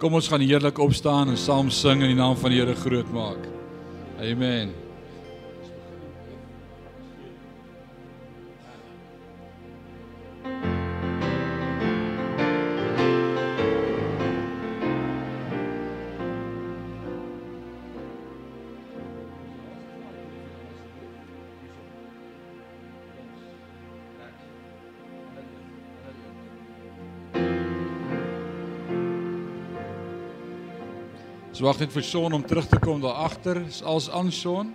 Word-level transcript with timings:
Kom 0.00 0.14
ons 0.16 0.28
gaan 0.32 0.40
heerlik 0.40 0.78
opstaan 0.80 1.28
en 1.28 1.36
saam 1.36 1.68
sing 1.68 2.00
in 2.00 2.14
die 2.14 2.16
naam 2.16 2.32
van 2.40 2.54
die 2.54 2.62
Here 2.62 2.72
groot 2.74 3.10
maak. 3.12 3.42
Amen. 4.24 4.72
Ons 31.60 31.66
wag 31.68 31.80
net 31.82 31.90
vir 31.92 32.04
Sean 32.08 32.32
om 32.32 32.40
terug 32.40 32.64
te 32.70 32.78
kom 32.80 33.02
daar 33.02 33.18
agter. 33.20 33.58
Is 33.68 33.82
alles 33.84 34.06
aan 34.16 34.30
Sean? 34.32 34.70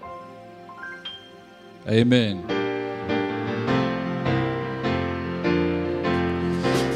Amen. 1.90 2.44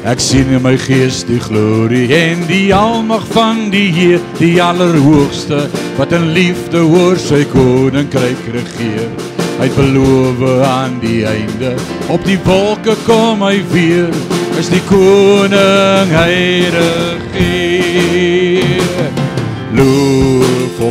Ek 0.06 0.22
sien 0.22 0.46
in 0.54 0.62
my 0.62 0.76
gees 0.78 1.24
die 1.26 1.40
glorie 1.42 2.04
en 2.14 2.46
die 2.46 2.70
almag 2.70 3.26
van 3.34 3.64
die 3.74 3.88
Heer, 3.96 4.22
die 4.38 4.62
Allerhoogste, 4.62 5.64
wat 5.98 6.14
in 6.14 6.30
liefde 6.38 6.84
oor 6.86 7.18
sy 7.18 7.42
koninkryk 7.50 8.46
regeer. 8.54 9.10
Hy 9.58 9.68
beloof 9.74 10.46
aan 10.70 11.00
die 11.02 11.24
einde, 11.26 11.74
op 12.14 12.22
die 12.30 12.38
wolke 12.46 12.94
kom 13.10 13.42
hy 13.42 13.56
weer, 13.74 14.14
is 14.54 14.70
die 14.70 14.84
koning 14.86 16.14
hy 16.14 16.38
regeer. 16.78 17.69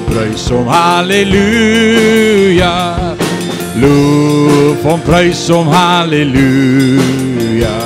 Prys 0.07 0.49
hom, 0.49 0.67
halleluja. 0.67 2.73
Loof 3.81 4.83
hom, 4.83 5.01
prys 5.01 5.49
hom, 5.49 5.67
halleluja. 5.67 7.77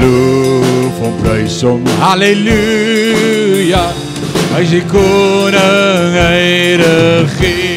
Loof 0.00 1.00
hom, 1.00 1.14
prys 1.22 1.62
hom, 1.62 1.86
halleluja. 2.02 3.86
Hy 4.52 4.62
is 4.64 4.72
die 4.72 4.84
koning, 4.88 6.16
hy 6.16 6.76
regeer. 6.80 7.76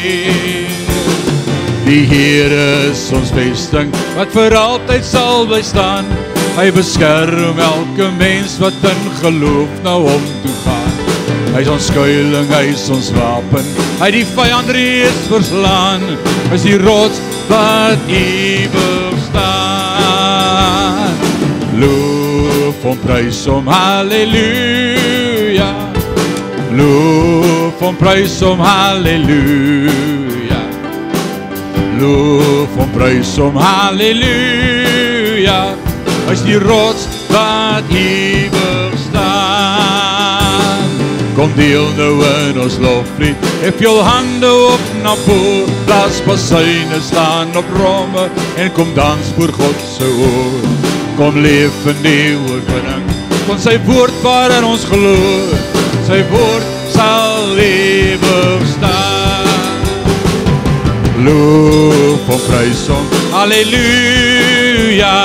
Die 1.90 2.04
Here 2.06 2.90
is 2.90 3.00
ons 3.16 3.32
vesting 3.34 3.88
wat 4.14 4.30
vir 4.30 4.54
altyd 4.54 5.02
sal 5.02 5.42
bly 5.50 5.58
staan. 5.66 6.06
Hy 6.54 6.68
beskerm 6.76 7.58
elke 7.58 8.12
mens 8.20 8.60
wat 8.62 8.78
in 8.86 9.08
geloof 9.18 9.82
na 9.82 9.96
hom 10.04 10.28
toe 10.44 10.54
gaan. 10.62 10.89
Hy 11.50 11.64
is 11.64 11.68
ons 11.72 11.86
skuilings, 11.90 12.50
hy 12.54 12.66
is 12.70 12.84
ons 12.94 13.08
wapen. 13.16 13.66
Hy 13.98 14.08
die 14.14 14.26
vyand 14.36 14.68
reeds 14.70 15.24
verslaan. 15.26 16.04
Is 16.54 16.62
die 16.62 16.76
rots 16.78 17.18
wat 17.50 17.98
ewig 18.06 19.16
staan. 19.26 21.16
Loof 21.80 22.84
hom, 22.86 23.00
prys 23.02 23.40
hom, 23.50 23.66
halleluja. 23.66 25.72
Loof 26.78 27.82
hom, 27.82 27.98
prys 27.98 28.36
hom, 28.46 28.62
halleluja. 28.62 30.60
Loof 31.98 32.78
hom, 32.78 32.94
prys 32.94 33.34
hom, 33.42 33.58
halleluja. 33.58 35.58
Hy 36.28 36.38
is 36.38 36.46
die 36.46 36.62
rots 36.62 37.10
wat 37.34 37.90
ewig 37.90 38.94
staan. 39.08 40.09
Kom 41.40 41.52
deel 41.56 41.86
nou 41.96 42.20
in 42.20 42.58
ons 42.60 42.74
loflied. 42.84 43.44
Hef 43.62 43.78
jou 43.80 43.94
hande 44.04 44.48
op 44.52 44.80
na 45.00 45.14
voor. 45.24 45.68
Blaas 45.86 46.18
basyne 46.26 46.98
staan 47.00 47.56
op 47.56 47.64
romme 47.80 48.26
en 48.60 48.72
kom 48.76 48.90
dans 48.94 49.30
voor 49.36 49.48
God 49.48 49.78
se 49.96 50.04
oor. 50.04 50.66
Kom 51.16 51.38
leef 51.40 51.78
in 51.88 52.02
die 52.04 52.36
oorwinning. 52.36 53.06
Kom 53.46 53.56
sy 53.56 53.78
woord 53.86 54.12
waarin 54.20 54.66
ons 54.68 54.84
glo. 54.84 55.16
Sy 56.04 56.20
woord 56.28 56.92
sal 56.92 57.56
ewig 57.56 58.66
staan. 58.74 59.80
Loof 61.24 62.28
hom, 62.28 62.42
prys 62.50 62.84
hom, 62.92 63.06
halleluja. 63.32 65.16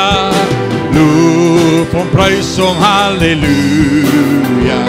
Loof 0.95 1.91
hom, 2.00 2.07
prys 2.16 2.53
hom, 2.63 2.79
halleluja. 2.88 4.79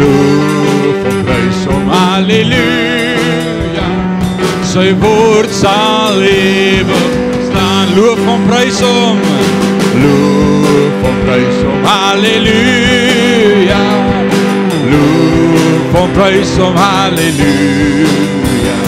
Loof 0.00 1.00
hom, 1.04 1.18
prys 1.26 1.60
hom, 1.68 1.88
halleluja. 1.92 3.88
Sy 4.70 4.92
woord 5.02 5.52
sal 5.52 6.22
ewig 6.24 7.18
staan. 7.48 7.92
Loof 7.96 8.22
hom, 8.24 8.46
prys 8.48 8.80
hom. 8.84 9.20
Loof 10.00 11.04
hom, 11.04 11.18
prys 11.26 11.60
hom, 11.66 11.82
halleluja. 11.90 13.82
Loof 14.90 15.98
hom, 15.98 16.16
prys 16.16 16.54
hom, 16.62 16.80
halleluja. 16.84 18.78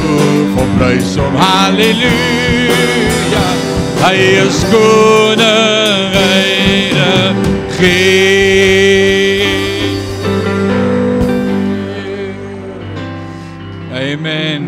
Loof 0.00 0.56
hom, 0.56 0.74
prys 0.80 1.12
hom, 1.20 1.40
halleluja. 1.44 3.46
Hy 3.98 4.16
is 4.46 4.64
koning, 4.72 6.16
hy 6.16 6.58
regeer. 7.78 9.17
Amen. 14.28 14.67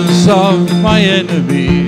Presence 0.00 0.28
of 0.28 0.82
my 0.82 1.00
enemy. 1.00 1.86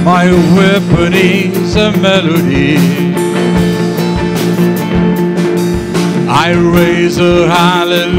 My 0.05 0.31
weapon 0.57 1.15
is 1.15 1.77
a 1.77 1.93
melody. 1.99 3.24
I 6.47 6.53
raise 6.53 7.17
a 7.17 7.49
hallelujah. 7.49 8.13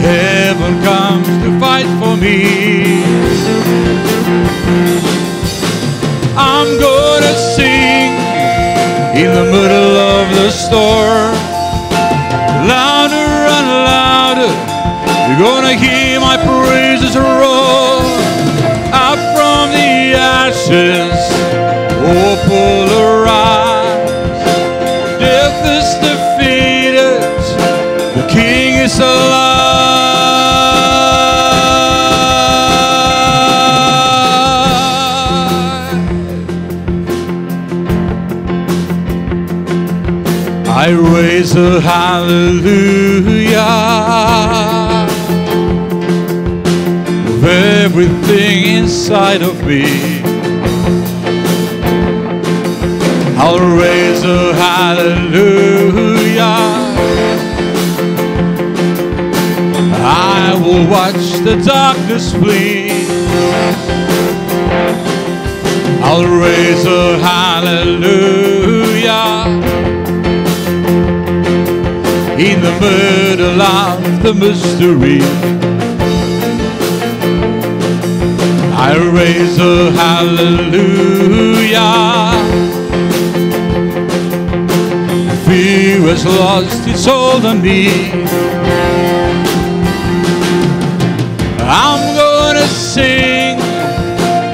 Heaven 0.00 0.82
comes 0.82 1.28
to 1.44 1.60
fight 1.60 1.84
for 2.00 2.16
me. 2.16 3.04
I'm 6.34 6.80
gonna 6.80 7.34
sing 7.36 8.16
in 9.20 9.30
the 9.34 9.44
middle 9.52 9.96
of 10.16 10.30
the 10.34 10.50
storm. 10.50 11.34
Louder 12.64 13.32
and 13.56 13.68
louder, 13.92 14.52
you're 15.28 15.40
gonna 15.44 15.74
hear 15.74 16.20
my 16.20 16.38
praises 16.38 17.14
roar 17.14 18.00
up 18.96 19.20
from 19.36 19.72
the 19.76 20.16
ashes. 20.16 21.75
Oh, 22.08 22.36
pull 22.46 22.88
arise. 23.02 24.44
Death 25.18 25.60
is 25.76 25.88
defeated. 26.06 27.20
The 28.14 28.24
King 28.32 28.74
is 28.84 28.98
alive. 29.00 29.56
I 40.68 40.90
raise 40.92 41.56
a 41.56 41.80
hallelujah. 41.80 43.16
of 47.28 47.44
everything 47.44 48.76
inside 48.76 49.42
of 49.42 49.66
me. 49.66 49.95
I'll 53.38 53.60
raise 53.76 54.22
a 54.24 54.54
hallelujah. 54.54 56.42
I 60.08 60.54
will 60.62 60.86
watch 60.88 61.40
the 61.44 61.56
darkness 61.64 62.32
flee. 62.32 63.06
I'll 66.02 66.26
raise 66.40 66.86
a 66.86 67.18
hallelujah 67.18 68.56
in 72.38 72.60
the 72.60 72.72
middle 72.80 73.60
of 73.60 74.22
the 74.22 74.34
mystery. 74.34 75.20
I 78.74 78.96
raise 79.12 79.58
a 79.58 79.90
hallelujah. 79.92 81.16
Fear 85.76 86.00
has 86.08 86.24
lost 86.24 86.88
its 86.88 87.04
hold 87.04 87.44
on 87.44 87.60
me. 87.60 87.88
I'm 91.60 92.16
gonna 92.16 92.66
sing 92.66 93.60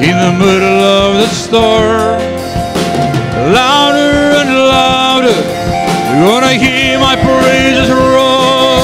in 0.02 0.16
the 0.19 0.34
middle 0.44 0.82
of 0.82 1.22
the 1.22 1.28
storm. 1.28 2.19
Louder 3.54 4.34
and 4.42 4.50
louder, 4.50 5.38
you're 6.10 6.26
gonna 6.26 6.54
hear 6.54 6.98
my 6.98 7.14
praises 7.14 7.88
roar. 7.88 8.82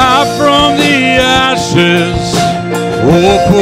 Out 0.00 0.28
from 0.40 0.78
the 0.80 1.20
ashes, 1.20 2.32
hope 3.04 3.52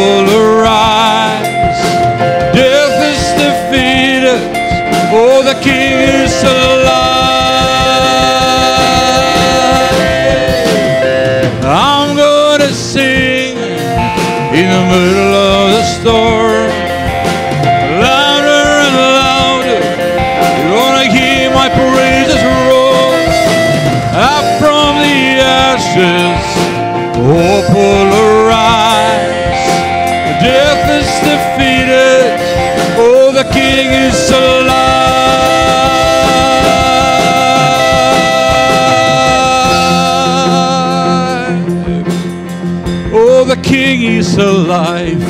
Is 44.40 44.46
alive. 44.46 45.22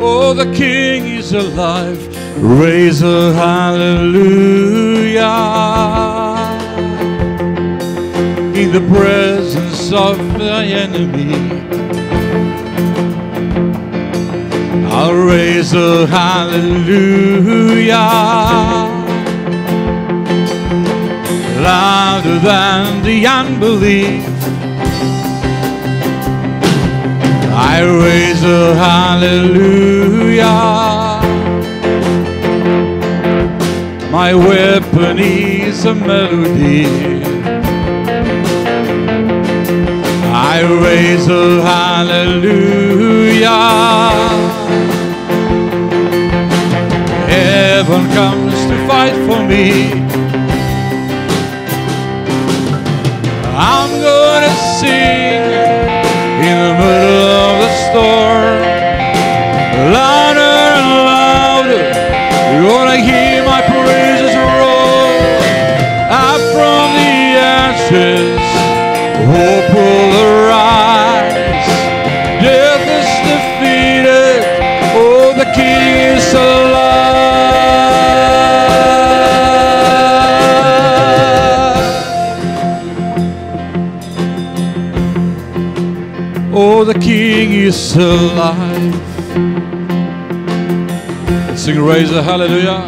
Oh, 0.00 0.32
the 0.32 0.46
King 0.54 1.08
is 1.18 1.34
alive. 1.34 2.00
Raise 2.38 3.02
a 3.02 3.34
hallelujah 3.34 4.14
in 8.54 8.72
the 8.72 8.80
presence 8.88 9.92
of 9.92 10.16
the 10.38 10.64
enemy. 10.84 11.34
I'll 14.86 15.12
raise 15.12 15.74
a 15.74 16.06
hallelujah 16.06 17.94
louder 21.60 22.38
than 22.38 23.02
the 23.02 23.26
unbelief. 23.26 24.35
I 27.78 27.82
raise 27.82 28.42
a 28.42 28.74
hallelujah. 28.74 30.46
My 34.10 34.34
weapon 34.34 35.18
is 35.18 35.84
a 35.84 35.94
melody. 35.94 36.86
I 40.54 40.62
raise 40.86 41.28
a 41.28 41.60
hallelujah. 41.60 43.50
Heaven 47.28 48.02
comes 48.14 48.54
to 48.70 48.76
fight 48.88 49.16
for 49.26 49.40
me. 49.46 49.92
I'm 53.54 53.90
gonna 54.00 54.54
sing 54.80 55.25
of 57.96 58.25
is 87.66 87.96
alive. 87.96 88.94
Sing 91.58 91.80
raise 91.80 92.12
a 92.12 92.22
hallelujah. 92.22 92.80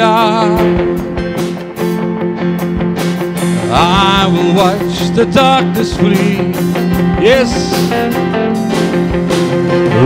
I 3.72 4.26
will 4.32 4.54
watch 4.54 5.10
the 5.14 5.26
darkness 5.26 5.94
flee. 5.94 6.79
Yes. 7.22 7.52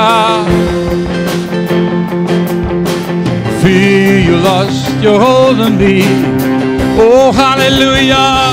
Fear 3.61 4.19
you 4.19 4.35
lost 4.35 5.01
your 5.01 5.19
hold 5.21 5.61
on 5.61 5.77
me. 5.77 6.03
Oh, 6.99 7.31
hallelujah. 7.31 8.46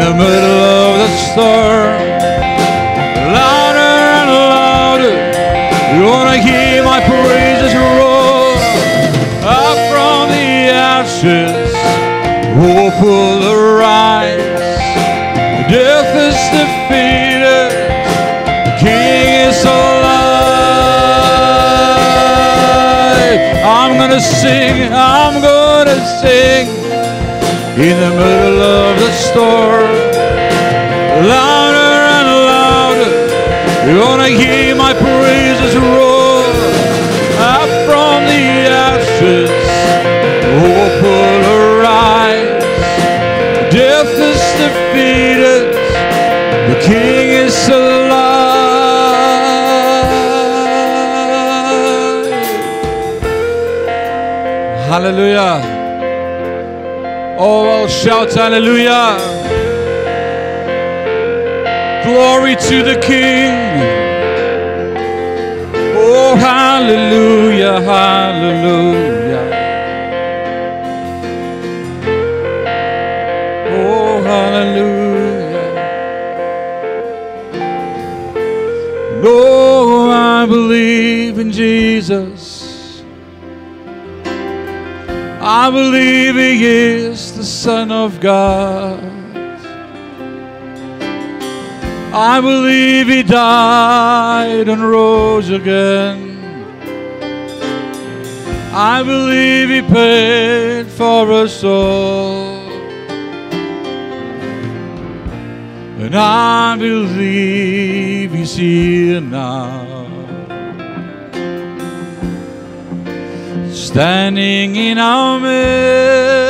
The 0.00 0.14
middle 0.14 0.60
of 0.80 0.98
the 0.98 1.08
storm. 1.28 2.00
Louder 3.36 3.92
and 4.16 4.30
louder, 4.30 5.18
you're 5.94 6.08
gonna 6.08 6.38
hear 6.38 6.82
my 6.82 7.00
praises 7.04 7.74
roar. 7.74 8.56
Up 9.44 9.78
from 9.92 10.30
the 10.30 10.72
ashes, 10.72 11.72
hope 12.56 12.96
will 13.04 13.42
arise. 13.52 14.40
Death 15.68 16.12
is 16.28 16.38
defeated, 16.56 17.70
the 18.66 18.72
King 18.80 19.48
is 19.48 19.60
alive. 19.64 20.30
I'm 23.62 23.92
gonna 23.98 24.20
sing, 24.20 24.92
I'm 24.92 25.42
gonna 25.42 26.00
sing 26.20 26.79
in 27.82 27.98
the 27.98 28.10
middle 28.10 28.60
of 28.60 28.98
the 29.00 29.10
storm. 29.10 29.90
Louder 31.24 31.92
and 32.16 32.28
louder, 32.52 33.12
you're 33.86 34.00
gonna 34.04 34.28
hear 34.28 34.74
my 34.74 34.92
praises 34.92 35.74
roar. 35.76 36.44
Up 37.40 37.70
from 37.88 38.26
the 38.28 38.44
ashes, 38.68 39.48
hope 40.60 41.02
will 41.02 41.44
arise. 41.56 42.62
death 43.72 44.12
is 44.30 44.42
defeated. 44.60 45.72
The 46.68 46.76
King 46.84 47.30
is 47.30 47.68
alive. 47.68 48.10
Hallelujah. 54.90 55.79
Oh, 57.42 57.66
I'll 57.70 57.88
shout 57.88 58.34
hallelujah. 58.34 59.16
Glory 62.04 62.54
to 62.54 62.82
the 62.82 63.00
King. 63.00 63.54
Oh, 65.96 66.36
hallelujah, 66.36 67.80
hallelujah. 67.80 69.44
Oh, 73.72 74.22
hallelujah. 74.22 75.30
Oh, 79.24 80.10
I 80.10 80.44
believe 80.44 81.38
in 81.38 81.50
Jesus. 81.50 83.02
I 85.42 85.70
believe 85.70 86.34
He 86.34 86.66
is 86.66 87.09
Son 87.60 87.92
of 87.92 88.20
God. 88.20 89.04
I 92.10 92.40
believe 92.40 93.06
He 93.08 93.22
died 93.22 94.66
and 94.66 94.80
rose 94.82 95.50
again. 95.50 96.38
I 98.72 99.02
believe 99.02 99.68
He 99.68 99.82
paid 99.82 100.86
for 100.86 101.30
us 101.30 101.62
all. 101.62 102.66
And 106.00 106.14
I 106.14 106.78
believe 106.78 108.32
He's 108.32 108.56
here 108.56 109.20
now. 109.20 110.06
Standing 113.70 114.76
in 114.76 114.96
our 114.96 115.38
midst, 115.38 116.49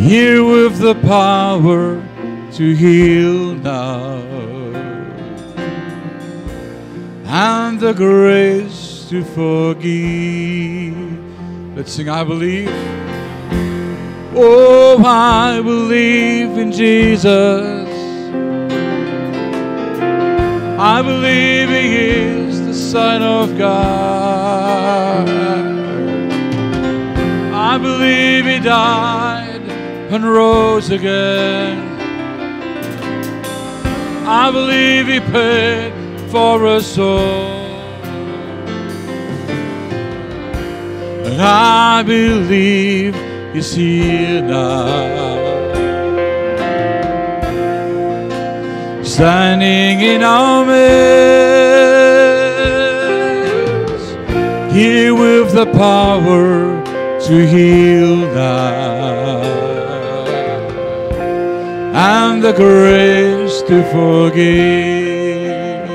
here 0.00 0.42
with 0.42 0.78
the 0.78 0.94
power 0.94 2.02
to 2.52 2.74
heal 2.74 3.54
now, 3.54 4.22
and 7.26 7.78
the 7.78 7.92
grace 7.92 9.06
to 9.10 9.22
forgive. 9.22 10.96
Let's 11.76 11.92
sing, 11.92 12.08
I 12.08 12.24
believe. 12.24 12.70
Oh, 14.34 15.02
I 15.04 15.60
believe 15.60 16.56
in 16.56 16.72
Jesus. 16.72 17.88
I 20.78 21.02
believe 21.02 21.68
He 21.68 21.96
is 21.96 22.66
the 22.66 22.72
Son 22.74 23.22
of 23.22 23.58
God. 23.58 25.28
I 27.52 27.76
believe 27.76 28.46
He 28.46 28.60
died 28.60 29.49
and 30.12 30.24
rose 30.24 30.90
again. 30.90 31.78
I 34.26 34.50
believe 34.50 35.06
He 35.06 35.20
paid 35.20 35.92
for 36.30 36.66
us 36.66 36.98
all. 36.98 37.70
And 41.26 41.40
I 41.40 42.02
believe 42.02 43.14
He's 43.52 43.72
here 43.74 44.42
now. 44.42 45.48
Standing 49.02 50.00
in 50.00 50.22
our 50.22 50.64
midst, 50.64 50.80
here 54.72 55.14
with 55.14 55.52
the 55.52 55.66
power 55.66 56.80
to 57.26 57.46
heal 57.46 58.16
now, 58.34 58.99
and 62.00 62.42
the 62.42 62.52
grace 62.52 63.60
to 63.60 63.84
forgive. 63.92 65.86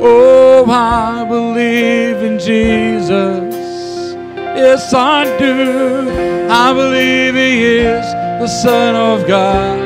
Oh, 0.00 0.64
I 0.64 1.24
believe 1.28 2.18
in 2.22 2.38
Jesus. 2.38 3.54
Yes, 4.62 4.94
I 4.94 5.24
do. 5.36 6.08
I 6.48 6.72
believe 6.72 7.34
He 7.34 7.78
is 7.78 8.06
the 8.40 8.46
Son 8.46 8.94
of 8.94 9.26
God. 9.26 9.80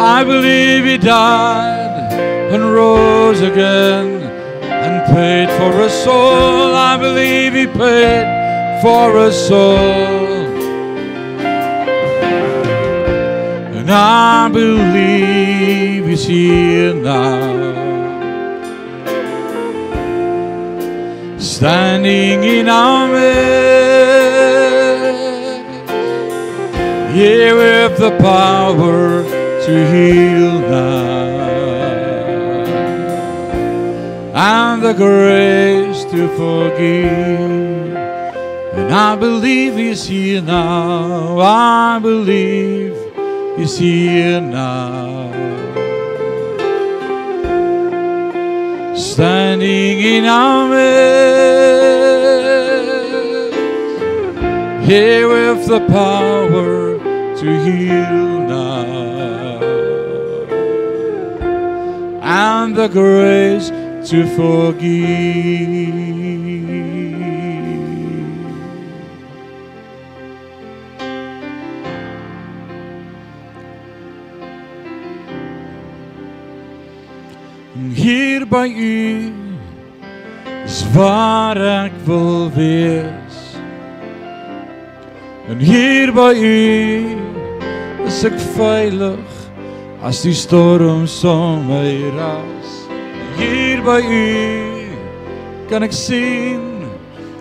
I 0.00 0.24
believe 0.24 0.84
He 0.84 0.98
died 0.98 2.12
and 2.52 2.74
rose 2.74 3.40
again 3.40 4.20
and 4.64 5.14
paid 5.14 5.48
for 5.58 5.72
us 5.80 6.06
all. 6.08 6.74
I 6.74 6.96
believe 6.96 7.52
He 7.52 7.66
paid 7.68 8.45
for 8.82 9.16
us 9.16 9.50
all. 9.50 10.36
And 13.76 13.90
I 13.90 14.48
believe 14.48 16.06
He's 16.06 16.26
here 16.26 16.94
now. 16.94 17.74
Standing 21.38 22.44
in 22.44 22.68
our 22.68 23.08
midst, 23.08 23.56
here 27.14 27.56
with 27.56 27.98
the 27.98 28.10
power 28.18 29.22
to 29.64 29.86
heal 29.92 30.60
now, 30.60 31.36
and 34.34 34.82
the 34.82 34.92
grace 34.92 36.04
to 36.10 36.28
forgive. 36.36 37.85
And 38.86 38.94
I 38.94 39.16
believe 39.16 39.74
He's 39.74 40.06
here 40.06 40.40
now. 40.40 41.40
I 41.40 41.98
believe 41.98 42.94
He's 43.56 43.76
here 43.76 44.40
now. 44.40 45.32
Standing 48.94 49.98
in 49.98 50.24
our 50.24 50.68
midst, 50.68 51.16
here 54.88 55.26
with 55.30 55.66
the 55.66 55.80
power 55.88 56.96
to 57.40 57.64
heal 57.64 58.40
now, 58.46 59.58
and 62.22 62.76
the 62.76 62.86
grace 62.86 63.70
to 64.10 64.26
forgive. 64.36 66.06
Hier 78.46 78.58
bij 78.58 78.70
u 78.70 79.32
is 80.64 80.84
waar 80.92 81.84
ik 81.84 81.92
wil 82.04 82.50
wees. 82.50 83.56
En 85.48 85.58
hier 85.58 86.12
bij 86.12 86.34
u 86.34 87.04
is 88.04 88.24
ik 88.24 88.38
veilig 88.38 89.18
als 90.02 90.20
die 90.20 90.32
storm 90.32 91.04
om 91.24 91.66
mij 91.66 92.00
raas. 92.16 92.68
Hier 93.36 93.82
bij 93.82 94.02
u 94.02 94.86
kan 95.68 95.82
ik 95.82 95.92
zien 95.92 96.60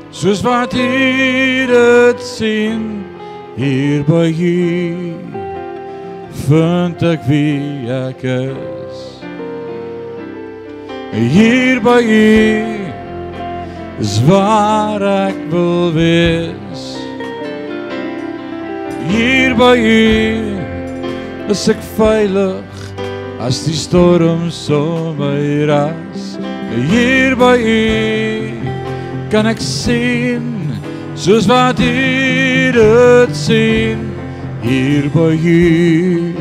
zoals 0.09 0.41
wat 0.41 0.73
hier 0.73 1.69
het 1.69 2.21
zien. 2.21 3.05
Hier 3.55 4.03
bij 4.03 4.35
u 4.39 4.95
vind 6.29 7.01
ik 7.01 7.19
wie 7.27 7.87
ik 8.07 8.21
is. 8.21 8.84
Hier 11.15 11.81
bij 11.81 12.03
u 12.03 12.63
is 13.99 14.23
waar 14.25 15.27
ik 15.27 15.35
wil 15.49 15.93
wees. 15.93 16.97
Hier 19.07 19.55
bij 19.55 19.77
u 19.77 20.57
is 21.47 21.67
ik 21.67 21.77
veilig 21.95 22.63
als 23.39 23.63
die 23.63 23.73
storm 23.73 24.49
zo 24.49 25.13
mij 25.17 25.65
raast. 25.65 26.37
Hier 26.89 27.37
bij 27.37 27.59
u 27.59 28.53
kan 29.29 29.47
ik 29.47 29.57
zien 29.59 30.73
zoals 31.13 31.45
wat 31.45 31.77
hier 31.77 32.73
het 32.73 33.37
zien. 33.37 34.13
Hier 34.61 35.09
bij 35.13 35.39
u 35.43 36.35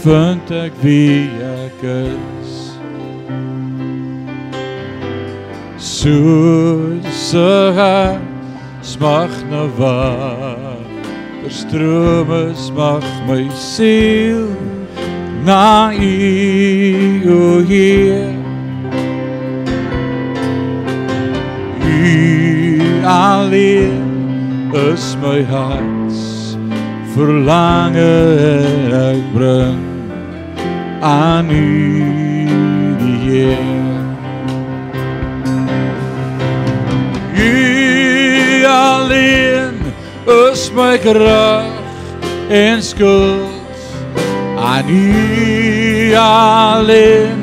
vind 0.00 0.50
ik 0.50 0.72
wie 0.80 1.22
ik 1.66 1.82
is. 1.82 2.47
Soos 5.98 7.34
'n 7.34 7.74
hart 7.78 8.22
smag 8.90 9.32
na 9.50 9.62
water. 9.78 10.76
Strome 11.58 12.44
smag 12.66 13.04
my 13.28 13.44
siel 13.72 14.46
na 15.46 15.90
u 16.12 16.14
o 17.40 17.64
Heer. 17.70 18.30
U 21.82 23.02
alleen 23.04 24.04
is 24.90 25.06
my 25.24 25.40
hart 25.52 26.18
verlange 27.14 28.14
en 28.54 28.92
ek 29.08 29.24
bring 29.34 29.82
aan 31.02 31.50
u 31.50 31.68
die 33.00 33.18
Heer 33.24 33.77
alleen 39.08 39.74
is 40.26 40.70
my 40.72 40.98
krag 40.98 41.72
en 42.48 42.82
skuld. 42.82 43.48
Aan 44.56 44.88
U 44.88 46.14
alleen 46.14 47.40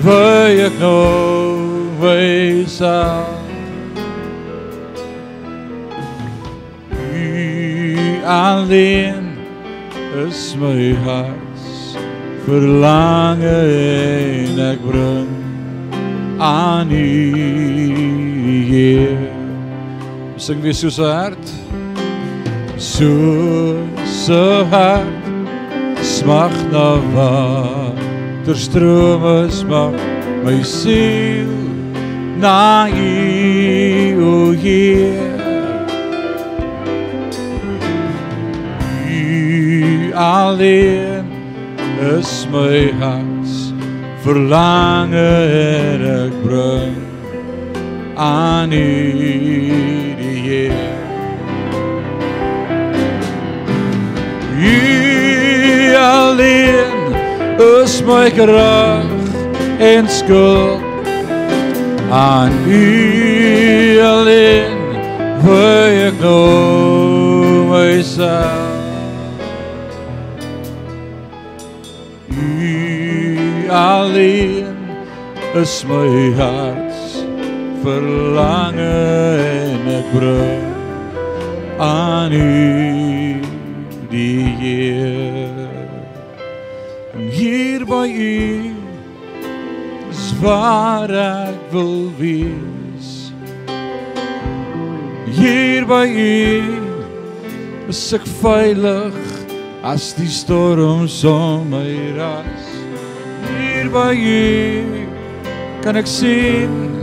wil 0.00 0.62
ek 0.68 0.78
nou 0.80 1.98
wees. 2.00 2.80
U 6.90 8.24
alleen 8.24 9.36
is 10.24 10.54
my 10.56 10.94
hart 11.04 11.60
verlange 12.46 13.58
en 14.48 14.64
ek 14.70 14.80
bring 14.88 15.30
aan 16.40 16.90
U 16.90 17.06
Heer 18.72 19.41
sing 20.42 20.60
weer 20.60 20.74
soos 20.74 20.98
'n 20.98 21.06
hart 21.06 21.46
soos 22.76 24.26
'n 24.28 24.66
hart 24.72 25.24
smag 26.14 26.54
na 26.72 26.88
water 27.14 28.56
strome 28.64 29.38
smag 29.58 29.94
my 30.44 30.58
siel 30.78 31.52
na 32.42 32.90
U 32.90 34.18
o 34.32 34.34
Heer. 34.62 35.30
U 39.06 40.12
alleen 40.14 41.26
is 42.18 42.32
my 42.50 42.90
hart 42.98 43.50
verlange 44.24 45.30
en 45.70 46.00
ek 46.18 46.34
bring 46.42 46.98
aan 48.18 48.72
U 48.72 50.01
Heer. 50.52 50.72
U 54.58 55.94
alleen 55.96 57.14
is 57.82 58.02
my 58.02 58.30
krag 58.30 59.08
en 59.78 60.08
skuld 60.08 60.80
aan 62.10 62.52
U 62.68 64.00
alleen 64.12 64.76
wil 65.40 65.96
ek 66.04 66.20
nou 66.20 67.64
myself 67.72 68.76
U 72.28 73.68
alleen 73.72 74.76
is 75.64 75.76
my 75.88 76.32
hart 76.36 76.81
verlange 77.82 78.90
en 79.42 79.88
ek 79.90 80.10
bring 80.14 80.68
aan 81.82 82.32
U 82.32 83.42
die 84.12 84.44
Heer. 84.60 85.72
En 87.14 87.26
hier 87.34 87.82
by 87.88 88.06
U 88.06 88.70
is 90.12 90.30
waar 90.42 91.10
ek 91.10 91.58
wil 91.74 92.12
wees. 92.20 93.10
Hier 95.32 95.86
by 95.88 96.06
U 96.06 96.62
is 97.90 98.04
ek 98.14 98.26
veilig 98.38 99.18
as 99.82 100.12
die 100.14 100.30
storms 100.30 101.18
om 101.26 101.66
my 101.74 101.90
ras. 102.14 102.70
Hier 103.50 103.90
by 103.90 104.12
U 104.14 105.06
kan 105.82 105.98
ek 105.98 106.06
sien 106.06 107.01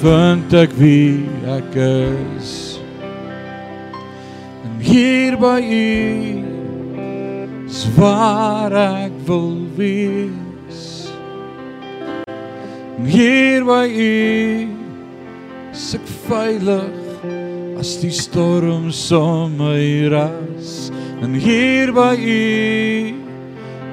vind 0.00 0.52
ek 0.54 0.74
wie 0.78 1.24
ek 1.48 1.74
is. 1.80 2.50
En 4.64 4.76
hier 4.84 5.38
by 5.40 5.56
U 5.64 5.88
is 7.64 7.80
waar 7.96 8.76
ek 8.76 9.16
wil 9.26 9.56
wees. 9.78 11.08
En 13.00 13.08
hier 13.08 13.64
by 13.64 13.86
U 13.88 14.68
is 15.72 15.88
ek 15.96 16.12
veilig 16.28 17.24
as 17.80 17.96
die 18.04 18.12
storms 18.12 19.00
om 19.16 19.56
my 19.64 20.12
ras. 20.12 20.90
En 21.24 21.32
hier 21.40 21.92
by 21.96 22.14
U 22.20 23.29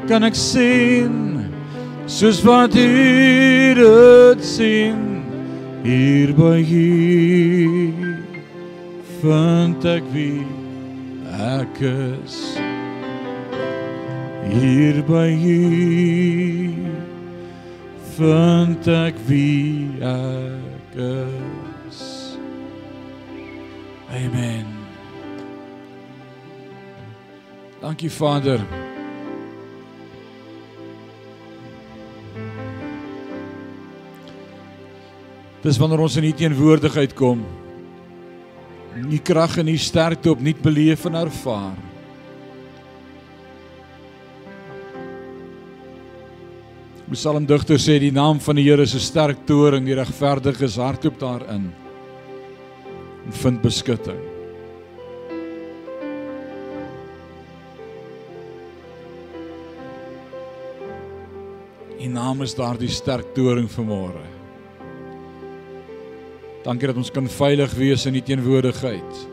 kan 0.08 0.24
ek 0.24 0.36
sien 0.39 1.52
soos 2.08 2.39
wat 2.48 2.76
U 2.80 2.88
dit 3.76 4.43
sien. 4.46 5.04
Hier 5.84 6.32
by 6.36 6.63
U 6.63 7.91
vind 9.20 9.88
ek 9.88 10.08
wie 10.15 10.46
ek 11.36 11.82
is. 11.84 12.39
Hier 14.48 15.04
by 15.08 15.28
U 15.36 15.60
vind 18.15 18.91
ek 18.96 19.20
wie 19.28 19.91
ek 20.08 21.00
is. 21.04 22.02
Amen. 24.15 24.67
Dankie 27.84 28.10
Vader. 28.10 28.87
Dis 35.63 35.80
wanneer 35.82 36.04
ons 36.06 36.17
in 36.20 36.28
U 36.28 36.34
teenwoordigheid 36.38 37.15
kom. 37.17 37.41
U 38.98 39.17
krag 39.26 39.58
en 39.62 39.72
U 39.72 39.78
sterkte 39.78 40.32
opnuut 40.32 40.62
beleef 40.62 41.06
en 41.10 41.17
ervaar. 41.17 41.78
Die 47.08 47.15
psalmdigter 47.15 47.80
sê 47.80 47.98
die 48.04 48.12
naam 48.12 48.41
van 48.43 48.58
die 48.60 48.65
Here 48.67 48.84
is 48.84 48.93
'n 48.93 49.00
sterk 49.00 49.46
toring, 49.48 49.86
die 49.86 49.96
regverdiges 49.96 50.76
hardloop 50.78 51.20
daarin 51.20 51.72
en 53.26 53.32
vind 53.32 53.62
beskutting. 53.62 54.20
U 62.00 62.08
naam 62.08 62.41
is 62.41 62.54
daardie 62.54 62.89
sterk 62.89 63.34
toring 63.34 63.67
vanmôre. 63.67 64.37
Dankie 66.68 66.88
dat 66.88 66.98
ons 67.00 67.12
kan 67.12 67.30
veilig 67.32 67.72
wees 67.80 68.06
in 68.06 68.16
U 68.16 68.22
teenwoordigheid. 68.22 69.28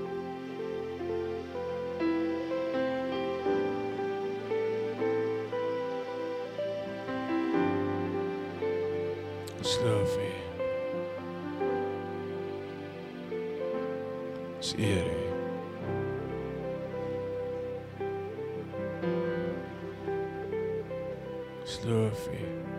Sloof 9.60 10.14
U. 10.14 10.30
Ons 14.56 14.74
eer 14.78 15.10
U. 15.10 15.26
Sloof 21.64 22.28
U. 22.30 22.73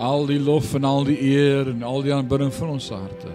Al 0.00 0.24
die 0.26 0.40
lof 0.40 0.72
en 0.74 0.86
al 0.88 1.04
die 1.04 1.18
eer 1.20 1.68
en 1.68 1.82
al 1.84 2.00
die 2.00 2.12
aanbidding 2.16 2.52
van 2.56 2.76
ons 2.78 2.88
harte 2.88 3.32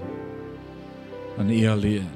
aan 1.38 1.52
U 1.52 1.60
alleen. 1.70 2.10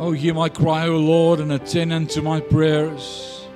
Oh, 0.00 0.12
hear 0.12 0.34
my 0.34 0.48
cry, 0.48 0.86
O 0.88 0.96
Lord, 0.96 1.40
and 1.40 1.52
attend 1.52 1.92
unto 1.92 2.22
my 2.22 2.40
prayers. 2.40 3.46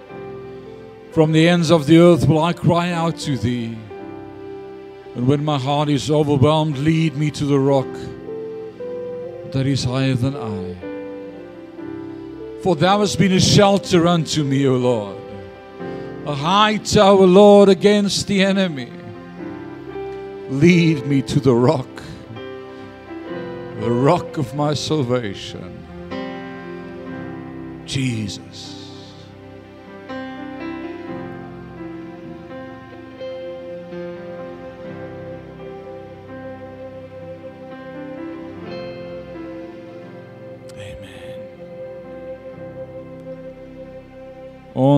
From 1.13 1.33
the 1.33 1.49
ends 1.49 1.71
of 1.71 1.87
the 1.87 1.99
earth 1.99 2.27
will 2.29 2.43
I 2.43 2.53
cry 2.53 2.91
out 2.93 3.17
to 3.27 3.37
thee. 3.37 3.77
And 5.15 5.29
when 5.29 5.45
my 5.45 5.59
heart 5.59 5.89
is 5.89 6.11
overwhelmed, 6.11 6.79
lead 6.79 7.17
me 7.17 7.31
to 7.33 7.45
the 7.45 7.59
rock 7.59 7.93
that 9.53 9.67
is 9.67 9.85
higher 9.85 10.15
than 10.15 10.35
I. 10.37 10.62
For 12.63 12.77
thou 12.77 13.01
hast 13.01 13.19
been 13.19 13.33
a 13.33 13.41
shelter 13.41 14.07
unto 14.07 14.45
me, 14.45 14.69
O 14.69 14.77
Lord, 14.77 15.17
a 16.27 16.35
high 16.35 16.77
tower, 16.77 17.27
Lord, 17.27 17.69
against 17.69 18.29
the 18.29 18.45
enemy. 18.45 18.93
Lead 20.49 21.05
me 21.05 21.23
to 21.23 21.41
the 21.41 21.53
rock, 21.53 21.89
the 23.81 23.91
rock 23.91 24.39
of 24.39 24.55
my 24.55 24.75
salvation. 24.75 25.77
Jesus. 27.85 28.82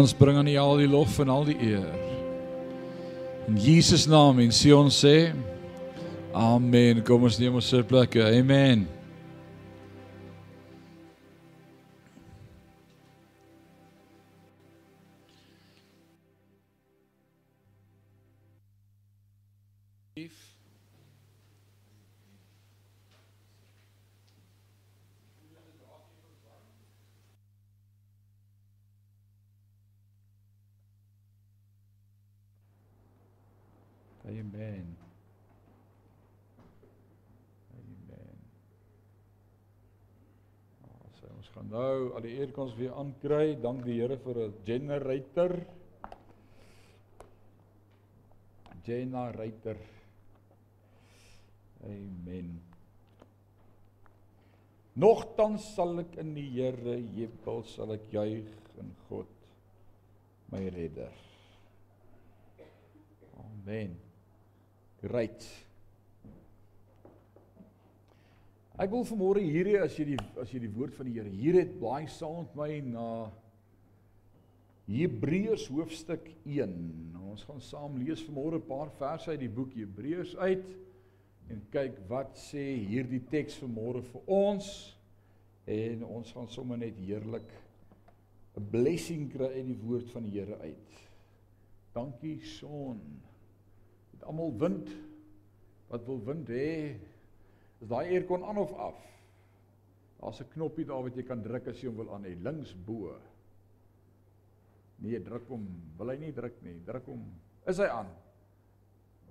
Ons 0.05 0.13
bring 0.13 0.37
aan 0.37 0.51
U 0.53 0.57
al 0.61 0.83
die 0.83 0.89
lof 0.91 1.17
en 1.23 1.31
al 1.33 1.47
die 1.49 1.57
eer. 1.65 1.93
In 3.49 3.57
Jesus 3.57 4.05
naam 4.05 4.43
en 4.45 4.53
sê 4.53 4.75
ons 4.77 4.99
sê 5.01 5.33
Amen. 6.35 7.01
Kom 7.07 7.25
ons 7.25 7.39
neem 7.39 7.55
ons 7.57 7.71
sitplekke. 7.71 8.21
Amen. 8.27 8.85
Nou 41.75 42.15
al 42.15 42.23
die 42.25 42.37
eer 42.39 42.53
kans 42.55 42.75
weer 42.79 42.95
aankry. 42.95 43.57
Dank 43.63 43.83
die 43.87 43.99
Here 44.01 44.17
vir 44.17 44.39
'n 44.47 44.55
generator. 44.65 45.55
Generator. 48.85 49.77
Amen. 51.85 52.61
Nogtans 54.95 55.75
sal 55.75 55.99
ek 56.01 56.17
in 56.23 56.35
die 56.35 56.49
Here 56.55 56.99
jubel, 57.17 57.65
sal 57.65 57.93
ek 57.93 58.07
juig 58.13 58.51
in 58.79 58.95
God 59.09 59.27
my 60.53 60.69
redder. 60.69 61.13
Amen. 63.37 63.97
Great. 65.03 65.43
Ek 68.75 68.91
wil 68.91 69.05
vanmôre 69.07 69.39
hierdie 69.39 69.77
as 69.79 69.95
jy 69.95 70.09
die 70.09 70.23
as 70.43 70.51
jy 70.51 70.65
die 70.65 70.73
woord 70.75 70.97
van 70.97 71.07
die 71.07 71.15
Here 71.15 71.31
hier 71.31 71.61
het 71.61 71.77
blaai 71.79 72.09
saam 72.11 72.41
met 72.43 72.57
my 72.59 72.71
na 72.89 73.09
Hebreërs 74.91 75.69
hoofstuk 75.71 76.27
1. 76.43 76.73
Nou, 77.15 77.29
ons 77.37 77.45
gaan 77.47 77.63
saam 77.63 77.95
lees 78.01 78.25
vanmôre 78.27 78.59
'n 78.59 78.67
paar 78.67 78.91
verse 78.99 79.31
uit 79.31 79.41
die 79.41 79.49
boek 79.49 79.77
Hebreërs 79.79 80.35
uit 80.37 80.67
en 81.51 81.63
kyk 81.71 82.03
wat 82.09 82.35
sê 82.35 82.65
hierdie 82.83 83.23
teks 83.31 83.61
vanmôre 83.63 84.03
vir 84.03 84.23
ons 84.27 84.67
en 85.71 86.03
ons 86.05 86.33
gaan 86.33 86.49
sommer 86.49 86.77
net 86.77 86.99
heerlik 86.99 87.47
'n 88.59 88.71
blessing 88.75 89.31
kry 89.31 89.55
uit 89.55 89.67
die 89.71 89.83
woord 89.87 90.11
van 90.11 90.27
die 90.27 90.41
Here 90.41 90.59
uit. 90.59 90.91
Dankie 91.95 92.41
Son 92.43 93.01
almal 94.25 94.53
wind 94.59 94.91
wat 95.91 96.07
wil 96.07 96.21
wind 96.25 96.49
hê 96.49 96.97
is 97.83 97.89
daai 97.89 98.15
aircon 98.15 98.45
aan 98.45 98.59
of 98.59 98.73
af? 98.73 98.99
Daar's 100.21 100.41
'n 100.41 100.51
knoppie 100.55 100.85
daar 100.85 101.03
wat 101.03 101.17
jy 101.17 101.23
kan 101.23 101.43
druk 101.43 101.69
as 101.69 101.81
jy 101.81 101.89
hom 101.89 101.97
wil 101.97 102.15
aan 102.15 102.25
hê 102.25 102.35
links 102.43 102.75
bo. 102.75 103.17
Nee 104.99 105.21
druk 105.21 105.49
hom. 105.49 105.67
Wil 105.99 106.09
hy 106.09 106.17
nie 106.17 106.33
druk 106.33 106.63
nie. 106.63 106.81
Druk 106.85 107.07
hom. 107.07 107.25
Is 107.67 107.79
hy 107.79 107.87
aan? 107.87 108.09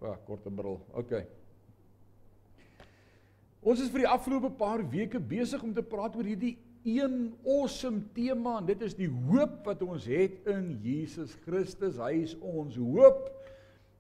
O 0.02 0.08
oh, 0.08 0.18
korte 0.26 0.52
bril 0.52 0.82
okay 0.94 1.26
ons 3.64 3.80
is 3.80 3.92
vir 3.92 4.04
die 4.04 4.12
afgelope 4.12 4.52
paar 4.60 4.84
weke 4.92 5.20
besig 5.20 5.62
om 5.64 5.72
te 5.76 5.84
praat 5.86 6.16
oor 6.20 6.28
hierdie 6.28 6.58
een 6.84 7.32
awesome 7.48 8.02
tema 8.16 8.58
en 8.60 8.68
dit 8.68 8.82
is 8.84 8.96
die 8.98 9.08
hoop 9.08 9.62
wat 9.70 9.86
ons 9.86 10.04
het 10.10 10.50
in 10.52 10.74
Jesus 10.84 11.32
Christus. 11.46 11.96
Hy 11.96 12.26
is 12.26 12.34
ons 12.44 12.76
hoop 12.76 13.30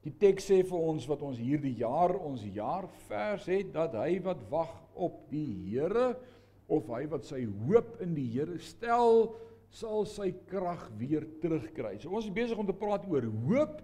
Die 0.03 0.11
teks 0.19 0.49
sê 0.49 0.59
vir 0.67 0.85
ons 0.91 1.05
wat 1.07 1.21
ons 1.23 1.39
hierdie 1.39 1.77
jaar 1.79 2.11
ons 2.17 2.43
jaarvers 2.43 3.45
het 3.47 3.71
dat 3.75 3.95
hy 3.95 4.17
wat 4.25 4.41
wag 4.51 4.73
op 4.99 5.21
die 5.31 5.71
Here 5.71 6.13
of 6.67 6.89
hy 6.91 7.05
wat 7.11 7.27
sy 7.27 7.45
hoop 7.67 7.95
in 8.03 8.11
die 8.17 8.27
Here 8.33 8.57
stel 8.59 9.31
sal 9.73 10.03
sy 10.05 10.29
krag 10.49 10.85
weer 10.99 11.23
terugkry. 11.41 11.95
So 12.01 12.11
ons 12.13 12.27
is 12.27 12.35
besig 12.35 12.59
om 12.59 12.67
te 12.67 12.75
praat 12.77 13.07
oor 13.09 13.25
hoop 13.47 13.79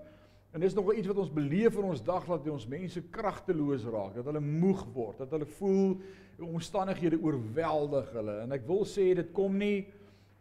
en 0.54 0.64
dis 0.66 0.76
nog 0.76 0.92
iets 0.96 1.08
wat 1.08 1.22
ons 1.24 1.32
beleef 1.34 1.78
in 1.78 1.88
ons 1.92 2.04
dag 2.04 2.26
dat 2.28 2.48
ons 2.52 2.68
mense 2.70 3.02
kragteloos 3.14 3.86
raak, 3.88 4.16
dat 4.18 4.28
hulle 4.28 4.42
moeg 4.42 4.82
word, 4.96 5.22
dat 5.22 5.34
hulle 5.36 5.48
voel 5.60 6.00
omstandighede 6.40 7.20
oorweldig 7.22 8.12
hulle. 8.16 8.36
En 8.44 8.56
ek 8.56 8.66
wil 8.68 8.84
sê 8.88 9.12
dit 9.20 9.32
kom 9.36 9.56
nie 9.62 9.88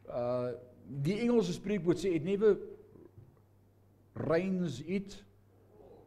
uh 0.09 0.57
die 0.89 1.19
Engelse 1.21 1.53
spreekwoord 1.53 1.99
sê 2.01 2.15
it 2.17 2.25
never 2.25 2.55
rains 4.17 4.79
it 4.89 5.19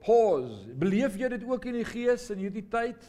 pause. 0.06 0.68
Beleef 0.80 1.18
jy 1.20 1.30
dit 1.34 1.48
ook 1.48 1.66
in 1.70 1.80
die 1.82 1.88
gees 1.88 2.30
in 2.34 2.44
hierdie 2.44 2.68
tyd? 2.72 3.02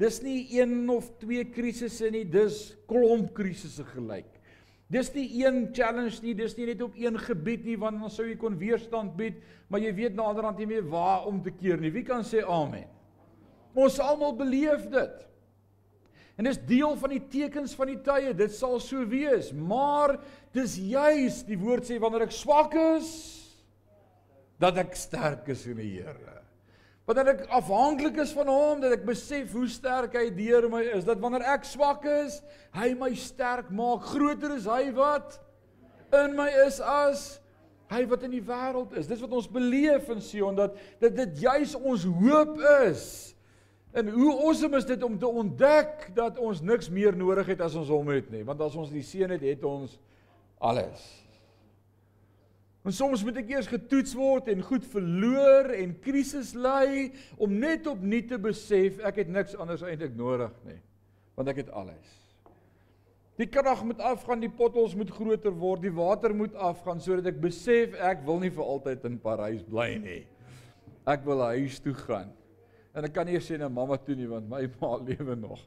Dis 0.00 0.22
nie 0.24 0.46
een 0.56 0.88
of 0.88 1.10
twee 1.20 1.44
krisisse 1.52 2.08
nie, 2.12 2.24
dis 2.24 2.70
klomp 2.88 3.34
krisisse 3.36 3.84
gelyk. 3.92 4.28
Dis 4.90 5.12
nie 5.14 5.26
een 5.44 5.68
challenge 5.76 6.18
nie, 6.24 6.34
dis 6.34 6.56
nie 6.56 6.70
net 6.72 6.80
op 6.82 6.96
een 6.98 7.18
gebied 7.20 7.66
nie 7.68 7.76
want 7.78 8.00
dan 8.00 8.10
sou 8.10 8.24
jy 8.26 8.34
kon 8.40 8.56
weerstand 8.58 9.12
bied, 9.18 9.36
maar 9.70 9.82
jy 9.84 9.92
weet 9.94 10.16
naderhand 10.18 10.58
nie 10.58 10.70
meer 10.72 10.86
waar 10.90 11.28
om 11.30 11.38
te 11.44 11.52
keer 11.54 11.78
nie. 11.78 11.92
Wie 11.94 12.02
kan 12.06 12.24
sê 12.26 12.42
amen? 12.42 12.88
Ons 13.76 14.00
almal 14.02 14.34
beleef 14.38 14.88
dit. 14.90 15.26
En 16.40 16.48
dis 16.48 16.58
deel 16.66 16.96
van 16.96 17.12
die 17.12 17.22
tekens 17.30 17.76
van 17.76 17.92
die 17.92 18.00
tye. 18.02 18.32
Dit 18.34 18.54
sal 18.56 18.80
so 18.82 19.04
wees, 19.06 19.52
maar 19.52 20.16
dis 20.56 20.78
juis 20.80 21.42
die 21.46 21.58
woord 21.60 21.86
sê 21.86 22.00
wanneer 22.00 22.24
ek 22.24 22.34
swak 22.34 22.74
is, 22.96 23.10
dat 24.60 24.78
ek 24.82 24.94
sterk 24.98 25.48
is 25.52 25.64
in 25.70 25.80
die 25.80 25.94
Here. 25.96 26.36
Wanneer 27.08 27.32
ek 27.32 27.46
afhanklik 27.56 28.20
is 28.22 28.32
van 28.36 28.46
hom, 28.52 28.82
dat 28.84 28.92
ek 28.94 29.06
besef 29.08 29.54
hoe 29.56 29.66
sterk 29.72 30.14
hy 30.14 30.28
deur 30.36 30.68
my 30.70 30.82
is, 30.92 31.06
dat 31.08 31.18
wanneer 31.22 31.42
ek 31.56 31.64
swak 31.66 32.04
is, 32.06 32.38
hy 32.76 32.92
my 32.98 33.10
sterk 33.18 33.72
maak. 33.74 34.04
Groter 34.12 34.54
is 34.54 34.68
hy 34.70 34.92
wat 34.94 35.40
in 36.14 36.36
my 36.38 36.46
is 36.66 36.78
as 36.84 37.24
hy 37.90 38.04
wat 38.10 38.22
in 38.26 38.36
die 38.36 38.44
wêreld 38.46 38.94
is. 38.98 39.08
Dis 39.10 39.22
wat 39.24 39.34
ons 39.34 39.48
beleef 39.50 40.06
in 40.12 40.22
Sion 40.22 40.58
dat 40.58 40.76
dit 41.02 41.16
dit 41.18 41.42
juis 41.48 41.74
ons 41.78 42.06
hoop 42.20 42.60
is. 42.84 43.04
En 43.90 44.12
hoe 44.14 44.30
awesome 44.36 44.78
is 44.78 44.86
dit 44.86 45.02
om 45.02 45.16
te 45.18 45.26
ontdek 45.26 46.12
dat 46.14 46.38
ons 46.38 46.60
niks 46.62 46.92
meer 46.94 47.16
nodig 47.18 47.56
het 47.56 47.64
as 47.66 47.74
ons 47.74 47.90
hom 47.90 48.12
het 48.14 48.30
nie, 48.30 48.44
want 48.46 48.62
as 48.62 48.76
ons 48.78 48.92
die 48.94 49.02
seën 49.02 49.34
het, 49.34 49.42
het 49.42 49.66
ons 49.66 49.96
alles. 50.62 51.02
En 52.80 52.94
soms 52.96 53.20
moet 53.26 53.42
ek 53.42 53.50
eers 53.52 53.68
getoets 53.68 54.14
word 54.16 54.48
en 54.48 54.62
goed 54.64 54.86
verloor 54.88 55.68
en 55.76 55.92
krisis 56.00 56.54
ly 56.56 57.10
om 57.36 57.58
net 57.60 57.84
opnuut 57.90 58.30
te 58.30 58.38
besef 58.40 59.02
ek 59.04 59.20
het 59.20 59.32
niks 59.32 59.56
anders 59.60 59.84
eintlik 59.84 60.16
nodig 60.16 60.54
nie. 60.64 60.78
Want 61.36 61.52
ek 61.52 61.60
het 61.60 61.74
alles. 61.76 62.16
Die 63.40 63.48
krag 63.48 63.84
moet 63.88 64.00
afgaan, 64.04 64.40
die 64.42 64.52
pottels 64.52 64.96
moet 64.96 65.12
groter 65.16 65.52
word, 65.56 65.84
die 65.84 65.92
water 65.96 66.32
moet 66.36 66.56
afgaan 66.60 67.00
sodat 67.00 67.30
ek 67.30 67.38
besef 67.40 67.94
ek 67.96 68.24
wil 68.26 68.40
nie 68.40 68.52
vir 68.52 68.64
altyd 68.64 69.06
in 69.08 69.20
Parys 69.20 69.62
bly 69.68 69.94
nie. 70.00 70.22
Ek 71.08 71.24
wil 71.28 71.40
huis 71.52 71.78
toe 71.84 71.94
gaan. 72.02 72.32
En 72.96 73.06
ek 73.06 73.14
kan 73.16 73.28
nie 73.28 73.40
sê 73.44 73.56
na 73.60 73.68
mamma 73.72 74.00
toe 74.00 74.16
nie 74.16 74.28
want 74.28 74.48
my 74.48 74.64
ma 74.80 74.96
lewe 75.04 75.36
nog. 75.36 75.60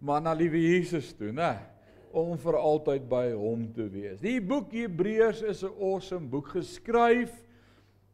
Maar 0.00 0.24
na 0.24 0.36
liewe 0.36 0.60
Jesus 0.60 1.12
toe, 1.16 1.32
né? 1.32 1.54
Om 2.12 2.36
vir 2.38 2.56
altyd 2.58 3.06
by 3.08 3.26
hom 3.32 3.68
te 3.74 3.86
wees. 3.90 4.20
Die 4.20 4.40
boek 4.40 4.72
Hebreërs 4.74 5.42
is 5.42 5.62
'n 5.64 5.74
awesome 5.78 6.26
boek 6.26 6.48
geskryf 6.48 7.32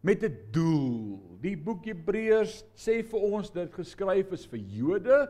met 0.02 0.22
'n 0.22 0.37
doel. 0.52 1.38
Die 1.40 1.56
boek 1.56 1.85
Hebreërs 1.87 2.64
sê 2.76 3.02
vir 3.02 3.20
ons 3.20 3.50
dit 3.50 3.72
geskryf 3.72 4.32
is 4.32 4.46
vir 4.46 4.59
Jode. 4.59 5.28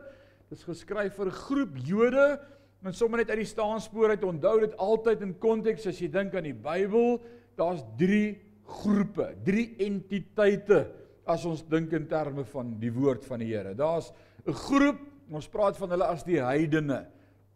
Dit 0.49 0.57
is 0.59 0.63
geskryf 0.63 1.15
vir 1.15 1.27
'n 1.27 1.31
groep 1.31 1.77
Jode. 1.77 2.39
En 2.83 2.93
sommer 2.93 3.17
net 3.17 3.29
uit 3.29 3.39
die 3.39 3.45
staanspoor 3.45 4.09
uit 4.09 4.23
onthou 4.23 4.59
dit 4.59 4.77
altyd 4.77 5.21
in 5.21 5.39
konteks 5.39 5.87
as 5.87 5.99
jy 5.99 6.07
dink 6.07 6.35
aan 6.35 6.43
die 6.43 6.53
Bybel, 6.53 7.21
daar's 7.57 7.83
3 7.97 8.37
groepe, 8.63 9.35
3 9.43 9.75
entiteite 9.79 10.91
as 11.25 11.45
ons 11.45 11.63
dink 11.67 11.91
in 11.93 12.07
terme 12.07 12.45
van 12.45 12.79
die 12.79 12.91
woord 12.93 13.25
van 13.25 13.39
die 13.39 13.49
Here. 13.53 13.73
Daar's 13.73 14.13
'n 14.45 14.53
groep, 14.53 14.99
ons 15.31 15.47
praat 15.47 15.77
van 15.77 15.89
hulle 15.89 16.05
as 16.05 16.23
die 16.23 16.39
heidene, 16.39 17.07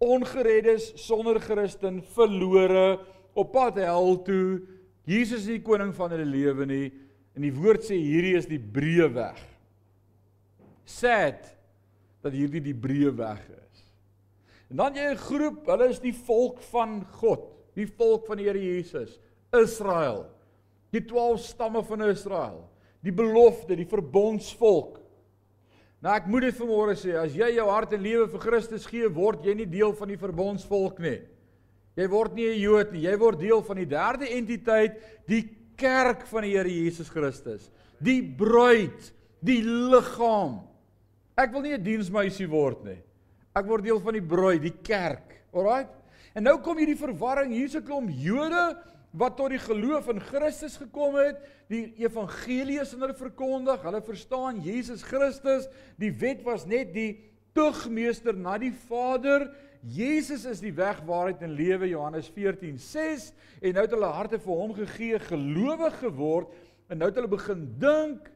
ongereddes, 0.02 0.92
sonder 1.00 1.40
Christen, 1.42 2.02
verlore, 2.16 3.00
op 3.38 3.54
pad 3.54 3.80
hel 3.80 4.18
toe. 4.26 4.62
Jesus 5.08 5.46
is 5.46 5.54
nie 5.54 5.64
koning 5.64 5.94
van 5.96 6.12
hulle 6.14 6.28
lewe 6.28 6.68
nie 6.70 6.88
en 7.38 7.46
die 7.46 7.54
woord 7.56 7.86
sê 7.88 7.96
hierdie 7.96 8.36
is 8.36 8.50
die 8.50 8.60
breë 8.60 9.08
weg. 9.16 9.40
Sad 10.84 11.46
dat 12.22 12.36
hierdie 12.36 12.64
die 12.66 12.76
breë 12.76 13.14
weg 13.16 13.40
is. 13.56 13.86
En 14.72 14.82
dan 14.84 14.96
jy 14.96 15.08
'n 15.12 15.18
groep, 15.18 15.66
hulle 15.68 15.90
is 15.90 16.00
die 16.00 16.14
volk 16.14 16.60
van 16.72 17.06
God, 17.22 17.48
die 17.76 17.88
volk 17.88 18.28
van 18.28 18.38
die 18.38 18.46
Here 18.46 18.60
Jesus, 18.60 19.20
Israel. 19.54 20.28
Die 20.92 21.06
12 21.06 21.40
stamme 21.40 21.84
van 21.84 22.02
Israel 22.02 22.72
die 23.02 23.14
belofte, 23.14 23.76
die 23.78 23.90
verbondsvolk. 23.90 25.01
Nou 26.02 26.14
ek 26.18 26.26
moet 26.26 26.48
dit 26.48 26.58
vanmôre 26.58 26.96
sê, 26.98 27.14
as 27.14 27.36
jy 27.38 27.52
jou 27.56 27.68
hart 27.70 27.94
en 27.94 28.02
lewe 28.02 28.26
vir 28.32 28.42
Christus 28.42 28.88
gee, 28.90 29.06
word 29.14 29.46
jy 29.46 29.54
nie 29.60 29.70
deel 29.70 29.94
van 29.94 30.10
die 30.10 30.18
verbondsvolk 30.18 30.98
nie. 31.04 31.20
Jy 32.00 32.08
word 32.10 32.34
nie 32.34 32.48
'n 32.50 32.60
Jood 32.60 32.92
nie, 32.92 33.06
jy 33.06 33.16
word 33.20 33.40
deel 33.40 33.62
van 33.62 33.78
die 33.78 33.86
derde 33.86 34.26
entiteit, 34.26 34.98
die 35.28 35.44
kerk 35.78 36.26
van 36.26 36.42
die 36.42 36.56
Here 36.58 36.70
Jesus 36.70 37.10
Christus. 37.10 37.70
Die 38.02 38.22
bruid, 38.22 39.14
die 39.44 39.62
liggaam. 39.62 40.62
Ek 41.38 41.52
wil 41.52 41.62
nie 41.62 41.74
'n 41.74 41.84
diensmeisie 41.84 42.50
word 42.50 42.84
nie. 42.84 43.02
Ek 43.56 43.66
word 43.66 43.84
deel 43.84 44.00
van 44.00 44.14
die 44.14 44.22
bruid, 44.26 44.62
die 44.62 44.82
kerk. 44.84 45.44
Alraai? 45.54 45.88
En 46.34 46.44
nou 46.44 46.58
kom 46.64 46.78
hierdie 46.78 46.98
verwarring, 46.98 47.52
hier's 47.52 47.76
'n 47.76 47.84
klomp 47.84 48.10
Jode 48.10 48.78
wat 49.12 49.36
tot 49.36 49.52
die 49.52 49.60
geloof 49.60 50.08
in 50.14 50.22
Christus 50.24 50.78
gekom 50.80 51.18
het, 51.20 51.42
die 51.72 51.90
evangelie 52.00 52.80
is 52.82 52.94
aan 52.96 53.04
hulle 53.06 53.18
verkondig, 53.18 53.84
hulle 53.84 54.02
verstaan 54.06 54.62
Jesus 54.64 55.04
Christus, 55.04 55.68
die 56.00 56.14
wet 56.22 56.44
was 56.48 56.64
net 56.70 56.94
die 56.96 57.12
tugmeester 57.56 58.36
na 58.38 58.58
die 58.62 58.72
Vader. 58.88 59.50
Jesus 59.82 60.46
is 60.48 60.62
die 60.64 60.74
weg, 60.78 61.02
waarheid 61.08 61.42
en 61.44 61.56
lewe 61.58 61.90
Johannes 61.90 62.30
14:6 62.32 63.32
en 63.62 63.74
nou 63.76 63.84
het 63.84 63.96
hulle 63.96 64.12
harte 64.16 64.40
vir 64.40 64.60
hom 64.62 64.76
gegee, 64.78 65.20
gelowig 65.20 65.98
geword 66.00 66.54
en 66.88 67.02
nou 67.02 67.10
het 67.10 67.18
hulle 67.20 67.32
begin 67.32 67.66
dink, 67.82 68.30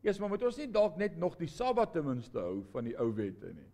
eers 0.00 0.20
maar 0.20 0.30
moet 0.32 0.46
ons 0.48 0.56
nie 0.56 0.70
dalk 0.70 0.96
net 0.96 1.18
nog 1.20 1.36
die 1.36 1.50
Sabbat 1.50 1.92
ten 1.92 2.06
minste 2.06 2.40
hou 2.40 2.62
van 2.72 2.88
die 2.88 2.96
ou 2.96 3.10
wette 3.12 3.52
nie. 3.52 3.68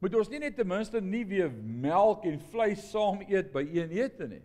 Moet 0.00 0.16
ons 0.16 0.30
nie 0.32 0.40
net 0.40 0.56
ten 0.56 0.68
minste 0.68 1.00
nie 1.00 1.24
weer 1.28 1.52
melk 1.52 2.24
en 2.24 2.40
vleis 2.52 2.88
saam 2.90 3.20
eet 3.28 3.52
by 3.52 3.66
een 3.68 3.92
ete 3.98 4.28
nie 4.30 4.42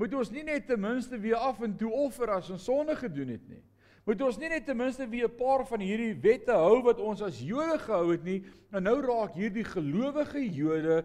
moet 0.00 0.14
ons 0.16 0.30
nie 0.32 0.44
net 0.46 0.64
ten 0.68 0.80
minste 0.80 1.18
weer 1.20 1.36
af 1.36 1.60
en 1.60 1.74
toe 1.76 1.90
offer 1.92 2.32
as 2.32 2.48
ons 2.50 2.64
sonde 2.64 2.96
gedoen 2.96 3.34
het 3.34 3.48
nie. 3.50 3.60
Moet 4.08 4.22
ons 4.24 4.38
nie 4.40 4.48
net 4.48 4.64
ten 4.64 4.78
minste 4.78 5.06
weer 5.06 5.28
'n 5.28 5.36
paar 5.36 5.66
van 5.66 5.80
hierdie 5.80 6.14
wette 6.22 6.52
hou 6.52 6.82
wat 6.82 7.00
ons 7.00 7.20
as 7.22 7.40
Jode 7.40 7.78
gehou 7.78 8.12
het 8.12 8.24
nie, 8.24 8.44
en 8.72 8.82
nou 8.82 9.00
raak 9.00 9.34
hierdie 9.34 9.64
gelowige 9.64 10.40
Jode 10.40 11.04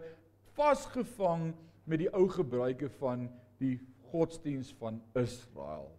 vasgevang 0.56 1.54
met 1.84 1.98
die 1.98 2.10
ou 2.14 2.26
gebruike 2.28 2.88
van 2.98 3.28
die 3.58 3.78
godsdiens 4.10 4.72
van 4.80 5.02
Israel. 5.14 5.92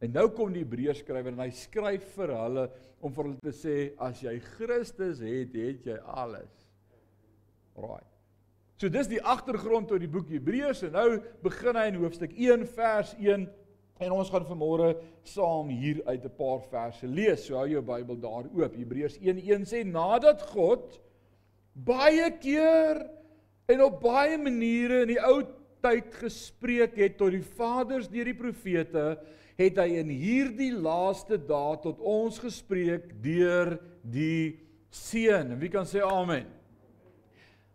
En 0.00 0.12
nou 0.12 0.28
kom 0.28 0.52
die 0.52 0.64
Hebreërskrywer 0.64 1.32
en 1.32 1.40
hy 1.40 1.50
skryf 1.50 2.04
vir 2.14 2.34
hulle 2.36 2.70
om 3.00 3.12
vir 3.12 3.24
hulle 3.24 3.40
te 3.40 3.52
sê 3.52 3.76
as 3.98 4.20
jy 4.20 4.38
Christus 4.38 5.20
het, 5.24 5.54
het 5.54 5.86
jy 5.86 5.96
alles. 6.04 6.68
Right. 7.74 8.13
So 8.80 8.90
dis 8.90 9.06
die 9.10 9.22
agtergrond 9.22 9.88
tot 9.88 10.02
die 10.02 10.10
boek 10.10 10.32
Hebreërs 10.34 10.82
en 10.88 10.96
nou 10.96 11.08
begin 11.44 11.78
hy 11.78 11.86
in 11.92 12.00
hoofstuk 12.02 12.32
1 12.34 12.66
vers 12.74 13.12
1 13.20 13.46
en 14.02 14.14
ons 14.16 14.30
gaan 14.32 14.46
vanmôre 14.48 14.96
saam 15.22 15.68
hier 15.70 16.00
uit 16.08 16.24
'n 16.24 16.36
paar 16.36 16.60
verse 16.70 17.06
lees. 17.06 17.46
So 17.46 17.54
hou 17.54 17.68
jou 17.68 17.82
Bybel 17.82 18.18
daar 18.18 18.50
oop. 18.50 18.74
Hebreërs 18.74 19.18
1:1 19.22 19.64
sê 19.64 19.84
nadat 19.84 20.42
God 20.50 21.00
baie 21.72 22.30
keer 22.40 23.06
en 23.68 23.82
op 23.82 24.00
baie 24.00 24.38
maniere 24.38 25.02
in 25.02 25.08
die 25.08 25.22
ou 25.22 25.42
tyd 25.84 26.12
gespreek 26.14 26.96
het 26.96 27.16
tot 27.18 27.30
die 27.30 27.44
vaders 27.44 28.08
deur 28.08 28.24
die 28.24 28.34
profete, 28.34 29.18
het 29.56 29.78
hy 29.78 30.00
in 30.00 30.08
hierdie 30.08 30.72
laaste 30.72 31.38
dae 31.38 31.76
tot 31.82 32.00
ons 32.00 32.38
gespreek 32.38 33.22
deur 33.22 33.78
die 34.02 34.58
seun. 34.90 35.54
Wie 35.60 35.70
kan 35.70 35.86
sê 35.86 36.02
amen? 36.02 36.46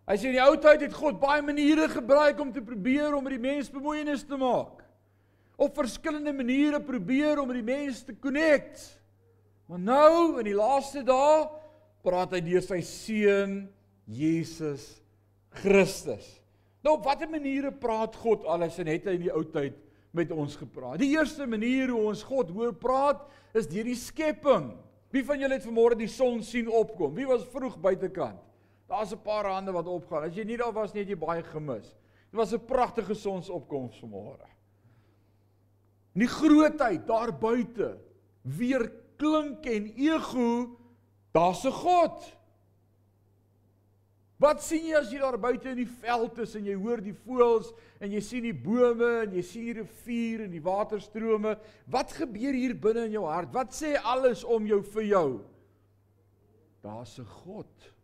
Hy 0.10 0.16
sê 0.18 0.32
in 0.32 0.40
die 0.40 0.42
ou 0.42 0.56
tyd 0.58 0.82
het 0.88 0.96
God 0.98 1.20
baie 1.22 1.44
maniere 1.46 1.86
gebruik 1.92 2.40
om 2.42 2.50
te 2.50 2.64
probeer 2.66 3.14
om 3.14 3.22
met 3.22 3.36
die 3.36 3.44
mens 3.44 3.68
bemoeienis 3.70 4.24
te 4.26 4.40
maak. 4.42 4.82
Op 5.60 5.76
verskillende 5.78 6.34
maniere 6.34 6.80
probeer 6.82 7.38
om 7.38 7.52
met 7.52 7.60
die 7.60 7.68
mens 7.68 8.00
te 8.08 8.16
connect. 8.18 8.82
Maar 9.70 9.84
nou 9.86 10.40
in 10.42 10.50
die 10.50 10.58
laaste 10.58 11.04
dae 11.06 11.46
praat 12.02 12.34
hy 12.34 12.42
deur 12.42 12.66
sy 12.66 12.80
seun 12.82 13.54
Jesus 14.10 14.96
Christus. 15.62 16.26
Nou 16.82 16.96
op 16.98 17.06
watter 17.06 17.30
maniere 17.30 17.70
praat 17.70 18.18
God 18.18 18.50
alles 18.50 18.82
en 18.82 18.90
het 18.90 19.06
hy 19.06 19.18
in 19.20 19.28
die 19.28 19.34
ou 19.36 19.46
tyd 19.46 19.78
met 20.18 20.34
ons 20.34 20.58
gepraat? 20.58 20.98
Die 21.04 21.14
eerste 21.14 21.46
manier 21.46 21.94
hoe 21.94 22.08
ons 22.10 22.26
God 22.26 22.50
hoor 22.56 22.74
praat 22.74 23.22
is 23.54 23.70
deur 23.70 23.86
die 23.86 24.00
skepping. 24.00 24.72
Wie 25.14 25.22
van 25.26 25.38
julle 25.38 25.60
het 25.60 25.70
vanmôre 25.70 26.02
die 26.02 26.10
son 26.10 26.42
sien 26.42 26.66
opkom? 26.66 27.14
Wie 27.14 27.30
was 27.30 27.46
vroeg 27.54 27.78
buitekant? 27.78 28.49
Daar's 28.90 29.14
'n 29.14 29.22
paar 29.22 29.46
hande 29.46 29.72
wat 29.72 29.88
opgaan. 29.88 30.24
As 30.24 30.36
jy 30.36 30.44
nie 30.44 30.58
daar 30.58 30.74
was 30.74 30.94
nie, 30.94 31.02
het 31.02 31.10
jy 31.10 31.18
baie 31.18 31.44
gemis. 31.44 31.96
Dit 32.32 32.40
was 32.40 32.54
'n 32.54 32.66
pragtige 32.66 33.14
sonsopkoms 33.14 34.00
vanmôre. 34.02 34.48
In 36.16 36.26
die 36.26 36.28
grootheid 36.28 37.08
daar 37.08 37.32
buite 37.32 38.00
weer 38.42 38.92
klink 39.18 39.66
en 39.66 39.94
ego, 39.96 40.78
daar's 41.32 41.66
'n 41.66 41.72
God. 41.72 42.40
Wat 44.40 44.62
sien 44.64 44.86
jy 44.86 44.96
as 44.96 45.12
jy 45.12 45.20
daar 45.20 45.38
buite 45.40 45.70
in 45.70 45.76
die 45.76 45.94
veld 46.00 46.38
is 46.40 46.56
en 46.56 46.66
jy 46.66 46.76
hoor 46.76 47.02
die 47.02 47.14
voëls 47.14 47.74
en 48.00 48.12
jy 48.12 48.22
sien 48.22 48.44
die 48.44 48.54
bome 48.54 49.26
en 49.26 49.34
jy 49.34 49.42
sien 49.42 49.66
die 49.66 49.82
rivier 49.82 50.46
en 50.46 50.52
die 50.52 50.64
waterstrome? 50.64 51.58
Wat 51.86 52.12
gebeur 52.12 52.54
hier 52.54 52.74
binne 52.74 53.06
in 53.06 53.12
jou 53.12 53.26
hart? 53.26 53.54
Wat 53.54 53.74
sê 53.76 53.98
alles 54.02 54.44
om 54.44 54.66
jou 54.66 54.82
vir 54.82 55.04
jou? 55.04 55.42
Daar's 56.82 57.20
'n 57.20 57.26
God. 57.26 57.99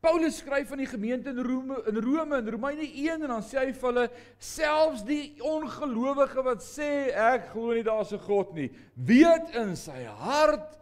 Paulus 0.00 0.38
skryf 0.38 0.70
aan 0.72 0.78
die 0.84 0.86
gemeente 0.86 1.32
in 1.32 1.42
Rome 1.42 1.82
in 1.90 1.96
Rome 1.98 2.38
in 2.38 2.48
Romeine 2.54 2.86
1 2.86 3.22
en 3.26 3.32
dan 3.32 3.42
sê 3.42 3.64
hy 3.64 3.72
vir 3.74 3.88
hulle 3.88 4.04
selfs 4.38 5.02
die 5.06 5.40
ongelowige 5.42 6.44
wat 6.46 6.62
sê 6.62 7.10
ek 7.10 7.50
glo 7.54 7.74
nie 7.74 7.82
daar's 7.82 8.12
'n 8.12 8.22
God 8.22 8.54
nie, 8.54 8.70
weet 8.94 9.56
in 9.58 9.74
sy 9.76 10.04
hart 10.04 10.78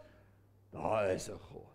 daar 0.71 1.09
is 1.09 1.29
'n 1.29 1.39
God. 1.49 1.65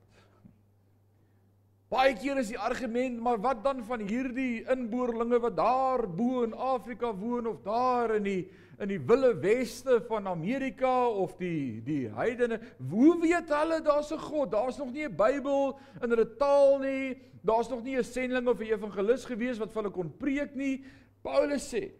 Baie 1.92 2.14
keer 2.14 2.38
is 2.38 2.48
die 2.48 2.58
argument, 2.58 3.20
maar 3.20 3.36
wat 3.36 3.64
dan 3.64 3.82
van 3.84 4.00
hierdie 4.00 4.64
inboorlinge 4.70 5.40
wat 5.40 5.56
daar 5.56 6.06
bo 6.08 6.42
in 6.42 6.54
Afrika 6.54 7.12
woon 7.12 7.46
of 7.46 7.60
daar 7.62 8.14
in 8.16 8.22
die 8.22 8.50
in 8.80 8.88
die 8.88 9.00
wille 9.06 9.34
weste 9.38 10.00
van 10.08 10.26
Amerika 10.26 11.06
of 11.06 11.36
die 11.38 11.82
die 11.84 12.08
heidene, 12.08 12.58
hoe 12.90 13.20
weet 13.20 13.52
hulle 13.52 13.82
daar's 13.82 14.10
'n 14.10 14.18
God? 14.18 14.50
Daar's 14.50 14.78
nog 14.78 14.92
nie 14.92 15.04
'n 15.04 15.16
Bybel 15.16 15.78
in 16.02 16.10
hulle 16.10 16.36
taal 16.36 16.78
nie. 16.78 17.31
Daar's 17.42 17.68
nog 17.68 17.82
nie 17.82 17.96
'n 17.98 18.04
sending 18.04 18.48
of 18.48 18.60
'n 18.60 18.72
evangelis 18.72 19.24
gewees 19.24 19.58
wat 19.58 19.72
vir 19.72 19.82
hulle 19.82 19.94
kon 19.94 20.16
preek 20.16 20.54
nie. 20.54 20.84
Paulus 21.22 21.74
sê, 21.74 21.92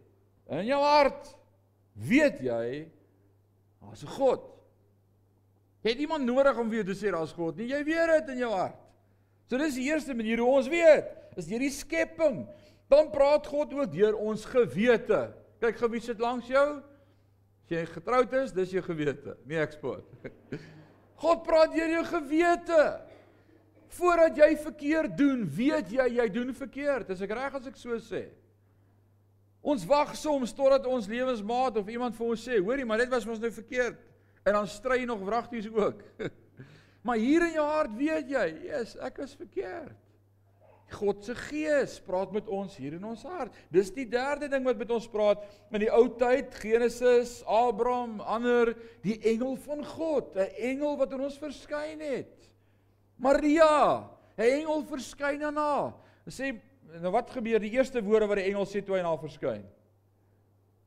in 0.49 0.65
jou 0.65 0.81
hart 0.81 1.35
weet 1.93 2.39
jy 2.39 2.87
daar's 3.81 4.03
'n 4.03 4.07
God. 4.07 4.41
Jy 5.83 5.89
het 5.89 5.99
iemand 5.99 6.25
nodig 6.25 6.57
om 6.57 6.69
vir 6.69 6.83
jou 6.83 6.93
te 6.93 7.05
sê 7.05 7.11
daar's 7.11 7.33
God 7.33 7.57
nie. 7.57 7.67
Jy 7.67 7.83
weet 7.83 8.07
dit 8.19 8.29
in 8.29 8.37
jou 8.37 8.51
hart. 8.51 8.79
So 9.49 9.57
dis 9.57 9.75
die 9.75 9.89
eerste 9.91 10.13
manier 10.13 10.39
hoe 10.39 10.47
ons 10.55 10.67
weet, 10.67 11.05
is 11.35 11.45
deur 11.45 11.59
die 11.59 11.69
skepping. 11.69 12.47
Dan 12.89 13.11
praat 13.11 13.47
God 13.47 13.73
ook 13.73 13.91
deur 13.91 14.15
ons 14.15 14.45
gewete. 14.45 15.33
Kyk 15.59 15.77
gou 15.77 15.89
wie 15.89 16.01
sit 16.01 16.19
langs 16.19 16.47
jou. 16.47 16.81
As 17.63 17.69
jy 17.69 17.85
getroud 17.85 18.33
is, 18.33 18.51
dis 18.51 18.71
jou 18.71 18.81
gewete, 18.81 19.37
nie 19.45 19.57
ek 19.57 19.71
spot. 19.71 20.03
God 21.23 21.43
praat 21.43 21.71
deur 21.75 21.89
jou 21.89 22.03
gewete. 22.03 22.79
Voordat 23.93 24.37
jy 24.37 24.53
verkeerd 24.57 25.17
doen, 25.17 25.43
weet 25.49 25.91
jy 25.93 26.07
jy 26.17 26.29
doen 26.33 26.53
verkeerd. 26.55 27.11
Is 27.13 27.21
ek 27.21 27.35
reg 27.37 27.59
as 27.59 27.67
ek 27.69 27.77
so 27.77 27.97
sê? 28.01 28.25
Ons 29.63 29.85
wag 29.87 30.11
soms 30.19 30.51
totdat 30.55 30.87
ons 30.91 31.07
lewensmaat 31.07 31.77
of 31.79 31.89
iemand 31.91 32.17
vir 32.17 32.31
ons 32.33 32.45
sê, 32.49 32.57
hoorie, 32.59 32.85
maar 32.87 32.99
dit 32.99 33.11
was 33.11 33.27
mos 33.27 33.39
nou 33.39 33.51
verkeerd. 33.53 33.99
En 34.43 34.57
dan 34.57 34.67
stry 34.67 35.03
nog 35.07 35.21
wragties 35.23 35.69
ook. 35.71 36.01
maar 37.05 37.21
hier 37.21 37.45
in 37.47 37.55
jou 37.55 37.67
hart 37.67 37.93
weet 37.95 38.33
jy, 38.33 38.47
yes, 38.67 38.97
ek 38.99 39.21
is 39.23 39.37
verkeerd. 39.39 39.95
God 40.93 41.23
se 41.25 41.33
gees 41.47 41.95
praat 42.05 42.33
met 42.35 42.49
ons 42.51 42.75
hier 42.77 42.97
in 42.97 43.05
ons 43.07 43.23
hart. 43.25 43.55
Dis 43.73 43.89
die 43.95 44.05
derde 44.09 44.49
ding 44.51 44.65
wat 44.67 44.77
met 44.77 44.91
ons 44.93 45.07
praat 45.09 45.41
in 45.73 45.85
die 45.85 45.91
ou 45.93 46.05
tyd, 46.19 46.53
Genesis, 46.61 47.39
Abraham, 47.49 48.19
ander, 48.21 48.75
die 49.05 49.17
engel 49.31 49.55
van 49.63 49.81
God, 49.95 50.35
'n 50.35 50.51
engel 50.73 50.97
wat 50.99 51.13
aan 51.13 51.25
ons 51.29 51.39
verskyn 51.39 52.03
het. 52.03 52.42
Maria, 53.17 54.09
'n 54.37 54.41
engel 54.41 54.85
verskyn 54.85 55.43
aan 55.43 55.57
haar. 55.57 55.93
En 56.25 56.31
sê 56.31 56.53
nou 57.01 57.11
wat 57.11 57.31
gebeur 57.31 57.59
die 57.59 57.73
eerste 57.73 58.03
woorde 58.03 58.27
wat 58.27 58.37
die 58.37 58.49
engel 58.49 58.65
sê 58.65 58.81
toe 58.81 58.95
hy 58.95 59.01
aan 59.01 59.11
haar 59.11 59.21
verskyn? 59.21 59.65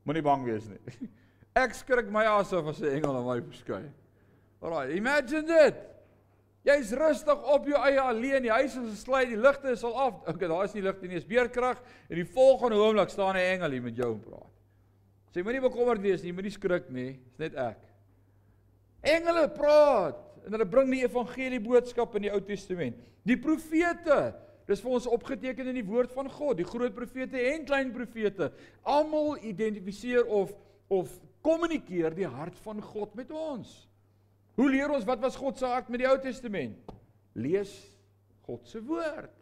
Moenie 0.03 0.23
bang 0.23 0.43
wees 0.45 0.67
nie. 0.67 1.09
Ek 1.63 1.73
skrik 1.73 2.09
my 2.13 2.25
asof 2.37 2.67
as 2.67 2.81
'n 2.81 2.99
engel 2.99 3.15
aan 3.15 3.25
my 3.27 3.41
verskyn. 3.41 3.93
Alraai, 4.61 4.95
imagine 4.97 5.45
dit. 5.47 5.75
Jy's 6.67 6.91
rustig 6.91 7.43
op 7.47 7.67
jou 7.69 7.79
eie 7.79 7.99
alleen, 8.01 8.43
die 8.43 8.51
huis 8.51 8.75
is 8.75 8.89
gesluit, 8.89 9.29
die 9.31 9.39
ligte 9.39 9.71
is 9.71 9.83
al 9.87 9.95
af. 9.95 10.17
Okay, 10.27 10.49
daar 10.51 10.65
is 10.65 10.73
nie 10.75 10.83
ligte 10.83 11.07
nie, 11.07 11.15
is 11.15 11.27
beerkrag 11.27 11.79
en 12.09 12.19
die 12.19 12.27
volgende 12.27 12.75
oomblik 12.75 13.09
staan 13.09 13.35
'n 13.35 13.53
engel 13.55 13.71
hier 13.71 13.81
met 13.81 13.95
jou 13.95 14.11
en 14.13 14.19
praat. 14.19 14.53
Sê 15.31 15.43
moenie 15.43 15.61
bekommerd 15.61 16.01
wees 16.01 16.23
nie, 16.23 16.33
moenie 16.33 16.51
skrik 16.51 16.89
nie, 16.89 17.19
dis 17.23 17.39
net 17.39 17.55
ek. 17.55 17.79
Engele 19.01 19.47
praat 19.49 20.26
en 20.47 20.55
hulle 20.55 20.69
bring 20.69 20.91
die 20.93 21.03
evangelie 21.03 21.59
boodskap 21.59 22.15
in 22.15 22.27
die 22.27 22.31
Ou 22.31 22.39
Testament. 22.47 22.95
Die 23.27 23.37
profete, 23.39 24.31
dis 24.67 24.81
vir 24.83 24.93
ons 24.95 25.09
opgeteken 25.11 25.67
in 25.67 25.79
die 25.81 25.87
woord 25.87 26.13
van 26.15 26.31
God, 26.31 26.57
die 26.59 26.67
groot 26.67 26.95
profete 26.95 27.41
en 27.51 27.67
klein 27.67 27.91
profete, 27.95 28.49
almal 28.87 29.35
identifiseer 29.43 30.25
of 30.25 30.55
of 30.87 31.11
kommunikeer 31.43 32.13
die 32.15 32.27
hart 32.31 32.55
van 32.63 32.79
God 32.79 33.15
met 33.19 33.31
ons. 33.35 33.71
Hoe 34.55 34.69
leer 34.71 34.91
ons 34.95 35.05
wat 35.07 35.19
was 35.19 35.35
God 35.35 35.59
se 35.59 35.67
hart 35.67 35.89
met 35.91 36.01
die 36.01 36.07
Ou 36.07 36.15
Testament? 36.23 36.93
Lees 37.35 37.73
God 38.47 38.63
se 38.67 38.79
woord. 38.87 39.33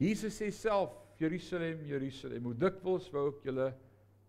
Jesus 0.00 0.34
sê 0.40 0.50
self, 0.52 0.96
Jerusalem, 1.20 1.84
Jerusalem, 1.86 2.48
hoe 2.48 2.56
dikwels 2.56 3.06
wou 3.12 3.28
ek 3.30 3.46
julle 3.46 3.68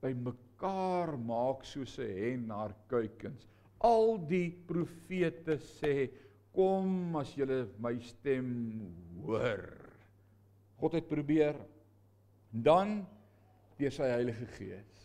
bymekaar 0.03 1.15
maak 1.17 1.63
soos 1.65 1.97
'n 1.99 2.11
hen 2.11 2.49
haar 2.51 2.75
kuikens. 2.91 3.47
Al 3.87 4.17
die 4.29 4.49
profete 4.67 5.57
sê, 5.77 6.09
kom 6.51 7.15
as 7.19 7.31
julle 7.37 7.63
my 7.81 7.95
stem 8.03 8.49
hoor. 9.23 9.63
God 10.81 10.97
het 10.97 11.07
probeer 11.07 11.55
dan 12.51 12.99
deur 13.79 13.93
sy 13.95 14.09
Heilige 14.11 14.47
Gees 14.57 15.01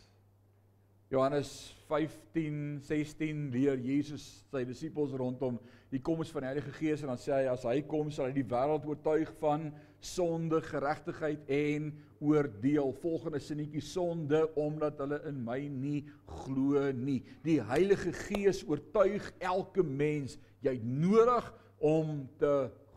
Johannes 1.09 1.77
15, 1.87 2.81
16 2.83 3.51
leer 3.55 3.79
Jesus 3.79 4.25
sy 4.51 4.65
disippels 4.67 5.13
rondom 5.15 5.61
die 5.93 6.01
koms 6.03 6.33
van 6.35 6.43
die 6.43 6.51
Heilige 6.51 6.73
Gees 6.81 7.05
en 7.05 7.13
dan 7.13 7.21
sê 7.23 7.37
hy 7.37 7.45
as 7.53 7.67
hy 7.69 7.77
kom 7.87 8.11
sal 8.11 8.27
hy 8.27 8.35
die 8.41 8.49
wêreld 8.51 8.89
oortuig 8.91 9.31
van 9.39 9.69
sonde, 10.03 10.59
geregtigheid 10.67 11.47
en 11.47 11.93
oordeel. 12.21 12.93
Volgende 13.03 13.41
sinnetjie 13.43 13.83
sonde 13.85 14.43
omdat 14.55 15.01
hulle 15.03 15.21
in 15.29 15.43
my 15.45 15.59
nie 15.73 16.01
glo 16.45 16.89
nie. 16.93 17.21
Die 17.47 17.59
Heilige 17.63 18.13
Gees 18.27 18.63
oortuig 18.67 19.29
elke 19.39 19.85
mens 19.85 20.39
jy 20.65 20.79
nodig 20.83 21.53
om 21.79 22.25
te 22.41 22.55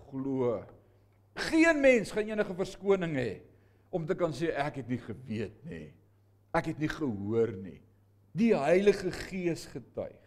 glo. 0.09 0.57
Geen 1.49 1.79
mens 1.81 2.11
gaan 2.11 2.31
enige 2.31 2.55
verskoning 2.57 3.19
hê 3.19 3.29
om 3.89 4.05
te 4.05 4.15
kan 4.17 4.33
sê 4.35 4.51
ek 4.53 4.83
het 4.83 4.89
nie 4.91 5.01
geweet 5.01 5.61
nie. 5.65 5.87
Ek 6.53 6.71
het 6.71 6.81
nie 6.81 6.89
gehoor 6.91 7.53
nie 7.57 7.79
die 8.39 8.53
Heilige 8.55 9.11
Gees 9.11 9.65
getuig. 9.71 10.17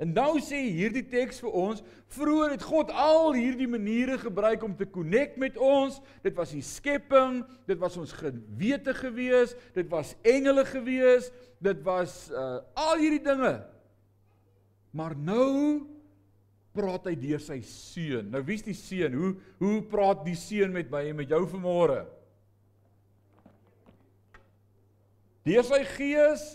En 0.00 0.14
nou 0.16 0.38
sê 0.40 0.62
hierdie 0.72 1.04
teks 1.04 1.42
vir 1.44 1.56
ons, 1.60 1.82
vroeër 2.14 2.54
het 2.54 2.62
God 2.64 2.88
al 2.96 3.34
hierdie 3.36 3.68
maniere 3.68 4.16
gebruik 4.22 4.62
om 4.64 4.72
te 4.76 4.86
connect 4.88 5.36
met 5.40 5.58
ons. 5.60 5.98
Dit 6.24 6.38
was 6.38 6.54
die 6.56 6.64
skepping, 6.64 7.42
dit 7.68 7.76
was 7.80 7.98
ons 8.00 8.14
gewete 8.16 8.94
gewees, 8.96 9.52
dit 9.76 9.90
was 9.92 10.14
engele 10.24 10.64
gewees, 10.64 11.28
dit 11.60 11.82
was 11.84 12.14
uh 12.32 12.62
al 12.80 13.02
hierdie 13.02 13.20
dinge. 13.26 13.58
Maar 14.96 15.12
nou 15.20 15.84
praat 16.72 17.10
hy 17.10 17.12
deur 17.20 17.42
sy 17.44 17.58
seun. 17.66 18.30
Nou 18.32 18.40
wie's 18.46 18.64
die 18.64 18.76
seun? 18.78 19.18
Hoe 19.18 19.34
hoe 19.60 19.82
praat 19.90 20.24
die 20.24 20.38
seun 20.38 20.72
met 20.72 20.88
my 20.88 21.02
en 21.10 21.20
met 21.20 21.28
jou 21.28 21.42
vanmôre? 21.50 22.06
Deur 25.44 25.68
sy 25.68 25.82
gees 25.92 26.46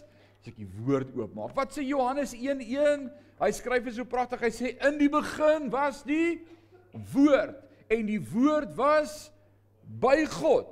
as 0.42 0.50
ek 0.50 0.58
die 0.58 0.72
woord 0.82 1.14
oopmaak. 1.14 1.54
Wat 1.58 1.78
sê 1.78 1.86
Johannes 1.86 2.34
1:1? 2.34 3.06
Hy 3.42 3.52
skryf 3.52 3.84
dit 3.88 3.98
so 3.98 4.08
pragtig. 4.08 4.44
Hy 4.46 4.52
sê 4.54 4.74
in 4.88 5.00
die 5.00 5.12
begin 5.12 5.70
was 5.74 6.02
die 6.08 6.40
woord 7.14 7.60
en 7.92 8.08
die 8.08 8.22
woord 8.32 8.72
was 8.78 9.30
by 10.02 10.24
God 10.38 10.72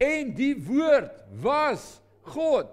en 0.00 0.32
die 0.36 0.54
woord 0.56 1.12
was 1.44 2.00
God. 2.32 2.72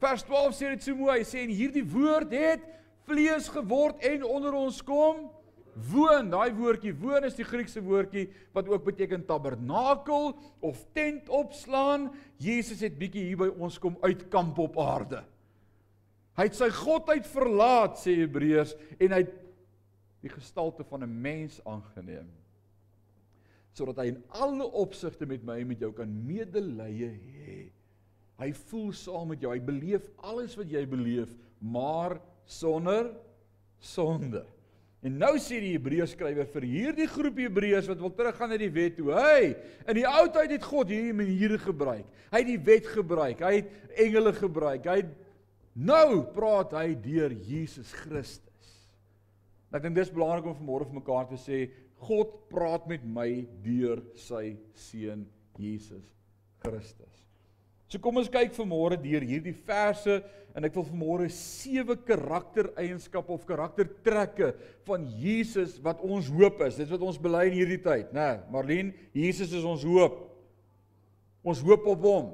Vers 0.00 0.24
12 0.28 0.56
sê 0.56 0.74
dit 0.74 0.84
so 0.84 0.96
mooi. 0.96 1.20
Hy 1.20 1.26
sê 1.28 1.44
en 1.44 1.52
hierdie 1.52 1.86
woord 1.88 2.32
het 2.36 2.64
vlees 3.08 3.48
geword 3.50 4.04
en 4.06 4.24
onder 4.28 4.56
ons 4.56 4.80
kom 4.84 5.28
woon. 5.90 6.30
Daai 6.32 6.52
woordjie 6.56 6.94
woon 7.00 7.26
is 7.28 7.36
die 7.38 7.46
Griekse 7.46 7.82
woordjie 7.84 8.28
wat 8.56 8.68
ook 8.70 8.84
beteken 8.86 9.24
tabernakel 9.28 10.32
of 10.60 10.84
tent 10.96 11.28
opslaan. 11.32 12.10
Jesus 12.40 12.84
het 12.84 12.98
bietjie 13.00 13.30
hier 13.30 13.40
by 13.40 13.50
ons 13.56 13.80
kom 13.80 13.96
uitkamp 14.04 14.58
op 14.60 14.78
aarde. 14.80 15.24
Hy 16.40 16.46
het 16.48 16.56
sy 16.56 16.70
godheid 16.72 17.26
verlaat 17.28 17.98
sê 18.00 18.14
Hebreërs 18.22 18.72
en 18.96 19.12
hy 19.12 19.18
het 19.26 19.32
die 20.24 20.32
gestalte 20.32 20.86
van 20.88 21.04
'n 21.04 21.20
mens 21.22 21.60
aangeneem 21.68 22.28
sodat 23.76 24.00
hy 24.02 24.10
in 24.10 24.22
alle 24.28 24.66
opsigte 24.76 25.26
met 25.28 25.44
my 25.46 25.60
en 25.60 25.68
met 25.70 25.80
jou 25.80 25.92
kan 25.94 26.10
medelee 26.26 27.10
hê. 27.36 27.58
Hy 28.40 28.52
voel 28.66 28.92
saam 28.96 29.28
met 29.28 29.40
jou. 29.40 29.52
Hy 29.52 29.60
beleef 29.60 30.08
alles 30.16 30.56
wat 30.58 30.70
jy 30.72 30.82
beleef, 30.88 31.30
maar 31.60 32.18
sonder 32.44 33.12
sonde. 33.78 34.42
En 35.00 35.14
nou 35.16 35.32
sê 35.40 35.62
die 35.62 35.72
Hebreërs 35.78 36.12
skrywer 36.12 36.48
vir 36.52 36.66
hierdie 36.68 37.08
groep 37.08 37.38
Hebreërs 37.40 37.88
wat 37.88 38.02
wil 38.02 38.12
teruggaan 38.12 38.52
na 38.52 38.58
die 38.60 38.72
wet 38.74 38.98
toe. 38.98 39.14
Hey, 39.16 39.54
in 39.88 39.96
die 39.96 40.08
ou 40.08 40.26
tyd 40.28 40.52
het 40.58 40.66
God 40.66 40.92
hierdie 40.92 41.16
maniere 41.16 41.56
gebruik. 41.62 42.04
Hy 42.32 42.42
het 42.42 42.50
die 42.50 42.60
wet 42.66 42.90
gebruik. 42.92 43.40
Hy 43.40 43.54
het 43.62 43.94
engele 44.04 44.34
gebruik. 44.36 44.88
Hy 44.90 44.98
het 45.00 45.14
Nou 45.74 46.24
praat 46.34 46.74
hy 46.74 46.94
deur 46.98 47.34
Jesus 47.46 47.92
Christus. 48.02 48.48
Ek 49.70 49.84
dink 49.84 49.94
dis 49.94 50.10
belangrik 50.10 50.48
om 50.50 50.56
vanmôre 50.58 50.88
vir 50.88 50.98
mekaar 50.98 51.28
te 51.30 51.38
sê, 51.38 51.68
God 52.00 52.32
praat 52.50 52.88
met 52.90 53.04
my 53.04 53.28
deur 53.62 54.00
sy 54.18 54.56
seun 54.74 55.26
Jesus 55.60 56.06
Christus. 56.64 57.20
So 57.90 57.98
kom 58.02 58.20
ons 58.20 58.30
kyk 58.30 58.54
vanmôre 58.54 58.98
deur 59.02 59.24
hierdie 59.26 59.54
verse 59.66 60.20
en 60.54 60.66
ek 60.66 60.74
wil 60.78 60.86
vanmôre 60.86 61.26
sewe 61.34 61.96
karaktereienskappe 62.06 63.34
of 63.34 63.46
karaktertrekke 63.46 64.52
van 64.86 65.06
Jesus 65.18 65.76
wat 65.82 66.02
ons 66.06 66.30
hoop 66.30 66.62
is. 66.66 66.78
Dis 66.78 66.90
wat 66.90 67.02
ons 67.06 67.18
bely 67.18 67.48
in 67.50 67.58
hierdie 67.58 67.80
tyd, 67.82 68.12
né? 68.14 68.26
Nee, 68.26 68.52
Marlene, 68.54 69.08
Jesus 69.14 69.54
is 69.54 69.66
ons 69.66 69.86
hoop. 69.86 70.22
Ons 71.46 71.62
hoop 71.66 71.86
op 71.90 72.06
hom. 72.06 72.30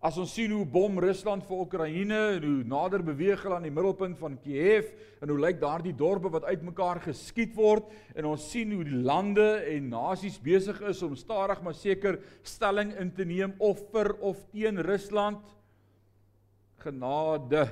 As 0.00 0.16
ons 0.16 0.30
sien 0.32 0.48
hoe 0.48 0.64
bom 0.64 0.94
Rusland 0.96 1.44
vir 1.44 1.58
Oekraïne 1.60 2.18
en 2.38 2.44
hoe 2.46 2.62
nader 2.64 3.02
beweeg 3.04 3.42
hulle 3.44 3.58
aan 3.58 3.66
die 3.66 3.72
middelpunt 3.74 4.16
van 4.16 4.38
Kiev 4.40 4.94
en 5.20 5.28
hoe 5.28 5.36
lyk 5.42 5.58
daardie 5.60 5.92
dorpe 5.92 6.30
wat 6.32 6.46
uitmekaar 6.48 7.02
geskiet 7.04 7.52
word 7.52 7.90
en 8.16 8.30
ons 8.30 8.46
sien 8.48 8.72
hoe 8.72 8.86
die 8.88 9.02
lande 9.04 9.44
en 9.68 9.90
nasies 9.92 10.38
besig 10.40 10.80
is 10.88 11.02
om 11.04 11.18
stadig 11.20 11.60
maar 11.60 11.76
seker 11.76 12.16
stelling 12.48 12.94
in 12.96 13.12
te 13.12 13.28
neem 13.28 13.52
of 13.60 13.82
vir 13.92 14.14
of 14.24 14.40
teen 14.54 14.80
Rusland? 14.88 15.44
Genade. 16.80 17.66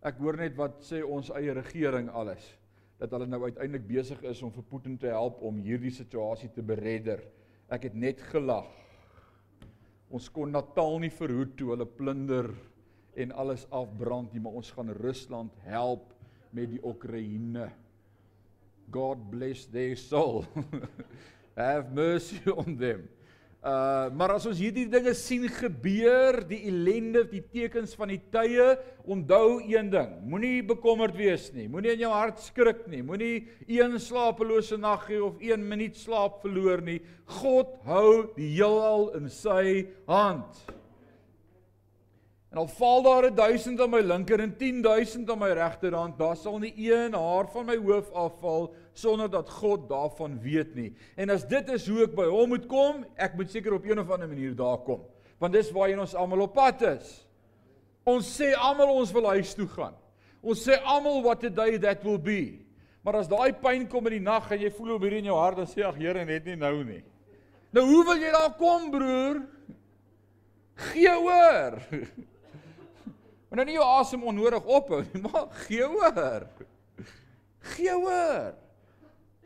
Ek 0.00 0.16
hoor 0.24 0.40
net 0.40 0.56
wat 0.56 0.80
sê 0.80 1.02
ons 1.04 1.28
eie 1.36 1.52
regering 1.60 2.08
alles 2.08 2.54
dat 2.96 3.12
hulle 3.12 3.28
nou 3.28 3.42
uiteindelik 3.44 3.84
besig 3.84 4.24
is 4.24 4.40
om 4.40 4.48
vir 4.54 4.64
Putin 4.72 4.96
te 4.96 5.12
help 5.12 5.44
om 5.44 5.60
hierdie 5.60 5.92
situasie 5.92 6.48
te 6.56 6.64
beredder. 6.64 7.20
Ek 7.68 7.84
het 7.90 8.00
net 8.00 8.24
gelag 8.32 8.72
Ons 10.10 10.28
kon 10.30 10.52
Natal 10.54 11.00
nie 11.02 11.10
verhoed 11.10 11.56
toe 11.58 11.72
hulle 11.72 11.86
plunder 11.98 12.50
en 13.16 13.32
alles 13.32 13.64
afbrand 13.74 14.32
nie, 14.32 14.42
maar 14.44 14.58
ons 14.60 14.70
gaan 14.76 14.92
Rusland 15.00 15.54
help 15.66 16.12
met 16.54 16.70
die 16.70 16.80
Oekraïne. 16.84 17.70
God 18.92 19.24
bless 19.32 19.66
their 19.66 19.96
soul. 19.98 20.44
Have 21.56 21.92
mercy 21.96 22.38
on 22.50 22.76
them. 22.76 23.08
Uh 23.66 24.12
maar 24.14 24.36
as 24.36 24.44
ons 24.46 24.60
hierdie 24.62 24.84
dinge 24.86 25.10
sien 25.18 25.48
gebeur, 25.50 26.36
die 26.46 26.60
ellende, 26.68 27.24
die 27.26 27.40
tekens 27.42 27.96
van 27.98 28.12
die 28.12 28.20
tye, 28.30 28.76
onthou 29.10 29.58
een 29.66 29.90
ding: 29.90 30.12
moenie 30.30 30.60
bekommerd 30.62 31.18
wees 31.18 31.48
nie. 31.56 31.66
Moenie 31.66 31.96
in 31.96 32.04
jou 32.04 32.12
hart 32.14 32.38
skrik 32.44 32.84
nie. 32.92 33.02
Moenie 33.02 33.48
een 33.66 33.98
slapelose 33.98 34.78
nag 34.78 35.08
hê 35.10 35.18
of 35.18 35.42
1 35.42 35.66
minuut 35.66 35.98
slaap 35.98 36.38
verloor 36.44 36.84
nie. 36.86 37.00
God 37.40 37.74
hou 37.90 38.30
die 38.38 38.52
heelal 38.54 39.10
in 39.18 39.26
sy 39.34 39.88
hand. 40.06 40.75
En 42.56 42.62
al 42.62 42.68
val 42.72 43.02
daar 43.02 43.26
1000 43.34 43.80
aan 43.80 43.90
my 43.90 43.98
linker 44.00 44.40
en 44.40 44.56
10000 44.56 45.30
aan 45.30 45.38
my 45.38 45.50
regterhand, 45.52 46.14
daar 46.16 46.36
sal 46.40 46.54
nie 46.58 46.72
een 46.80 47.12
haar 47.12 47.50
van 47.52 47.66
my 47.68 47.74
hoof 47.76 48.06
afval 48.16 48.70
sonder 48.92 49.28
dat 49.30 49.50
God 49.50 49.82
daarvan 49.90 50.38
weet 50.40 50.70
nie. 50.74 50.94
En 51.20 51.28
as 51.30 51.44
dit 51.44 51.68
is 51.68 51.84
hoe 51.84 52.06
ek 52.06 52.14
by 52.16 52.24
hom 52.24 52.54
moet 52.54 52.64
kom, 52.66 53.02
ek 53.20 53.34
moet 53.36 53.50
seker 53.52 53.74
op 53.76 53.84
een 53.84 54.00
of 54.00 54.08
ander 54.08 54.30
manier 54.30 54.54
daar 54.56 54.78
kom. 54.86 55.02
Want 55.36 55.52
dis 55.52 55.68
waarheen 55.68 56.00
ons 56.00 56.14
almal 56.16 56.46
op 56.46 56.54
pad 56.56 56.80
is. 56.94 57.10
Ons 58.08 58.30
sê 58.38 58.54
almal 58.56 58.94
ons 59.02 59.12
wil 59.12 59.28
huis 59.34 59.52
toe 59.58 59.66
gaan. 59.74 59.98
Ons 60.40 60.62
sê 60.64 60.78
almal 60.80 61.20
what 61.26 61.44
a 61.44 61.50
day 61.52 61.76
that 61.82 62.06
will 62.08 62.16
be. 62.16 62.62
Maar 63.04 63.18
as 63.20 63.28
daai 63.28 63.52
pyn 63.52 63.84
kom 63.84 64.08
in 64.08 64.16
die 64.16 64.22
nag 64.30 64.48
en 64.48 64.64
jy 64.64 64.70
voel 64.78 64.94
hoe 64.94 65.02
hier 65.04 65.18
in 65.18 65.28
jou 65.28 65.36
hart 65.36 65.60
dan 65.60 65.68
sê 65.68 65.84
ag 65.84 66.00
Here 66.00 66.24
net 66.24 66.48
nie 66.48 66.56
nou 66.56 66.80
nie. 66.88 67.02
Nou 67.76 67.84
hoe 67.84 68.00
wil 68.08 68.24
jy 68.24 68.32
daar 68.32 68.56
kom 68.56 68.88
broer? 68.96 69.42
Gee 70.86 71.12
hoor. 71.20 71.76
Maar 73.48 73.60
nou 73.60 73.66
nie 73.68 73.76
jou 73.76 73.86
asem 73.86 74.24
onnodig 74.26 74.64
ophou 74.64 75.02
nie, 75.04 75.22
maar 75.26 75.50
gee 75.66 75.86
hoor. 75.90 76.46
Gee 77.76 77.92
hoor. 77.94 78.54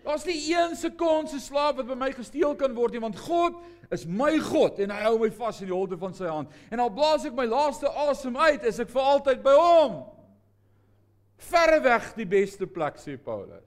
Daar's 0.04 0.24
nie 0.24 0.38
een 0.54 0.76
sekond 0.76 1.28
se 1.28 1.40
slaap 1.40 1.76
wat 1.76 1.88
by 1.90 1.96
my 1.98 2.08
gesteel 2.16 2.54
kan 2.56 2.72
word 2.76 2.96
nie, 2.96 3.02
want 3.02 3.18
God 3.20 3.58
is 3.92 4.06
my 4.06 4.38
God 4.40 4.78
en 4.80 4.92
hy 4.94 5.02
hou 5.04 5.16
my 5.20 5.28
vas 5.34 5.58
in 5.60 5.68
die 5.68 5.76
holte 5.76 5.98
van 6.00 6.14
sy 6.16 6.30
hand. 6.30 6.52
En 6.72 6.80
al 6.80 6.92
blaas 6.94 7.26
ek 7.28 7.36
my 7.36 7.44
laaste 7.50 7.90
asem 8.06 8.38
uit, 8.38 8.64
is 8.64 8.80
ek 8.80 8.92
vir 8.92 9.10
altyd 9.12 9.42
by 9.44 9.56
hom. 9.58 9.98
Verre 11.50 11.80
weg 11.84 12.12
die 12.16 12.28
beste 12.28 12.68
plek 12.70 13.00
sê 13.00 13.16
Paulus. 13.20 13.66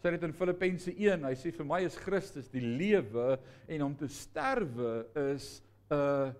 Sê 0.00 0.12
dit 0.14 0.22
in 0.24 0.32
Filippense 0.36 0.92
1, 0.92 1.24
hy 1.28 1.34
sê 1.36 1.52
vir 1.52 1.66
my 1.68 1.82
is 1.84 1.96
Christus 2.00 2.48
die 2.52 2.64
lewe 2.64 3.34
en 3.68 3.82
om 3.84 3.96
te 3.96 4.08
sterwe 4.08 5.04
is 5.32 5.60
'n 5.92 6.32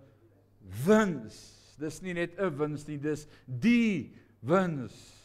wins. 0.87 1.60
Dis 1.81 2.03
nie 2.03 2.15
net 2.15 2.39
'n 2.39 2.53
wins 2.59 2.87
nie, 2.89 2.99
dis 2.99 3.27
die 3.47 4.13
wins 4.41 5.21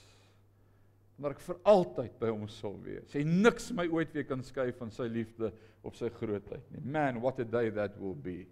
maar 1.18 1.36
ek 1.36 1.44
vir 1.46 1.60
altyd 1.72 2.18
by 2.20 2.32
hom 2.32 2.48
sal 2.52 2.76
wees. 2.84 3.14
Hy 3.16 3.24
niks 3.28 3.70
my 3.76 3.86
ooit 3.88 4.12
weer 4.16 4.28
kan 4.28 4.44
skei 4.44 4.72
van 4.76 4.92
sy 4.92 5.08
liefde 5.08 5.52
of 5.86 5.96
sy 5.96 6.10
grootheid 6.12 6.66
nie. 6.74 6.84
Man, 6.84 7.22
what 7.24 7.40
a 7.40 7.48
day 7.48 7.72
that 7.76 7.96
will 8.02 8.18
be. 8.18 8.44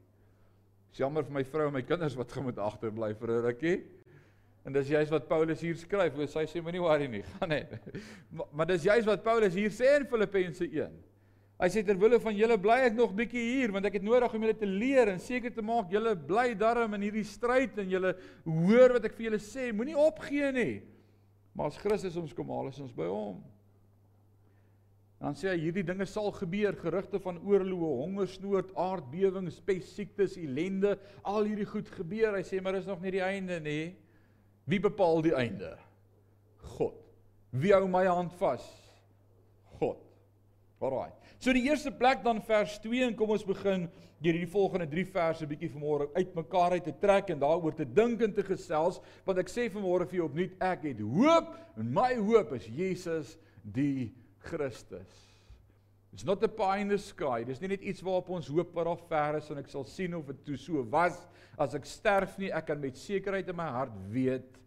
Dis 0.93 1.01
jammer 1.01 1.25
vir 1.27 1.35
my 1.39 1.43
vrou 1.49 1.67
en 1.67 1.75
my 1.75 1.83
kinders 1.83 2.15
wat 2.15 2.31
gaan 2.31 2.47
moet 2.47 2.61
agterbly 2.61 3.11
vir 3.19 3.31
'n 3.31 3.45
rukkie. 3.49 3.77
En 4.63 4.71
dis 4.71 4.87
juist 4.87 5.11
wat 5.11 5.27
Paulus 5.27 5.59
hier 5.59 5.75
skryf. 5.75 6.15
Hy 6.15 6.45
sê 6.47 6.61
moenie 6.63 6.79
worry 6.79 7.07
nie, 7.07 7.23
gaan 7.35 7.49
net. 7.49 7.73
Maar, 8.31 8.47
maar 8.53 8.67
dis 8.67 8.83
juist 8.83 9.07
wat 9.07 9.23
Paulus 9.23 9.53
hier 9.53 9.71
sê 9.71 9.99
in 9.99 10.07
Filippense 10.07 10.63
1. 10.63 11.03
Hy 11.63 11.69
sê 11.71 11.79
ter 11.87 11.95
wille 11.95 12.17
van 12.19 12.35
julle 12.35 12.57
bly 12.59 12.81
ek 12.89 12.95
nog 12.97 13.13
bietjie 13.15 13.39
hier 13.39 13.71
want 13.71 13.85
ek 13.87 13.95
het 13.95 14.03
nodig 14.03 14.33
om 14.35 14.43
julle 14.43 14.57
te 14.59 14.67
leer 14.67 15.13
en 15.13 15.21
seker 15.23 15.53
te 15.55 15.63
maak 15.63 15.93
julle 15.93 16.11
bly 16.19 16.49
darm 16.59 16.97
in 16.97 17.05
hierdie 17.07 17.23
stryd 17.23 17.77
en 17.79 17.87
julle 17.87 18.11
hoor 18.43 18.97
wat 18.97 19.07
ek 19.07 19.15
vir 19.15 19.29
julle 19.29 19.39
sê. 19.39 19.69
Moenie 19.71 19.95
opgee 19.95 20.51
nie. 20.51 20.73
Maar 21.55 21.71
as 21.71 21.79
Christus 21.79 22.19
ons 22.19 22.35
kom 22.35 22.51
haal, 22.51 22.67
is 22.67 22.81
ons 22.83 22.91
by 22.97 23.07
hom. 23.07 23.39
Dan 25.23 25.39
sê 25.39 25.53
hy 25.53 25.59
hierdie 25.61 25.85
dinge 25.87 26.03
sal 26.09 26.33
gebeur, 26.35 26.75
gerugte 26.81 27.23
van 27.23 27.39
oorloë, 27.47 27.91
hongersnood, 28.01 28.73
aardbewings, 28.75 29.61
pes, 29.63 29.87
siektes, 29.95 30.35
ellende, 30.41 30.97
al 31.23 31.47
hierdie 31.47 31.69
goed 31.69 31.87
gebeur. 31.95 32.35
Hy 32.35 32.43
sê 32.43 32.59
maar 32.59 32.75
is 32.75 32.89
nog 32.89 32.99
nie 32.99 33.15
die 33.15 33.23
einde 33.23 33.63
nie. 33.63 33.93
Wie 34.67 34.83
bepaal 34.83 35.23
die 35.23 35.35
einde? 35.37 35.77
God. 36.75 36.99
Wie 37.55 37.71
hou 37.71 37.85
my 37.87 38.03
hand 38.09 38.35
vas? 38.41 38.67
God. 39.79 40.01
Alraai. 40.83 41.11
So 41.39 41.53
die 41.55 41.65
eerste 41.67 41.91
plek 41.91 42.23
dan 42.23 42.41
vers 42.45 42.77
2 42.83 43.07
en 43.07 43.15
kom 43.19 43.33
ons 43.35 43.45
begin 43.47 43.87
deur 44.23 44.37
hierdie 44.37 44.51
volgende 44.51 44.87
3 44.87 45.03
verse 45.11 45.47
bietjie 45.47 45.71
vanmôre 45.73 46.07
uitmekaar 46.15 46.77
uit 46.77 46.85
te 46.87 46.93
trek 47.01 47.33
en 47.33 47.41
daaroor 47.41 47.75
te 47.75 47.85
dink 47.85 48.21
en 48.23 48.33
te 48.33 48.45
gesels 48.47 49.01
want 49.25 49.41
ek 49.41 49.51
sê 49.51 49.67
vanmôre 49.71 50.07
vir 50.07 50.21
jou 50.21 50.29
opnuut 50.29 50.55
ek 50.63 50.87
het 50.87 51.01
hoop 51.03 51.51
en 51.81 51.89
my 51.97 52.13
hoop 52.21 52.53
is 52.55 52.69
Jesus 52.71 53.35
die 53.63 54.13
Christus. 54.47 55.19
It's 56.13 56.23
not 56.23 56.43
a 56.45 56.47
pie 56.47 56.83
in 56.83 56.91
the 56.93 56.99
sky. 57.01 57.41
Dis 57.47 57.59
nie 57.63 57.71
net 57.73 57.81
iets 57.81 58.03
waarop 58.05 58.29
ons 58.37 58.47
hoop 58.53 58.75
wat 58.77 58.85
daar 58.85 59.03
ver 59.09 59.39
is 59.39 59.49
en 59.51 59.59
ek 59.63 59.71
sal 59.71 59.83
sien 59.89 60.13
of 60.15 60.27
dit 60.29 60.43
toe 60.45 60.59
so 60.61 60.83
was 60.93 61.17
as 61.59 61.73
ek 61.75 61.87
sterf 61.89 62.37
nie 62.39 62.51
ek 62.53 62.69
kan 62.69 62.79
met 62.81 62.99
sekerheid 62.99 63.49
in 63.49 63.57
my 63.57 63.67
hart 63.75 63.95
weet 64.13 64.59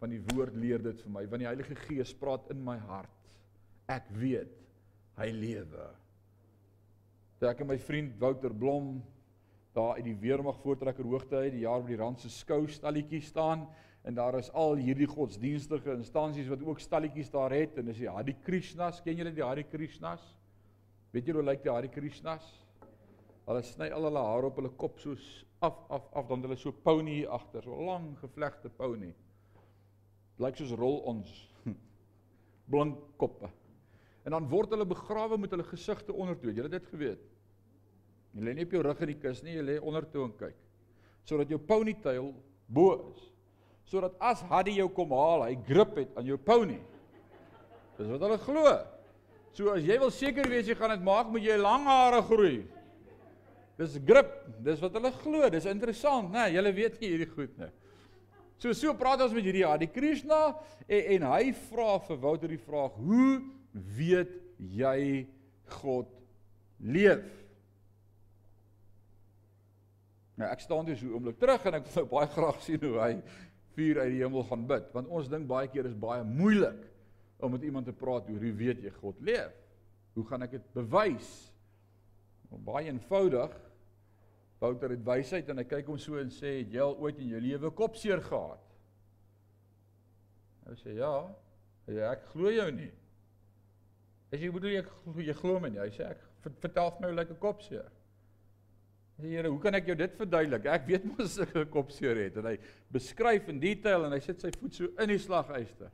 van 0.00 0.14
die 0.14 0.22
woord 0.30 0.54
leer 0.58 0.82
dit 0.82 1.04
vir 1.04 1.14
my 1.14 1.26
want 1.26 1.42
die 1.42 1.50
Heilige 1.50 1.76
Gees 1.84 2.14
praat 2.16 2.48
in 2.54 2.62
my 2.64 2.78
hart. 2.88 3.12
Ek 3.90 4.06
weet 4.14 4.61
hy 5.18 5.28
lewe. 5.34 5.88
Toe 7.38 7.50
ek 7.50 7.62
en 7.64 7.72
my 7.72 7.78
vriend 7.80 8.14
Wouter 8.20 8.54
Blom 8.54 9.00
daar 9.72 9.96
uit 9.96 10.04
die 10.04 10.18
weermag 10.20 10.58
voortrekker 10.62 11.06
hoogte 11.08 11.40
uit 11.40 11.54
die 11.54 11.64
jaar 11.64 11.80
by 11.82 11.94
die 11.94 12.00
rand 12.00 12.20
se 12.20 12.28
skou 12.32 12.66
stalletjie 12.68 13.22
staan 13.24 13.64
en 14.04 14.16
daar 14.18 14.36
is 14.38 14.50
al 14.58 14.76
hierdie 14.80 15.08
godsdienstige 15.08 15.94
instansies 15.94 16.50
wat 16.50 16.64
ook 16.66 16.82
stalletjies 16.82 17.30
daar 17.32 17.54
het 17.54 17.78
en 17.80 17.88
dis 17.88 18.02
die 18.02 18.10
Hare 18.10 18.34
Krishnas, 18.44 19.00
ken 19.00 19.16
julle 19.16 19.32
die 19.32 19.44
Hare 19.44 19.64
Krishnas? 19.64 20.24
Weet 21.12 21.28
julle 21.28 21.40
hoe 21.40 21.48
lyk 21.50 21.62
die 21.64 21.72
Hare 21.72 21.90
Krishnas? 21.92 22.44
Hulle 23.46 23.62
sny 23.66 23.88
al 23.94 24.06
hulle 24.06 24.22
hare 24.22 24.50
op 24.50 24.58
hulle 24.60 24.72
kop 24.78 25.00
soos 25.02 25.22
af 25.62 25.78
af 25.90 26.10
af 26.18 26.28
dan 26.28 26.44
hulle 26.46 26.58
so 26.58 26.72
pony 26.72 27.20
hier 27.20 27.32
agter, 27.34 27.62
so 27.62 27.78
lang 27.86 28.12
gevlegte 28.20 28.70
pony. 28.76 29.12
Lyk 30.42 30.58
soos 30.58 30.74
rol 30.78 31.00
ons 31.10 31.32
blink 32.70 32.98
koppe. 33.18 33.50
En 34.22 34.36
dan 34.36 34.46
word 34.48 34.70
hulle 34.74 34.86
begrawe 34.86 35.38
met 35.40 35.50
hulle 35.50 35.66
gesigte 35.66 36.14
ondertoe. 36.14 36.52
Jy 36.54 36.66
het 36.66 36.76
dit 36.76 36.88
geweet. 36.92 37.22
Jy 38.32 38.46
lê 38.46 38.54
nie 38.56 38.66
op 38.66 38.76
jou 38.76 38.82
rug 38.86 39.02
in 39.04 39.12
die 39.12 39.18
kus 39.20 39.42
nie, 39.44 39.56
jy 39.58 39.64
lê 39.66 39.76
ondertoe 39.82 40.24
en 40.28 40.34
kyk. 40.38 40.56
Sodat 41.28 41.50
jou 41.52 41.58
ponytail 41.60 42.30
bo 42.72 42.94
is. 43.10 43.28
Sodat 43.90 44.14
as 44.22 44.40
Haddy 44.48 44.78
jou 44.78 44.88
kom 44.94 45.12
haal, 45.12 45.44
hy 45.48 45.56
grip 45.66 45.98
het 46.00 46.14
aan 46.16 46.28
jou 46.30 46.38
pony. 46.40 46.78
Dis 47.98 48.08
wat 48.08 48.22
hulle 48.24 48.38
glo. 48.40 48.76
So 49.52 49.74
as 49.74 49.84
jy 49.84 49.98
wil 50.00 50.12
seker 50.14 50.48
wees 50.48 50.70
jy 50.70 50.76
gaan 50.78 50.94
dit 50.94 51.04
maak, 51.04 51.28
moet 51.28 51.44
jy 51.44 51.58
lang 51.60 51.84
hare 51.84 52.22
groei. 52.24 52.62
Dis 53.80 53.98
grip, 54.06 54.30
dis 54.64 54.80
wat 54.80 54.96
hulle 54.96 55.12
glo. 55.18 55.48
Dis 55.52 55.68
interessant, 55.68 56.30
né? 56.32 56.46
Nee, 56.46 56.56
julle 56.56 56.72
weet 56.76 57.00
nie 57.02 57.10
hierdie 57.12 57.30
goed 57.34 57.58
nie. 57.60 57.68
So 58.62 58.72
so 58.78 58.94
praat 58.94 59.24
ons 59.24 59.34
met 59.34 59.44
hierdie 59.44 59.66
Haddy 59.66 59.88
Krishna 59.90 60.52
en, 60.86 61.02
en 61.16 61.28
hy 61.32 61.50
vra 61.66 61.96
vir 62.06 62.20
Wouter 62.22 62.52
die 62.52 62.60
vraag: 62.62 62.94
"Hoe 62.94 63.42
weet 63.72 64.32
jy 64.56 65.26
God 65.80 66.08
leef?" 66.78 67.24
Nou 70.36 70.48
ek 70.50 70.60
staan 70.60 70.86
dus 70.86 71.02
'n 71.02 71.12
oomblik 71.12 71.38
terug 71.38 71.64
en 71.66 71.74
ek 71.74 71.86
wil 71.86 72.06
baie 72.06 72.26
graag 72.26 72.62
sien 72.62 72.80
hoe 72.82 72.98
hy 73.00 73.22
vuur 73.76 74.00
uit 74.00 74.10
die 74.10 74.22
hemel 74.22 74.44
gaan 74.44 74.66
bid, 74.66 74.92
want 74.92 75.08
ons 75.08 75.28
dink 75.28 75.46
baie 75.48 75.68
keer 75.68 75.86
is 75.86 75.96
baie 75.96 76.24
moeilik 76.24 76.88
om 77.38 77.52
met 77.52 77.62
iemand 77.62 77.86
te 77.86 77.92
praat 77.92 78.28
oor 78.30 78.40
hoe 78.40 78.54
weet 78.54 78.82
jy 78.82 78.90
God 79.00 79.20
leef? 79.20 79.52
Hoe 80.14 80.24
gaan 80.28 80.42
ek 80.42 80.50
dit 80.50 80.72
bewys? 80.76 81.30
Nou, 82.50 82.60
baie 82.60 82.86
eenvoudig. 82.86 83.54
Wouter 84.60 84.90
het 84.90 85.04
wysheid 85.04 85.48
en 85.48 85.58
hy 85.58 85.64
kyk 85.64 85.88
hom 85.90 85.98
so 85.98 86.20
en 86.20 86.30
sê, 86.30 86.60
"Het 86.60 86.72
jy 86.72 86.80
al 86.80 86.98
ooit 86.98 87.18
in 87.18 87.28
jou 87.28 87.40
lewe 87.40 87.70
kopseer 87.70 88.20
gehad?" 88.22 88.60
Hy 90.66 90.74
sê, 90.74 90.96
"Ja." 90.96 91.34
Hy 91.86 91.94
sê, 91.94 92.12
"Ek 92.12 92.26
glo 92.26 92.50
jou 92.50 92.70
nie." 92.70 92.92
As 94.32 94.40
jy 94.40 94.48
bedoel 94.52 94.78
jy 94.78 94.84
jy 95.28 95.34
glo 95.36 95.58
my 95.60 95.68
nie. 95.68 95.80
Hy 95.82 95.90
sê, 95.92 96.10
"Ek 96.10 96.20
vertel 96.60 96.90
vir 96.90 97.00
my 97.00 97.08
hoe 97.08 97.16
lyk 97.16 97.30
'n 97.30 97.36
kopseer?" 97.36 97.90
Here, 99.20 99.48
hoe 99.48 99.60
kan 99.60 99.74
ek 99.74 99.86
jou 99.86 99.94
dit 99.94 100.14
verduidelik? 100.18 100.66
Ek 100.66 100.86
weet 100.86 101.04
mos 101.04 101.38
ek 101.38 101.54
'n 101.54 101.66
kopseer 101.70 102.16
het 102.16 102.36
en 102.38 102.46
hy 102.46 102.58
beskryf 102.90 103.48
in 103.48 103.60
detail 103.60 104.04
en 104.06 104.12
hy 104.12 104.18
sit 104.18 104.40
sy 104.40 104.50
voet 104.58 104.74
so 104.74 104.88
in 104.98 105.08
die 105.08 105.18
slaguister. 105.18 105.90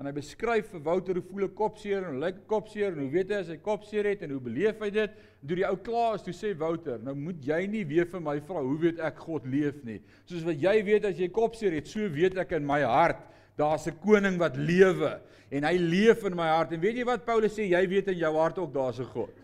En 0.00 0.06
hy 0.06 0.12
beskryf 0.12 0.72
vir 0.72 0.80
Wouter 0.80 1.14
hoe 1.14 1.22
voel 1.22 1.44
'n 1.44 1.54
kopseer 1.54 2.02
en 2.02 2.14
hoe 2.14 2.20
lyk 2.20 2.36
'n 2.36 2.46
kopseer 2.46 2.92
en 2.92 2.98
hoe 2.98 3.10
weet 3.10 3.30
hy 3.30 3.36
as 3.36 3.48
hy 3.48 3.56
kopseer 3.56 4.04
het 4.04 4.22
en 4.22 4.30
hoe 4.30 4.40
beleef 4.40 4.80
hy 4.80 4.90
dit? 4.90 5.10
Deur 5.42 5.56
die 5.56 5.68
ou 5.68 5.76
klaar 5.76 6.14
is 6.16 6.22
toe 6.22 6.34
sê 6.34 6.56
Wouter, 6.56 6.98
nou 6.98 7.14
moet 7.14 7.44
jy 7.44 7.66
nie 7.66 7.84
weer 7.84 8.06
vir 8.06 8.20
my 8.20 8.40
vra 8.40 8.62
hoe 8.62 8.78
weet 8.78 8.98
ek 8.98 9.16
God 9.16 9.46
leef 9.46 9.84
nie. 9.84 10.02
Soos 10.24 10.42
wat 10.42 10.60
jy 10.60 10.82
weet 10.82 11.04
as 11.04 11.18
jy 11.18 11.28
kopseer 11.28 11.72
het, 11.72 11.86
so 11.86 12.08
weet 12.08 12.36
ek 12.36 12.52
in 12.52 12.66
my 12.66 12.82
hart 12.82 13.22
daar's 13.56 13.86
'n 13.86 13.98
koning 14.00 14.38
wat 14.38 14.56
lewe 14.56 15.20
en 15.50 15.64
hy 15.64 15.76
leef 15.76 16.24
in 16.24 16.36
my 16.36 16.48
hart. 16.48 16.72
En 16.72 16.80
weet 16.80 16.96
jy 16.96 17.04
wat 17.04 17.24
Paulus 17.24 17.54
sê, 17.54 17.70
jy 17.70 17.88
weet 17.88 18.08
in 18.08 18.18
jou 18.18 18.34
hart 18.36 18.58
ook 18.58 18.72
daar's 18.72 19.00
'n 19.00 19.04
God. 19.04 19.34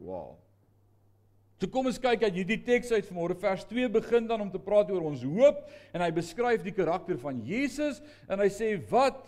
Wow. 0.00 0.36
So 1.56 1.66
kom 1.72 1.86
ons 1.86 1.98
kyk 1.98 2.22
uit 2.22 2.34
hierdie 2.34 2.62
teks 2.64 2.90
uit 2.92 3.06
vanmôre 3.08 3.34
vers 3.40 3.64
2 3.64 3.88
begin 3.88 4.26
dan 4.28 4.42
om 4.44 4.50
te 4.52 4.60
praat 4.60 4.90
oor 4.90 5.06
ons 5.08 5.22
hoop 5.22 5.62
en 5.92 6.02
hy 6.04 6.10
beskryf 6.12 6.62
die 6.62 6.74
karakter 6.76 7.16
van 7.16 7.40
Jesus 7.46 8.02
en 8.28 8.38
hy 8.38 8.48
sê 8.52 8.74
wat 8.90 9.22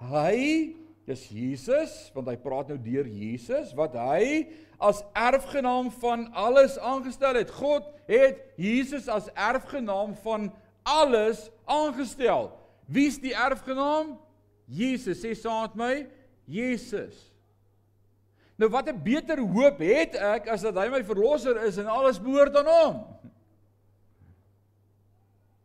hy 0.00 0.72
is 1.06 1.28
Jesus 1.28 2.10
want 2.14 2.30
hy 2.32 2.36
praat 2.40 2.72
nou 2.72 2.78
deur 2.80 3.04
Jesus 3.04 3.74
wat 3.76 3.92
hy 3.92 4.46
as 4.80 5.02
erfgenaam 5.12 5.90
van 6.00 6.26
alles 6.32 6.78
aangestel 6.78 7.36
het. 7.36 7.52
God 7.52 7.84
het 8.08 8.40
Jesus 8.56 9.08
as 9.12 9.28
erfgenaam 9.36 10.16
van 10.24 10.48
alles 10.82 11.50
aangestel. 11.66 12.50
Wie's 12.86 13.18
die 13.20 13.34
erfgenaam? 13.34 14.16
Jesus. 14.66 15.22
Sê 15.22 15.34
met 15.34 15.74
my, 15.74 15.94
Jesus. 16.46 17.36
Nou 18.56 18.70
wat 18.70 18.88
'n 18.88 19.02
beter 19.02 19.38
hoop 19.38 19.78
het 19.78 20.14
ek 20.14 20.48
as 20.48 20.62
dat 20.62 20.74
hy 20.74 20.88
my 20.88 21.04
verlosser 21.04 21.56
is 21.66 21.78
en 21.78 21.86
alles 21.86 22.18
behoort 22.18 22.56
aan 22.56 22.66
hom. 22.66 23.04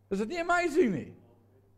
Is 0.10 0.20
dit 0.20 0.28
nie 0.28 0.40
amazing 0.40 0.92
nie? 0.92 1.14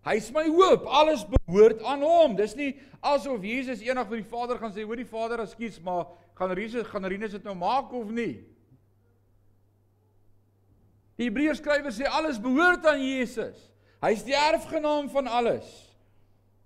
Hy 0.04 0.16
is 0.16 0.32
my 0.32 0.48
hoop, 0.48 0.86
alles 0.86 1.24
behoort 1.24 1.84
aan 1.84 2.02
hom. 2.02 2.36
Dis 2.36 2.56
nie 2.56 2.74
asof 3.00 3.44
Jesus 3.44 3.82
eendag 3.82 4.08
vir 4.08 4.18
die 4.18 4.30
Vader 4.30 4.58
gaan 4.58 4.74
sê, 4.74 4.84
"Hoor 4.84 4.96
die 4.96 5.06
Vader, 5.06 5.40
ekskuus, 5.40 5.80
maar 5.80 6.08
gaan 6.36 6.58
Jesus 6.58 6.88
gaan 6.88 7.06
Rinus 7.06 7.32
dit 7.32 7.44
nou 7.44 7.56
maak 7.56 7.94
of 7.94 8.10
nie?" 8.10 8.44
Die 11.16 11.30
Hebreërs 11.30 11.58
skrywer 11.58 11.92
sê 11.92 12.08
alles 12.10 12.40
behoort 12.40 12.86
aan 12.86 13.00
Jesus. 13.00 13.73
Hy's 14.04 14.24
die 14.28 14.36
erfgenaam 14.36 15.08
van 15.12 15.30
alles. 15.32 15.68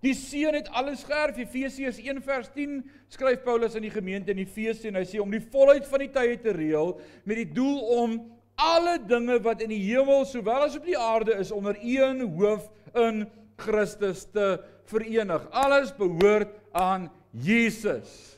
Die 0.01 0.13
seun 0.17 0.55
het 0.57 0.69
alles 0.77 1.03
geërf. 1.05 1.37
Efesiërs 1.41 1.99
1 2.01 2.21
vers 2.25 2.49
10 2.53 2.79
skryf 3.13 3.43
Paulus 3.45 3.75
aan 3.77 3.85
die 3.85 3.93
gemeente 3.93 4.33
in 4.33 4.41
Efesië 4.41 4.91
en 4.91 4.99
hy 4.99 5.05
sê 5.09 5.21
om 5.21 5.33
die 5.33 5.43
volheid 5.53 5.85
van 5.89 6.05
die 6.05 6.11
tye 6.13 6.37
te 6.41 6.53
reël 6.57 6.95
met 7.25 7.41
die 7.41 7.49
doel 7.57 7.79
om 7.97 8.17
alle 8.57 8.97
dinge 9.05 9.37
wat 9.45 9.61
in 9.61 9.69
die 9.73 9.83
hemel 9.85 10.25
sowel 10.25 10.65
as 10.65 10.77
op 10.77 10.85
die 10.85 10.97
aarde 10.97 11.35
is 11.37 11.53
onder 11.53 11.77
een 11.81 12.23
hoof 12.39 12.69
in 12.97 13.25
Christus 13.61 14.25
te 14.33 14.57
verenig. 14.89 15.45
Alles 15.51 15.93
behoort 15.97 16.53
aan 16.73 17.09
Jesus. 17.31 18.37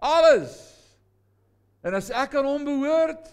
Alles. 0.00 0.56
En 1.84 1.96
as 1.96 2.08
ek 2.12 2.36
aan 2.36 2.48
hom 2.48 2.64
behoort, 2.64 3.28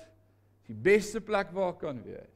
die 0.68 0.76
beste 0.76 1.20
plek 1.24 1.52
waar 1.56 1.74
ek 1.74 1.82
kan 1.84 2.00
wees. 2.04 2.32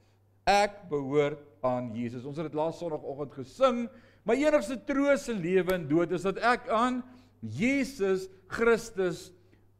Ek 0.47 0.83
behoort 0.91 1.43
aan 1.67 1.91
Jesus. 1.95 2.25
Ons 2.27 2.39
het 2.39 2.47
dit 2.49 2.57
laas 2.57 2.79
Sondagoggend 2.79 3.35
gesing. 3.37 3.85
My 4.27 4.35
enigste 4.39 4.79
troos 4.87 5.27
in 5.31 5.41
lewe 5.43 5.75
en 5.75 5.87
dood 5.89 6.13
is 6.15 6.25
dat 6.27 6.39
ek 6.43 6.67
aan 6.73 7.01
Jesus 7.41 8.27
Christus 8.51 9.27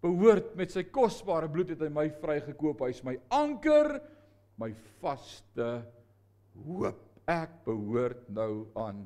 behoort 0.03 0.53
met 0.59 0.71
sy 0.71 0.85
kosbare 0.93 1.49
bloed 1.51 1.73
het 1.73 1.83
hy 1.83 1.89
my 1.91 2.07
vrygekoop. 2.21 2.85
Hy 2.85 2.93
is 2.93 3.03
my 3.07 3.17
anker, 3.33 3.97
my 4.61 4.71
vaste 5.01 5.71
hoop. 6.67 7.03
Ek 7.27 7.59
behoort 7.65 8.29
nou 8.31 8.69
aan 8.79 9.03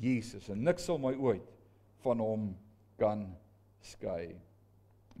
Jesus 0.00 0.48
en 0.52 0.62
niks 0.64 0.86
sal 0.88 0.96
my 1.02 1.12
ooit 1.20 1.44
van 2.04 2.22
hom 2.22 2.48
kan 3.00 3.26
skei. 3.84 4.32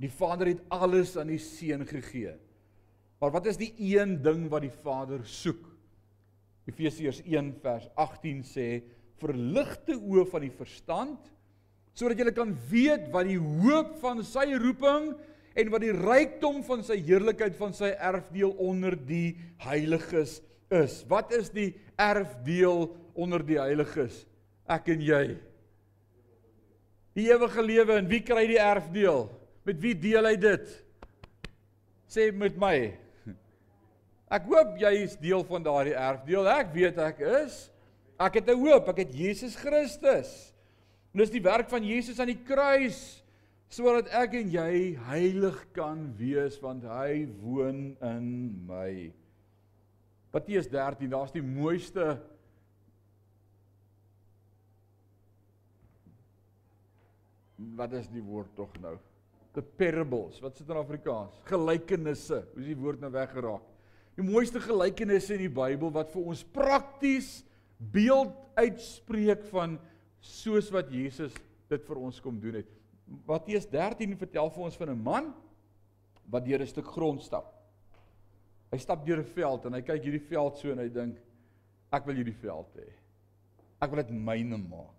Die 0.00 0.12
Vader 0.12 0.48
het 0.54 0.64
alles 0.72 1.14
aan 1.20 1.28
die 1.32 1.40
Seun 1.40 1.84
gegee. 1.88 2.34
Maar 3.20 3.32
wat 3.36 3.48
is 3.52 3.60
die 3.60 3.72
een 3.80 4.16
ding 4.24 4.46
wat 4.52 4.64
die 4.64 4.74
Vader 4.82 5.24
soek? 5.28 5.75
Efesiërs 6.66 7.22
1 7.24 7.52
vers 7.62 7.88
18 7.94 8.42
sê: 8.44 8.82
"Verligte 9.20 9.94
oë 9.94 10.26
van 10.30 10.42
die 10.42 10.54
verstand 10.54 11.32
sodat 11.96 12.20
jy 12.20 12.32
kan 12.36 12.52
weet 12.68 13.08
wat 13.14 13.24
die 13.30 13.40
hoop 13.40 13.96
van 14.02 14.20
sy 14.26 14.50
roeping 14.60 15.14
en 15.56 15.72
wat 15.72 15.84
die 15.86 15.94
rykdom 15.96 16.60
van 16.66 16.84
sy 16.84 16.98
heerlikheid 17.00 17.56
van 17.56 17.72
sy 17.76 17.88
erfdeel 17.94 18.52
onder 18.60 18.96
die 19.08 19.38
heiliges 19.64 20.42
is. 20.68 21.00
Wat 21.08 21.32
is 21.32 21.48
die 21.54 21.70
erfdeel 21.96 22.90
onder 23.16 23.44
die 23.46 23.56
heiliges? 23.60 24.24
Ek 24.68 24.90
en 24.92 25.04
jy. 25.04 25.24
Die 27.16 27.30
ewige 27.30 27.64
lewe 27.64 27.96
en 27.96 28.10
wie 28.10 28.20
kry 28.20 28.44
die 28.50 28.60
erfdeel? 28.60 29.30
Met 29.64 29.80
wie 29.80 29.94
deel 29.96 30.28
hy 30.28 30.36
dit? 30.36 30.68
Sê 32.12 32.28
met 32.36 32.58
my. 32.60 32.92
Ek 34.26 34.46
hoop 34.50 34.74
jy 34.80 34.92
is 35.04 35.14
deel 35.20 35.44
van 35.46 35.62
daardie 35.62 35.94
erfdeel. 35.94 36.48
Ek 36.50 36.72
weet 36.74 36.98
ek 36.98 37.20
is. 37.22 37.70
Ek 38.18 38.40
het 38.40 38.48
'n 38.48 38.58
hoop, 38.58 38.88
ek 38.88 39.04
het 39.04 39.14
Jesus 39.14 39.54
Christus. 39.54 40.52
En 41.12 41.20
dis 41.20 41.30
die 41.30 41.42
werk 41.42 41.68
van 41.68 41.84
Jesus 41.84 42.18
aan 42.20 42.32
die 42.32 42.44
kruis 42.44 43.22
sodat 43.68 44.08
ek 44.14 44.34
en 44.34 44.50
jy 44.50 44.96
heilig 45.08 45.56
kan 45.74 46.14
wees 46.16 46.58
want 46.62 46.84
hy 46.84 47.26
woon 47.42 47.96
in 48.00 48.26
my. 48.66 49.12
Matteus 50.32 50.68
13, 50.68 51.10
daar's 51.10 51.32
die 51.32 51.42
mooiste 51.42 52.20
Wat 57.56 57.92
is 57.96 58.06
die 58.12 58.20
woord 58.20 58.52
tog 58.54 58.74
nou? 58.80 58.98
The 59.56 59.62
parables. 59.62 60.42
Wat 60.44 60.56
sit 60.56 60.68
in 60.68 60.76
Afrikaans? 60.76 61.32
Gelykenisse. 61.48 62.42
Hoe 62.52 62.60
is 62.60 62.68
die 62.68 62.76
woord 62.76 63.00
nou 63.00 63.08
weggeraak? 63.10 63.75
Die 64.16 64.24
mooiste 64.24 64.60
gelykenisse 64.60 65.34
in 65.36 65.44
die 65.44 65.52
Bybel 65.52 65.92
wat 65.92 66.08
vir 66.12 66.30
ons 66.32 66.42
prakties 66.42 67.44
beeld 67.92 68.32
uitspreek 68.56 69.44
van 69.50 69.76
soos 70.24 70.70
wat 70.72 70.88
Jesus 70.92 71.34
dit 71.68 71.82
vir 71.84 72.00
ons 72.00 72.20
kom 72.24 72.38
doen 72.40 72.62
het. 72.62 72.70
Matteus 73.28 73.68
13 73.70 74.16
vertel 74.18 74.48
vir 74.50 74.64
ons 74.64 74.78
van 74.80 74.90
'n 74.90 75.02
man 75.02 75.34
wat 76.30 76.44
deur 76.44 76.62
'n 76.62 76.66
stuk 76.66 76.86
grond 76.86 77.22
stap. 77.22 77.52
Hy 78.72 78.78
stap 78.78 79.04
deur 79.06 79.18
'n 79.18 79.24
veld 79.24 79.66
en 79.66 79.72
hy 79.74 79.82
kyk 79.82 80.02
hierdie 80.02 80.28
veld 80.28 80.56
so 80.56 80.72
en 80.72 80.78
hy 80.78 80.88
dink 80.88 81.16
ek 81.92 82.06
wil 82.06 82.16
hierdie 82.16 82.40
veld 82.40 82.74
hê. 82.76 82.88
Ek 83.80 83.90
wil 83.90 84.02
dit 84.02 84.10
myne 84.10 84.58
maak. 84.58 84.95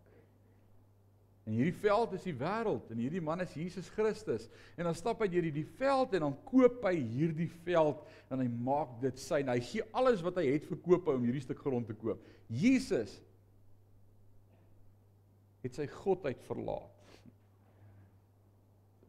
En 1.48 1.56
hierdie 1.56 1.78
veld 1.80 2.12
is 2.18 2.26
die 2.28 2.36
wêreld 2.36 2.90
en 2.92 3.00
hierdie 3.00 3.24
man 3.24 3.40
is 3.40 3.54
Jesus 3.56 3.88
Christus. 3.96 4.50
En 4.76 4.84
dan 4.90 4.96
stap 5.00 5.22
hy 5.24 5.30
deur 5.32 5.46
hierdie 5.48 5.70
veld 5.80 6.18
en 6.18 6.26
dan 6.26 6.36
koop 6.50 6.84
hy 6.90 6.98
hierdie 7.00 7.48
veld 7.64 8.02
en 8.28 8.44
hy 8.44 8.50
maak 8.68 8.98
dit 9.00 9.22
sy 9.24 9.40
en 9.46 9.54
hy 9.54 9.62
gee 9.64 9.86
alles 9.96 10.20
wat 10.26 10.42
hy 10.42 10.50
het 10.50 10.68
verkoop 10.68 11.08
om 11.14 11.24
hierdie 11.24 11.46
stuk 11.46 11.62
grond 11.64 11.88
te 11.88 11.96
koop. 11.96 12.20
Jesus 12.52 13.16
het 15.64 15.80
sy 15.80 15.88
godheid 15.88 16.44
verlaat. 16.50 17.16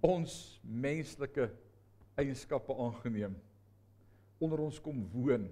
Ons 0.07 0.61
menslike 0.63 1.49
eienskappe 2.19 2.79
aangeneem 2.87 3.35
onder 4.39 4.63
ons 4.63 4.79
kom 4.79 5.03
woon 5.11 5.49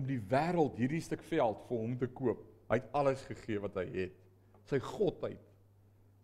om 0.00 0.08
die 0.08 0.20
wêreld 0.32 0.80
hierdie 0.80 1.02
stuk 1.04 1.20
veld 1.28 1.60
vir 1.68 1.84
hom 1.84 1.94
te 2.00 2.08
koop. 2.08 2.40
Hy 2.72 2.80
het 2.80 2.92
alles 2.96 3.28
gegee 3.28 3.60
wat 3.60 3.76
hy 3.76 3.84
het. 3.92 4.16
Sy 4.70 4.80
godheid, 4.80 5.49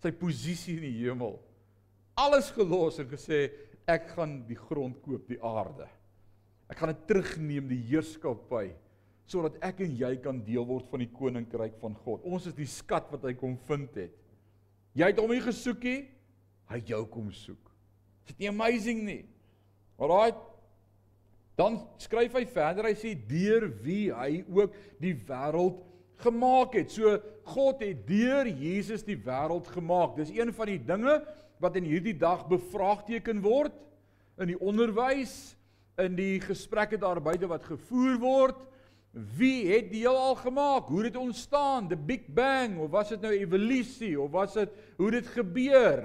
sy 0.06 0.14
posisie 0.14 0.78
in 0.78 0.86
die 0.86 0.96
hemel. 1.02 1.36
Alles 2.16 2.48
gelos 2.54 3.00
en 3.02 3.10
gesê 3.10 3.50
ek 3.86 4.12
gaan 4.14 4.40
die 4.48 4.58
grond 4.58 4.98
koop, 5.04 5.26
die 5.28 5.40
aarde. 5.44 5.86
Ek 6.70 6.80
gaan 6.80 6.94
dit 6.94 7.06
terugneem 7.10 7.68
die 7.70 7.82
heerskappy 7.90 8.70
sodat 9.26 9.56
ek 9.66 9.80
en 9.82 9.94
jy 9.98 10.12
kan 10.22 10.38
deel 10.46 10.62
word 10.68 10.86
van 10.86 11.02
die 11.02 11.10
koninkryk 11.10 11.80
van 11.80 11.96
God. 12.04 12.22
Ons 12.22 12.46
is 12.46 12.54
die 12.54 12.68
skat 12.70 13.08
wat 13.10 13.24
hy 13.26 13.32
kom 13.34 13.56
vind 13.66 13.96
het. 13.98 14.12
Jy 14.94 15.08
het 15.10 15.18
hom 15.18 15.32
nie 15.34 15.42
gesoek 15.42 15.82
nie, 15.82 16.04
hy 16.70 16.78
jou 16.86 17.00
kom 17.10 17.32
soek. 17.34 17.72
Is 18.22 18.34
dit 18.34 18.44
nie 18.44 18.52
amazing 18.52 19.02
nie? 19.06 19.24
Alraai. 19.98 20.30
Dan 21.58 21.80
skryf 21.98 22.36
hy 22.36 22.44
verder, 22.52 22.86
hy 22.86 22.94
sê 23.00 23.16
deur 23.16 23.66
wie 23.82 24.12
hy 24.14 24.44
ook 24.44 24.74
die 25.02 25.14
wêreld 25.26 25.82
gemaak 26.24 26.76
het. 26.78 26.92
So 26.92 27.18
God 27.52 27.82
het 27.84 28.06
deur 28.08 28.48
Jesus 28.48 29.04
die 29.06 29.18
wêreld 29.18 29.68
gemaak. 29.74 30.16
Dis 30.16 30.32
een 30.34 30.52
van 30.54 30.72
die 30.72 30.80
dinge 30.82 31.20
wat 31.62 31.76
in 31.76 31.88
hierdie 31.88 32.16
dag 32.16 32.46
bevraagteken 32.50 33.40
word 33.44 33.74
in 34.36 34.52
die 34.52 34.58
onderwys, 34.60 35.56
in 36.00 36.16
die 36.18 36.36
gesprekke 36.44 36.98
daar 37.00 37.22
buite 37.24 37.48
wat 37.48 37.64
gevoer 37.64 38.18
word. 38.20 38.58
Wie 39.38 39.70
het 39.70 39.88
die 39.88 40.02
heelal 40.02 40.36
gemaak? 40.42 40.90
Hoe 40.92 41.00
het 41.04 41.14
dit 41.14 41.22
ontstaan? 41.22 41.88
The 41.88 41.96
Big 41.96 42.26
Bang 42.28 42.76
of 42.84 42.90
was 42.92 43.14
dit 43.14 43.22
nou 43.24 43.32
evolusie 43.32 44.12
of 44.20 44.30
was 44.34 44.58
dit 44.58 44.72
hoe 44.98 45.10
dit 45.14 45.30
gebeur? 45.32 46.04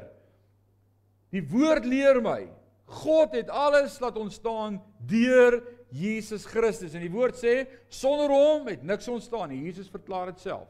Die 1.31 1.43
woord 1.51 1.85
leer 1.87 2.21
my, 2.23 2.47
God 2.91 3.35
het 3.35 3.51
alles 3.51 3.99
laat 4.03 4.17
ontstaan 4.19 4.81
deur 5.07 5.59
Jesus 5.91 6.45
Christus 6.47 6.93
en 6.95 7.03
die 7.03 7.11
woord 7.11 7.35
sê 7.35 7.65
sonder 7.91 8.31
hom 8.31 8.69
het 8.71 8.83
niks 8.83 9.09
ontstaan 9.11 9.51
nie. 9.51 9.65
Jesus 9.67 9.91
verklaar 9.91 10.31
dit 10.31 10.39
self. 10.39 10.69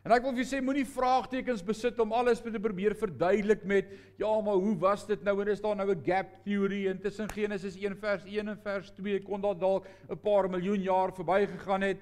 En 0.00 0.14
ek 0.16 0.24
wil 0.24 0.32
vir 0.32 0.40
julle 0.40 0.48
sê 0.48 0.60
moenie 0.64 0.86
vraagtekens 0.88 1.60
besit 1.64 1.98
om 2.00 2.14
alles 2.16 2.40
te 2.40 2.62
probeer 2.62 2.94
verduidelik 2.96 3.66
met 3.68 3.90
ja, 4.20 4.30
maar 4.40 4.56
hoe 4.56 4.72
was 4.80 5.04
dit 5.08 5.20
nou 5.26 5.34
en 5.42 5.50
is 5.52 5.60
daar 5.60 5.76
nou 5.76 5.90
'n 5.92 6.04
gap 6.04 6.30
theory 6.44 6.86
intussen 6.88 7.28
Genesis 7.28 7.76
1 7.76 7.96
vers 8.00 8.24
1 8.24 8.48
en 8.48 8.56
vers 8.56 8.90
2 8.96 9.20
kon 9.20 9.40
daar 9.40 9.58
dalk 9.58 9.86
'n 10.08 10.16
paar 10.16 10.48
miljoen 10.48 10.82
jaar 10.82 11.12
verbygegaan 11.12 11.82
het. 11.82 11.98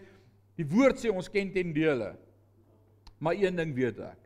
Die 0.54 0.66
woord 0.66 0.98
sê 0.98 1.10
ons 1.10 1.28
ken 1.28 1.52
ten 1.52 1.72
dele. 1.72 2.16
Maar 3.18 3.34
een 3.34 3.56
ding 3.56 3.74
weet 3.74 3.98
ek. 3.98 4.18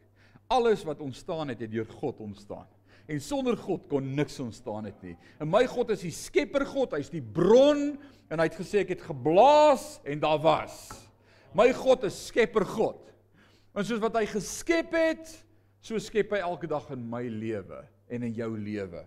Alles 0.49 0.85
wat 0.85 1.01
ontstaan 1.01 1.49
het, 1.49 1.61
het 1.61 1.71
deur 1.71 1.87
God 1.87 2.21
ontstaan. 2.21 2.67
En 3.11 3.21
sonder 3.23 3.57
God 3.59 3.89
kon 3.91 4.13
niks 4.17 4.39
ontstaan 4.43 4.87
het 4.89 5.01
nie. 5.03 5.17
En 5.43 5.51
my 5.51 5.65
God 5.71 5.91
is 5.95 6.05
die 6.07 6.15
skepper 6.15 6.65
God, 6.69 6.95
hy's 6.97 7.11
die 7.13 7.23
bron 7.23 7.93
en 8.31 8.41
hy 8.41 8.47
het 8.49 8.59
gesê 8.61 8.83
ek 8.85 8.95
het 8.95 9.07
geblaas 9.07 9.97
en 10.09 10.23
daar 10.23 10.41
was. 10.43 10.85
My 11.57 11.69
God 11.77 12.07
is 12.09 12.17
skepper 12.29 12.65
God. 12.69 13.01
En 13.77 13.85
soos 13.89 14.01
wat 14.03 14.17
hy 14.21 14.27
geskep 14.31 14.95
het, 14.97 15.33
so 15.83 15.99
skep 16.01 16.33
hy 16.37 16.43
elke 16.45 16.69
dag 16.71 16.87
in 16.95 17.03
my 17.11 17.25
lewe 17.27 17.83
en 18.13 18.29
in 18.29 18.37
jou 18.37 18.53
lewe. 18.57 19.03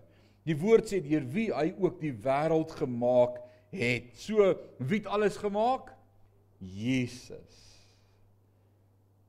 Die 0.46 0.54
woord 0.58 0.90
sê 0.90 1.00
deur 1.02 1.26
wie 1.32 1.48
hy 1.54 1.70
ook 1.74 1.98
die 2.02 2.14
wêreld 2.22 2.74
gemaak 2.78 3.40
het. 3.74 4.12
So 4.18 4.52
wie 4.78 5.00
het 5.00 5.10
alles 5.10 5.38
gemaak? 5.40 5.90
Jesus. 6.60 7.65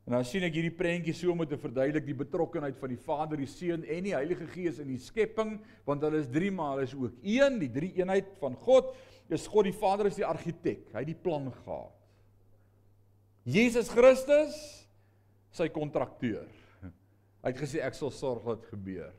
En 0.07 0.15
dan 0.15 0.23
sien 0.23 0.45
ek 0.47 0.55
hierdie 0.55 0.71
prentjie 0.71 1.11
so 1.11 1.33
om 1.33 1.43
te 1.43 1.57
verduidelik 1.59 2.05
die 2.07 2.15
betrokkeheid 2.15 2.77
van 2.79 2.93
die 2.93 3.01
Vader, 3.03 3.41
die 3.41 3.49
Seun 3.51 3.83
en 3.83 4.05
die 4.05 4.15
Heilige 4.15 4.47
Gees 4.53 4.79
in 4.79 4.87
die 4.87 5.01
skepping, 5.03 5.57
want 5.83 6.05
hulle 6.07 6.21
is 6.23 6.29
drie 6.31 6.51
maar 6.55 6.79
is 6.79 6.93
ook 6.95 7.17
een, 7.27 7.57
die 7.59 7.71
drie 7.73 7.91
eenheid 7.99 8.29
van 8.39 8.55
God. 8.63 8.93
Dis 9.27 9.49
God 9.51 9.67
die 9.67 9.75
Vader 9.75 10.07
is 10.07 10.15
die 10.15 10.25
argitek. 10.25 10.85
Hy 10.93 11.03
het 11.03 11.11
die 11.11 11.19
plan 11.19 11.49
gehad. 11.51 11.91
Jesus 13.47 13.91
Christus 13.91 14.55
sy 15.55 15.67
kontrakteur. 15.75 16.47
Hy 17.43 17.51
het 17.51 17.59
gesê 17.59 17.83
ek 17.83 17.95
sal 17.99 18.11
sorg 18.15 18.47
dat 18.47 18.63
dit 18.63 18.71
gebeur. 18.77 19.11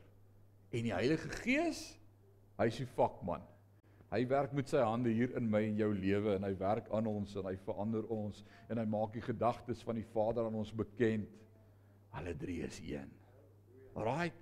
En 0.73 0.85
die 0.85 0.93
Heilige 0.93 1.29
Gees, 1.43 1.83
hy 2.57 2.67
is 2.69 2.81
die 2.81 2.89
vakman. 2.97 3.45
Hy 4.09 4.23
werk 4.29 4.53
met 4.57 4.71
sy 4.71 4.81
hande 4.81 5.11
hier 5.13 5.35
in 5.37 5.49
my 5.51 5.61
en 5.67 5.77
jou 5.77 5.89
lewe 5.93 6.33
en 6.35 6.45
hy 6.47 6.53
werk 6.57 6.87
aan 6.95 7.07
ons 7.09 7.35
en 7.37 7.45
hy 7.45 7.55
verander 7.65 8.07
ons 8.09 8.41
en 8.69 8.81
hy 8.81 8.85
maak 8.89 9.13
die 9.13 9.25
gedagtes 9.25 9.83
van 9.85 9.99
die 9.99 10.07
Vader 10.15 10.47
aan 10.49 10.57
ons 10.57 10.73
bekend. 10.73 11.29
Alle 12.17 12.33
drie 12.33 12.63
is 12.65 12.79
een. 12.81 13.09
Alright. 13.93 14.33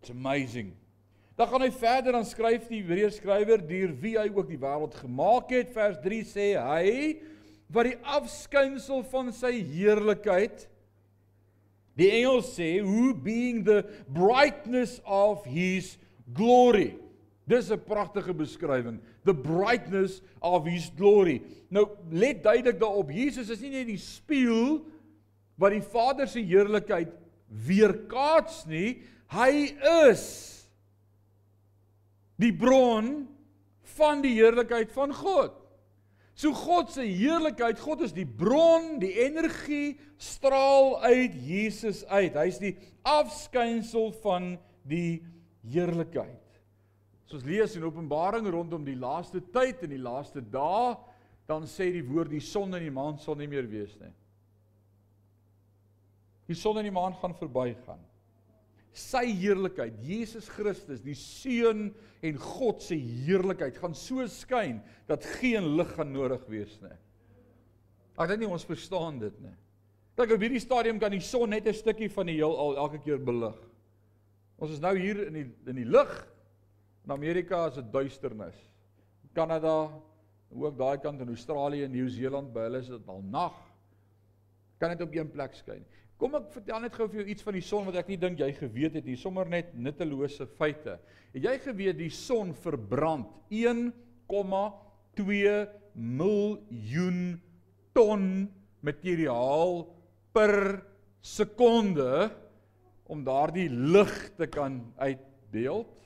It's 0.00 0.12
amazing. 0.14 0.70
Dan 1.36 1.50
gaan 1.50 1.64
hy 1.66 1.72
verder 1.74 2.14
dan 2.14 2.28
skryf 2.28 2.68
die 2.70 2.80
Hebreërs 2.84 3.18
skrywer 3.18 3.64
deur 3.66 3.96
wie 4.00 4.14
hy 4.16 4.28
ook 4.30 4.46
die 4.48 4.60
wêreld 4.62 4.94
gemaak 5.02 5.50
het. 5.56 5.74
Vers 5.74 5.98
3 6.04 6.22
sê 6.30 6.46
hy 6.60 6.94
wat 7.72 7.90
die 7.90 7.98
afskynsel 8.14 9.02
van 9.10 9.34
sy 9.34 9.56
heerlikheid 9.58 10.68
Die 11.96 12.10
Engels 12.12 12.52
sê 12.52 12.76
who 12.84 13.14
being 13.14 13.64
the 13.64 13.82
brightness 14.12 15.00
of 15.04 15.44
his 15.48 15.96
glory. 16.36 16.94
Dis 17.48 17.70
'n 17.70 17.80
pragtige 17.80 18.34
beskrywing. 18.34 19.00
The 19.26 19.34
brightness 19.34 20.20
of 20.38 20.68
his 20.70 20.88
glory. 20.96 21.40
Nou 21.74 21.88
let 22.14 22.44
duidelik 22.44 22.78
daarop 22.80 23.10
Jesus 23.10 23.50
is 23.50 23.62
nie 23.64 23.72
net 23.74 23.88
die 23.90 24.00
spieël 24.00 24.78
wat 25.58 25.74
die 25.74 25.84
Vader 25.84 26.28
se 26.30 26.42
heerlikheid 26.44 27.10
weerkaats 27.66 28.64
nie. 28.70 29.00
Hy 29.32 29.72
is 30.06 30.26
die 32.38 32.52
bron 32.54 33.24
van 33.96 34.20
die 34.22 34.36
heerlikheid 34.36 34.92
van 34.94 35.14
God. 35.16 35.54
So 36.36 36.52
God 36.52 36.90
se 36.92 37.06
heerlikheid, 37.08 37.80
God 37.80 38.02
is 38.04 38.12
die 38.12 38.28
bron, 38.28 38.98
die 39.00 39.14
energie 39.24 39.96
straal 40.20 40.98
uit 41.06 41.32
Jesus 41.46 42.02
uit. 42.12 42.36
Hy's 42.36 42.60
die 42.60 42.74
afskynsel 43.08 44.10
van 44.20 44.58
die 44.84 45.22
heerlikheid. 45.64 46.45
Soos 47.26 47.44
lees 47.46 47.74
in 47.74 47.84
Openbaring 47.86 48.46
rondom 48.54 48.84
die 48.86 48.98
laaste 48.98 49.40
tyd 49.52 49.82
en 49.82 49.90
die 49.90 50.02
laaste 50.02 50.40
dae, 50.40 50.94
dan 51.46 51.66
sê 51.70 51.88
die 51.94 52.04
woord 52.06 52.30
die 52.30 52.42
son 52.42 52.74
en 52.74 52.82
die 52.82 52.94
maan 52.94 53.18
sal 53.22 53.38
nie 53.38 53.48
meer 53.50 53.66
wees 53.70 53.94
nie. 54.00 54.12
Die 56.46 56.58
son 56.58 56.78
en 56.78 56.86
die 56.86 56.94
maan 56.94 57.16
gaan 57.18 57.34
verbygaan. 57.34 58.02
Sy 58.96 59.24
heerlikheid, 59.42 59.98
Jesus 60.06 60.46
Christus, 60.48 61.02
die 61.04 61.16
seun 61.18 61.90
en 62.24 62.38
God 62.40 62.80
se 62.82 62.96
heerlikheid 62.96 63.76
gaan 63.82 63.94
so 63.98 64.24
skyn 64.30 64.78
dat 65.10 65.26
geen 65.36 65.74
lig 65.76 65.90
gaan 65.98 66.14
nodig 66.14 66.46
wees 66.50 66.78
nie. 66.80 66.94
Ek 68.16 68.30
dink 68.30 68.44
nie 68.44 68.54
ons 68.54 68.64
verstaan 68.64 69.18
dit 69.20 69.34
nie. 69.44 69.52
Kyk 70.16 70.32
op 70.38 70.46
hierdie 70.46 70.62
stadium 70.62 71.00
kan 71.02 71.12
die 71.12 71.20
son 71.20 71.50
net 71.50 71.66
'n 71.66 71.74
stukkie 71.76 72.08
van 72.08 72.26
die 72.26 72.38
heelal 72.38 72.78
elke 72.78 73.02
keer 73.04 73.18
belig. 73.18 73.58
Ons 74.56 74.70
is 74.70 74.80
nou 74.80 74.96
hier 74.96 75.26
in 75.26 75.34
die 75.34 75.46
in 75.66 75.76
die 75.76 75.84
lig 75.84 76.14
In 77.06 77.12
Amerika 77.14 77.68
is 77.68 77.76
dit 77.78 77.92
duisternis. 77.92 78.56
Kanada, 79.32 79.92
ook 80.50 80.78
daai 80.78 80.98
kant 80.98 81.20
in 81.22 81.28
Australië 81.30 81.84
en 81.86 81.92
Nieu-Seeland, 81.94 82.48
by 82.50 82.64
hulle 82.66 82.80
is 82.82 82.88
dit 82.90 83.10
al 83.12 83.20
nag. 83.30 83.54
Kan 84.82 84.90
net 84.90 85.04
op 85.04 85.14
een 85.14 85.30
plek 85.30 85.54
skyn. 85.54 85.84
Kom 86.18 86.34
ek 86.34 86.48
vertel 86.50 86.82
net 86.82 86.96
gou 86.98 87.06
vir 87.12 87.20
jou 87.20 87.28
iets 87.30 87.46
van 87.46 87.54
die 87.54 87.62
son 87.62 87.86
wat 87.86 88.00
ek 88.00 88.10
nie 88.10 88.18
dink 88.18 88.40
jy 88.42 88.48
geweet 88.56 88.96
het 88.98 89.06
nie, 89.06 89.14
sommer 89.20 89.46
net 89.46 89.70
nuttelose 89.78 90.48
feite. 90.58 90.96
Het 91.30 91.46
jy 91.46 91.54
geweet 91.68 92.00
die 92.00 92.10
son 92.10 92.50
verbrand 92.64 93.30
1,2 93.54 93.92
miljoen 95.94 97.20
ton 97.94 98.26
materiaal 98.82 99.86
per 100.34 100.82
sekonde 101.22 102.34
om 103.06 103.22
daardie 103.22 103.70
lig 103.70 104.16
te 104.40 104.50
kan 104.50 104.80
uitbeeld? 104.98 106.05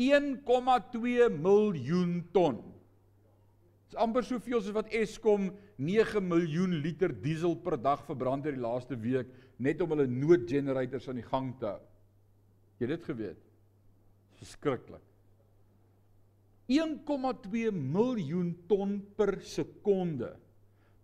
1,2 0.00 1.28
miljoen 1.36 2.20
ton. 2.32 2.62
Dis 3.90 3.98
amper 4.00 4.24
soveel 4.24 4.62
soos 4.62 4.76
wat 4.76 4.92
Eskom 4.94 5.50
9 5.82 6.22
miljoen 6.24 6.78
liter 6.80 7.12
diesel 7.12 7.56
per 7.60 7.76
dag 7.76 8.04
verbrand 8.06 8.46
het 8.48 8.56
die 8.56 8.62
laaste 8.62 8.96
week 8.96 9.28
net 9.60 9.82
om 9.84 9.92
hulle 9.92 10.06
noodgenerators 10.08 11.10
aan 11.10 11.20
die 11.20 11.26
gang 11.26 11.52
te 11.60 11.68
hou. 11.74 11.80
Jy 12.78 12.86
het 12.86 12.94
dit 12.94 13.08
geweet? 13.10 13.40
Verskriklik. 14.40 15.04
1,2 16.70 17.74
miljoen 17.74 18.54
ton 18.70 18.94
per 19.18 19.34
sekonde. 19.44 20.30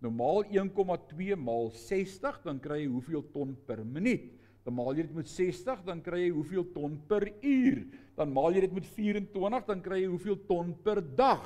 Normaal 0.01 0.45
1,2 0.55 1.35
maal 1.37 1.69
60, 1.75 2.39
dan 2.45 2.61
kry 2.63 2.79
jy 2.85 2.89
hoeveel 2.95 3.25
ton 3.33 3.53
per 3.67 3.83
minuut? 3.83 4.31
Dan 4.67 4.75
maal 4.75 4.97
jy 4.97 5.05
dit 5.05 5.15
met 5.15 5.29
60, 5.31 5.83
dan 5.87 6.01
kry 6.03 6.25
jy 6.25 6.31
hoeveel 6.35 6.65
ton 6.73 6.97
per 7.07 7.23
uur. 7.39 7.77
Dan 8.19 8.33
maal 8.35 8.51
jy 8.51 8.65
dit 8.65 8.73
met 8.75 8.89
24, 8.97 9.63
dan 9.69 9.83
kry 9.85 10.01
jy 10.01 10.09
hoeveel 10.11 10.35
ton 10.49 10.73
per 10.83 10.99
dag. 11.15 11.45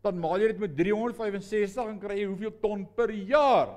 Dan 0.00 0.16
maal 0.22 0.40
jy 0.40 0.54
dit 0.54 0.62
met 0.64 0.72
365, 0.78 1.90
dan 1.90 2.00
kry 2.00 2.16
jy 2.22 2.30
hoeveel 2.30 2.54
ton 2.64 2.86
per 2.96 3.12
jaar. 3.12 3.74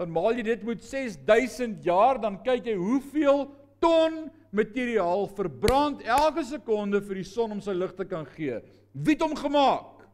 Dan 0.00 0.14
maal 0.14 0.40
jy 0.40 0.46
dit 0.48 0.64
met 0.64 0.80
6000 0.88 1.84
jaar, 1.84 2.16
dan 2.22 2.40
kyk 2.48 2.72
jy 2.72 2.78
hoeveel 2.80 3.44
ton 3.84 4.30
materiaal 4.56 5.28
verbrand 5.36 6.00
elke 6.08 6.48
sekonde 6.48 7.04
vir 7.04 7.20
die 7.20 7.28
son 7.28 7.58
om 7.58 7.60
sy 7.60 7.76
lig 7.76 7.92
te 7.98 8.08
kan 8.08 8.24
gee. 8.38 8.62
Wie 8.96 9.18
het 9.18 9.24
hom 9.26 9.36
gemaak? 9.36 10.06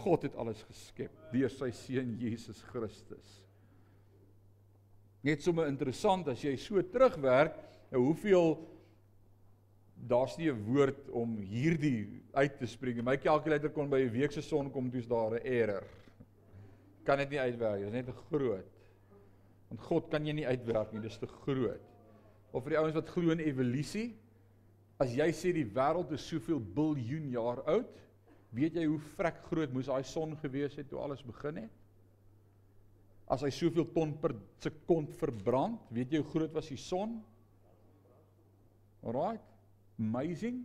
God 0.00 0.24
het 0.24 0.40
alles 0.40 0.64
geskep 0.70 1.12
deur 1.34 1.52
sy 1.52 1.68
seun 1.84 2.16
Jesus 2.16 2.64
Christus. 2.72 3.42
Net 5.26 5.42
sommer 5.42 5.66
interessant 5.66 6.28
as 6.30 6.42
jy 6.44 6.54
so 6.60 6.82
terugwerk, 6.86 7.56
nou 7.90 8.04
hoeveel 8.04 8.52
daar's 10.06 10.36
nie 10.38 10.50
'n 10.52 10.64
woord 10.68 11.08
om 11.10 11.38
hierdie 11.40 12.22
uit 12.32 12.58
te 12.58 12.66
spreek. 12.66 13.02
My 13.02 13.16
kalkulator 13.16 13.72
kon 13.72 13.90
by 13.90 14.04
'n 14.04 14.12
week 14.12 14.32
se 14.32 14.42
son 14.42 14.70
kom 14.70 14.90
toets 14.90 15.08
daar 15.08 15.34
'n 15.34 15.46
error. 15.46 15.84
Kan 17.04 17.18
dit 17.18 17.30
nie 17.30 17.40
uitwerk 17.40 17.80
nie. 17.80 17.90
Dit 17.90 17.94
is 17.94 18.06
net 18.06 18.06
te 18.06 18.22
groot. 18.30 18.70
Want 19.68 19.80
God 19.80 20.10
kan 20.10 20.26
jy 20.26 20.32
nie 20.32 20.46
uitwerk 20.46 20.92
nie, 20.92 21.00
dis 21.00 21.18
te 21.18 21.26
groot. 21.26 21.80
Of 22.52 22.62
vir 22.64 22.70
die 22.70 22.78
ouens 22.78 22.94
wat 22.94 23.08
glo 23.08 23.30
in 23.30 23.40
evolusie, 23.40 24.14
as 24.98 25.14
jy 25.14 25.28
sê 25.32 25.52
die 25.52 25.66
wêreld 25.66 26.12
is 26.12 26.28
soveel 26.28 26.60
biljoen 26.60 27.30
jaar 27.30 27.62
oud, 27.66 27.98
weet 28.52 28.74
jy 28.74 28.84
hoe 28.84 29.00
vrek 29.16 29.42
groot 29.50 29.72
moes 29.72 29.86
daai 29.86 30.04
son 30.04 30.36
gewees 30.36 30.76
het 30.76 30.88
toe 30.88 30.98
alles 30.98 31.22
begin 31.22 31.56
het? 31.56 31.70
As 33.26 33.42
hy 33.42 33.50
soveel 33.50 33.88
ton 33.94 34.12
per 34.22 34.34
sekond 34.62 35.10
verbrand, 35.18 35.80
weet 35.90 36.14
jy 36.14 36.22
hoe 36.22 36.30
groot 36.30 36.54
was 36.54 36.70
die 36.70 36.78
son? 36.78 37.18
Alraai. 39.06 39.38
Amazing. 39.98 40.62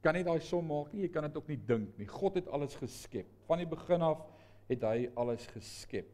Kan 0.00 0.16
nie 0.16 0.24
daai 0.24 0.40
som 0.44 0.64
maak 0.64 0.94
nie, 0.94 1.04
jy 1.04 1.12
kan 1.12 1.26
dit 1.26 1.36
ook 1.36 1.48
nie 1.50 1.58
dink 1.68 1.98
nie. 2.00 2.08
God 2.08 2.38
het 2.40 2.48
alles 2.48 2.76
geskep. 2.80 3.28
Van 3.48 3.60
die 3.60 3.68
begin 3.68 4.04
af 4.06 4.22
het 4.70 4.84
hy 4.86 5.10
alles 5.18 5.44
geskep. 5.52 6.08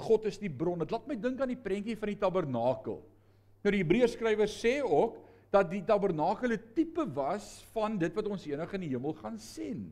God 0.00 0.24
is 0.30 0.38
die 0.40 0.52
bron. 0.52 0.80
Dit 0.80 0.94
laat 0.94 1.08
my 1.10 1.16
dink 1.20 1.42
aan 1.42 1.52
die 1.52 1.60
prentjie 1.60 1.98
van 2.00 2.12
die 2.14 2.20
tabernakel. 2.20 3.00
Nou 3.60 3.72
die 3.74 3.82
Hebreërs 3.82 4.14
skrywer 4.16 4.48
sê 4.48 4.78
ook 4.80 5.18
dat 5.52 5.68
die 5.68 5.82
tabernakel 5.84 6.54
'n 6.54 6.72
tipe 6.74 7.04
was 7.12 7.60
van 7.74 7.98
dit 7.98 8.14
wat 8.14 8.28
ons 8.28 8.46
eendag 8.46 8.72
in 8.74 8.86
die 8.86 8.94
hemel 8.94 9.12
gaan 9.12 9.38
sien. 9.38 9.90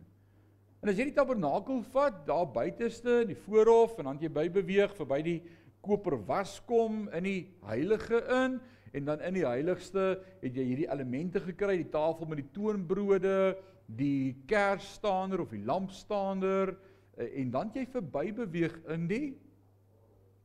En 0.79 0.93
as 0.93 0.99
jy 0.99 1.09
die 1.09 1.17
tabernakel 1.17 1.81
vat, 1.91 2.21
daar 2.29 2.47
buiteste 2.55 3.23
in 3.25 3.33
die 3.33 3.41
voorhof 3.47 3.97
en 3.99 4.13
dan 4.13 4.21
jy 4.23 4.31
by 4.31 4.47
beweeg 4.61 4.95
verby 4.95 5.23
die 5.27 5.39
koper 5.83 6.19
waskom 6.29 7.07
in 7.17 7.27
die 7.27 7.41
heilige 7.67 8.21
in 8.35 8.59
en 8.97 9.09
dan 9.09 9.25
in 9.27 9.37
die 9.37 9.47
heiligste 9.47 10.05
het 10.41 10.55
jy 10.55 10.65
hierdie 10.65 10.87
elemente 10.89 11.43
gekry, 11.45 11.77
die 11.83 11.91
tafel 11.93 12.29
met 12.31 12.41
die 12.41 12.51
toonbrode, 12.55 13.57
die 13.99 14.39
kersstaander 14.49 15.43
of 15.45 15.53
die 15.53 15.65
lampstaander 15.67 16.73
eh, 17.19 17.41
en 17.43 17.53
dan 17.53 17.73
jy 17.75 17.85
verby 17.91 18.31
beweeg 18.37 18.79
in 18.95 19.07
die 19.11 19.27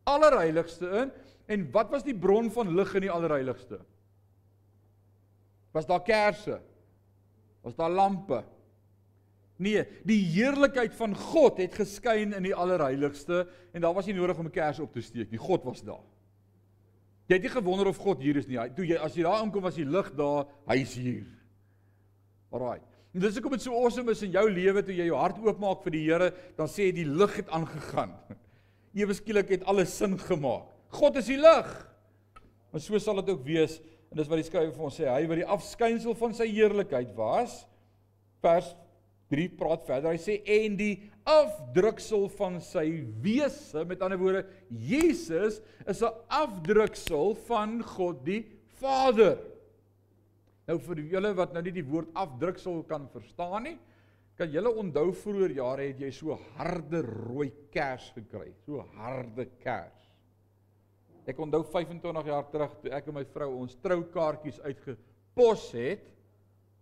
allerheiligste 0.09 0.89
in 1.03 1.13
en 1.53 1.65
wat 1.75 1.91
was 1.93 2.05
die 2.07 2.15
bron 2.15 2.49
van 2.55 2.73
lig 2.75 2.91
in 2.97 3.05
die 3.05 3.11
allerheiligste? 3.11 3.79
Was 5.75 5.87
daar 5.89 6.03
kersse? 6.05 6.59
Was 7.63 7.75
daar 7.75 7.91
lampe? 7.91 8.43
Nee, 9.61 9.83
die 10.07 10.19
heerlikheid 10.33 10.95
van 10.97 11.13
God 11.15 11.59
het 11.61 11.75
geskyn 11.77 12.33
in 12.33 12.47
die 12.47 12.55
allerheiligste 12.57 13.43
en 13.73 13.83
daar 13.83 13.93
was 13.93 14.07
nie 14.09 14.17
nodig 14.17 14.37
om 14.37 14.47
'n 14.47 14.51
kers 14.51 14.79
op 14.79 14.93
te 14.93 15.01
steek 15.01 15.29
nie. 15.31 15.39
God 15.39 15.63
was 15.63 15.83
daar. 15.83 16.03
Jy 17.27 17.35
het 17.35 17.41
nie 17.41 17.53
gewonder 17.53 17.87
of 17.87 17.97
God 17.97 18.19
hier 18.19 18.35
is 18.35 18.47
nie. 18.47 18.57
Toe 18.75 18.85
jy 18.85 18.97
as 18.97 19.15
jy 19.15 19.23
daar 19.23 19.39
aankom 19.39 19.61
was 19.61 19.75
die 19.75 19.85
lig 19.85 20.11
daar, 20.15 20.47
hy's 20.67 20.93
hier. 20.93 21.25
Alraai. 22.51 22.81
En 23.13 23.21
dis 23.21 23.33
hoekom 23.33 23.51
dit 23.51 23.61
so 23.61 23.77
awesome 23.77 24.11
is 24.11 24.23
in 24.23 24.31
jou 24.31 24.49
lewe 24.49 24.83
toe 24.83 24.95
jy 24.95 25.05
jou 25.05 25.17
hart 25.17 25.37
oopmaak 25.37 25.83
vir 25.83 25.91
die 25.91 26.03
Here, 26.03 26.33
dan 26.57 26.67
sê 26.67 26.91
die 26.91 27.05
lig 27.05 27.35
het 27.35 27.49
aangegaan. 27.49 28.13
Ewe 28.99 29.13
skielik 29.13 29.49
het 29.49 29.65
alles 29.69 29.97
sin 29.97 30.17
gemaak. 30.19 30.65
God 30.89 31.17
is 31.17 31.29
die 31.29 31.37
lig. 31.37 31.69
En 32.73 32.81
so 32.81 32.97
sal 32.99 33.21
dit 33.21 33.29
ook 33.29 33.45
wees 33.45 33.79
en 34.11 34.19
dis 34.19 34.29
wat 34.29 34.37
die 34.37 34.45
skrywer 34.45 34.73
vir 34.75 34.85
ons 34.85 34.97
sê, 34.99 35.07
hy 35.09 35.23
wat 35.25 35.39
die 35.39 35.51
afskynsel 35.55 36.13
van 36.17 36.35
sy 36.37 36.45
heerlikheid 36.51 37.15
was. 37.17 37.63
Vers 38.43 38.75
3 39.31 39.47
praat 39.57 39.85
verder. 39.87 40.11
Hy 40.11 40.21
sê 40.21 40.39
en 40.59 40.75
die 40.79 40.93
afdruksel 41.23 42.27
van 42.35 42.59
sy 42.63 42.85
wese, 43.23 43.85
met 43.87 44.03
ander 44.03 44.19
woorde, 44.19 44.43
Jesus 44.69 45.61
is 45.87 46.03
'n 46.03 46.11
afdruksel 46.27 47.35
van 47.47 47.81
God 47.81 48.23
die 48.25 48.45
Vader. 48.79 49.39
Nou 50.67 50.77
vir 50.79 51.03
julle 51.11 51.33
wat 51.35 51.53
nou 51.53 51.61
nie 51.61 51.71
die 51.71 51.87
woord 51.87 52.09
afdruksel 52.13 52.83
kan 52.83 53.07
verstaan 53.11 53.63
nie, 53.63 53.77
kan 54.37 54.49
julle 54.49 54.69
onthou 54.69 55.11
vroeër 55.13 55.51
jare 55.51 55.87
het 55.87 55.99
jy 55.99 56.11
so 56.11 56.37
harde 56.57 57.01
rooi 57.01 57.51
kers 57.71 58.11
gekry, 58.15 58.53
so 58.65 58.81
harde 58.95 59.45
kers. 59.61 60.09
Ek 61.29 61.39
onthou 61.39 61.63
25 61.63 62.25
jaar 62.27 62.47
terug 62.51 62.73
toe 62.81 62.91
ek 62.91 63.07
en 63.07 63.13
my 63.13 63.23
vrou 63.31 63.49
ons 63.61 63.75
troukaartjies 63.83 64.59
uitgepos 64.65 65.67
het. 65.77 66.09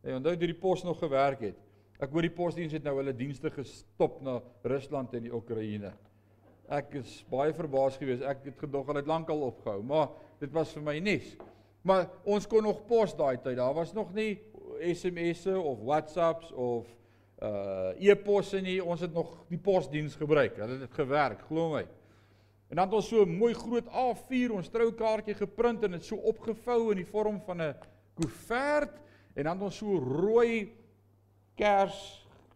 Jy 0.02 0.16
onthou 0.18 0.34
hoe 0.34 0.48
die 0.48 0.58
pos 0.58 0.84
nog 0.84 0.98
gewerk 1.00 1.44
het. 1.52 1.60
Ek 2.02 2.10
hoor 2.10 2.26
die 2.26 2.34
posdiens 2.34 2.74
het 2.74 2.86
nou 2.88 2.95
hulle 2.97 3.14
dienste 3.14 3.52
gestop 3.54 4.24
na 4.26 4.39
Rusland 4.66 5.12
en 5.14 5.28
die 5.28 5.34
Oekraïne. 5.38 5.91
Ek 6.74 6.95
is 6.97 7.20
baie 7.30 7.54
verbaas 7.54 7.99
geweest. 8.02 8.24
Ek 8.26 8.41
het 8.47 8.58
gedog 8.64 8.88
hulle 8.89 9.04
het 9.04 9.12
lankal 9.12 9.43
opgehou, 9.45 9.84
maar 9.86 10.08
dit 10.41 10.49
was 10.56 10.72
vir 10.74 10.86
my 10.88 10.95
nuus. 11.04 11.36
Maar 11.86 12.08
ons 12.26 12.47
kon 12.49 12.66
nog 12.66 12.82
pos 12.89 13.14
daai 13.18 13.38
tyd. 13.43 13.60
Daar 13.60 13.78
was 13.78 13.93
nog 13.93 14.10
nie 14.18 14.39
SMS'e 14.82 15.54
of 15.60 15.86
WhatsApps 15.86 16.49
of 16.58 16.89
uh 17.41 17.93
e-posse 18.02 18.64
nie. 18.66 18.80
Ons 18.82 19.06
het 19.06 19.14
nog 19.14 19.36
die 19.49 19.62
posdiens 19.62 20.18
gebruik. 20.18 20.58
Hulle 20.58 20.80
het 20.80 20.88
dit 20.88 20.99
gewerk, 21.04 21.45
glo 21.49 21.76
my. 21.76 21.86
En 22.72 22.80
dan 22.80 22.88
het 22.88 22.97
ons 22.97 23.14
so 23.14 23.22
'n 23.26 23.38
mooi 23.38 23.54
groot 23.54 23.86
A4 23.86 24.58
ons 24.58 24.70
troukaartjie 24.70 25.38
geprint 25.38 25.84
en 25.84 25.91
dit 25.91 26.06
so 26.06 26.16
opgevou 26.16 26.91
in 26.91 27.04
die 27.04 27.12
vorm 27.14 27.41
van 27.45 27.62
'n 27.62 27.76
koevert 28.16 29.02
en 29.36 29.43
dan 29.43 29.54
het 29.58 29.64
ons 29.64 29.78
so 29.78 29.97
rooi 29.97 30.81
kers, 31.62 31.99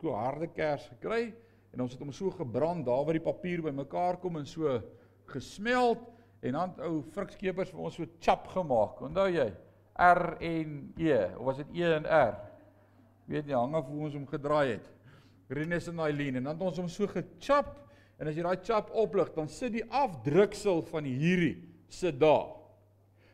so 0.01 0.15
harde 0.17 0.49
kers 0.55 0.87
gekry 0.95 1.29
en 1.75 1.85
ons 1.85 1.93
het 1.93 2.01
hom 2.01 2.11
so 2.15 2.33
gebrand 2.33 2.85
daar 2.87 3.05
waar 3.05 3.19
die 3.19 3.23
papier 3.23 3.61
bymekaar 3.65 4.17
kom 4.23 4.41
en 4.41 4.49
so 4.49 4.79
gesmelt 5.29 6.03
en 6.45 6.57
dan 6.57 6.75
ou 6.87 6.99
frikskeepers 7.13 7.71
vir 7.73 7.85
ons 7.85 7.95
so 7.97 8.09
chap 8.21 8.49
gemaak. 8.53 8.99
Onthou 9.05 9.29
jy? 9.29 9.47
R 10.01 10.35
en 10.43 10.75
E 10.99 11.13
of 11.37 11.45
was 11.47 11.61
dit 11.63 11.79
E 11.79 11.87
en 12.01 12.09
R? 12.09 12.35
Weet 13.29 13.47
jy, 13.49 13.55
hang 13.55 13.77
af 13.77 13.87
hoe 13.89 14.03
ons 14.09 14.17
hom 14.17 14.27
gedraai 14.29 14.75
het. 14.75 14.91
Renus 15.49 15.87
en 15.89 16.01
Eileen 16.05 16.41
en 16.41 16.49
dan 16.49 16.57
het 16.57 16.67
ons 16.73 16.81
hom 16.81 16.91
so 16.91 17.09
gechap 17.09 17.73
En 18.19 18.29
as 18.29 18.37
jy 18.37 18.45
daai 18.45 18.63
chap 18.63 18.91
oplig, 18.95 19.31
dan 19.35 19.49
sit 19.51 19.73
die 19.75 19.83
afdruksel 19.91 20.83
van 20.87 21.07
hierdie 21.07 21.57
sit 21.91 22.19
daar. 22.21 22.53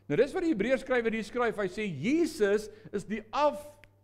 Nou 0.09 0.17
dis 0.19 0.34
wat 0.36 0.43
die 0.43 0.51
Hebreërs 0.51 0.82
skrywer 0.84 1.13
hier 1.13 1.28
skryf. 1.28 1.59
Hy 1.61 1.67
sê 1.72 1.86
Jesus 1.86 2.67
is 2.91 3.05
die 3.07 3.22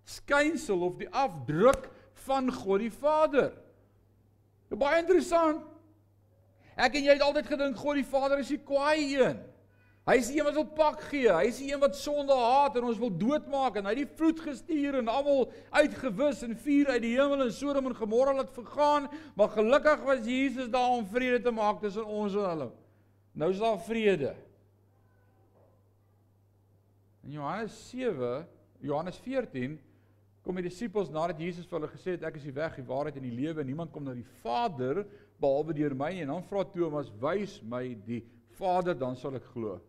afskynsel 0.08 0.86
of 0.88 0.96
die 1.02 1.10
afdruk 1.12 1.90
van 2.28 2.48
God 2.54 2.80
die 2.86 2.94
Vader. 2.94 3.52
Nou 4.72 4.80
baie 4.80 5.02
interessant. 5.04 5.66
Ek 6.78 6.96
en 6.96 7.08
jy 7.08 7.16
het 7.18 7.26
altyd 7.26 7.50
gedink 7.50 7.78
God 7.82 8.00
die 8.00 8.08
Vader 8.08 8.40
is 8.40 8.52
die 8.54 8.62
kwaai 8.62 9.18
een. 9.18 9.40
Hy 10.08 10.16
is 10.22 10.30
die 10.32 10.38
een 10.40 10.48
wat 10.48 10.56
wil 10.56 10.68
pak 10.78 11.02
gee. 11.10 11.28
Hy 11.28 11.50
is 11.50 11.58
die 11.60 11.74
een 11.74 11.82
wat 11.82 11.98
sonde 12.00 12.36
haat 12.40 12.78
en 12.80 12.86
ons 12.88 13.00
wil 13.02 13.12
doodmaak 13.20 13.76
en 13.76 13.90
hy 13.90 13.92
het 13.92 14.06
die 14.06 14.20
vloed 14.20 14.40
gestuur 14.46 15.02
en 15.02 15.10
almal 15.12 15.50
uitgewis 15.76 16.46
en 16.48 16.56
vuur 16.64 16.94
uit 16.94 17.04
die 17.04 17.16
hemel 17.18 17.44
en 17.44 17.52
Sodom 17.52 17.90
en 17.90 17.98
Gomorra 17.98 18.38
laat 18.38 18.54
vergaan, 18.56 19.10
maar 19.36 19.52
gelukkig 19.52 20.06
was 20.08 20.24
Jesus 20.24 20.70
daar 20.72 20.94
om 20.96 21.04
vrede 21.12 21.42
te 21.44 21.52
maak 21.52 21.82
tussen 21.84 22.08
ons 22.08 22.38
en 22.40 22.48
hulle. 22.48 22.70
Nou 23.36 23.52
is 23.52 23.60
daar 23.60 23.82
vrede. 23.84 24.32
In 27.28 27.36
Johannes 27.36 27.76
7, 27.90 28.48
Johannes 28.80 29.20
14 29.26 29.76
kom 30.48 30.62
die 30.62 30.70
disippels 30.70 31.10
nadat 31.12 31.42
Jesus 31.44 31.68
vir 31.68 31.82
hulle 31.82 31.92
gesê 31.92 32.14
het 32.16 32.24
ek 32.24 32.38
is 32.40 32.46
die 32.48 32.56
weg, 32.56 32.78
die 32.80 32.88
waarheid 32.88 33.18
en 33.20 33.26
die 33.28 33.36
lewe 33.36 33.60
en 33.60 33.68
niemand 33.68 33.92
kom 33.92 34.06
na 34.08 34.14
die 34.16 34.26
Vader 34.40 35.04
behalwe 35.42 35.76
deur 35.76 35.96
my 35.98 36.14
nie. 36.16 36.24
En 36.24 36.32
dan 36.32 36.46
vra 36.48 36.64
Thomas, 36.72 37.12
"Wys 37.20 37.62
my 37.64 37.98
die 38.08 38.24
Vader, 38.56 38.96
dan 38.96 39.16
sal 39.16 39.36
ek 39.36 39.44
glo." 39.54 39.82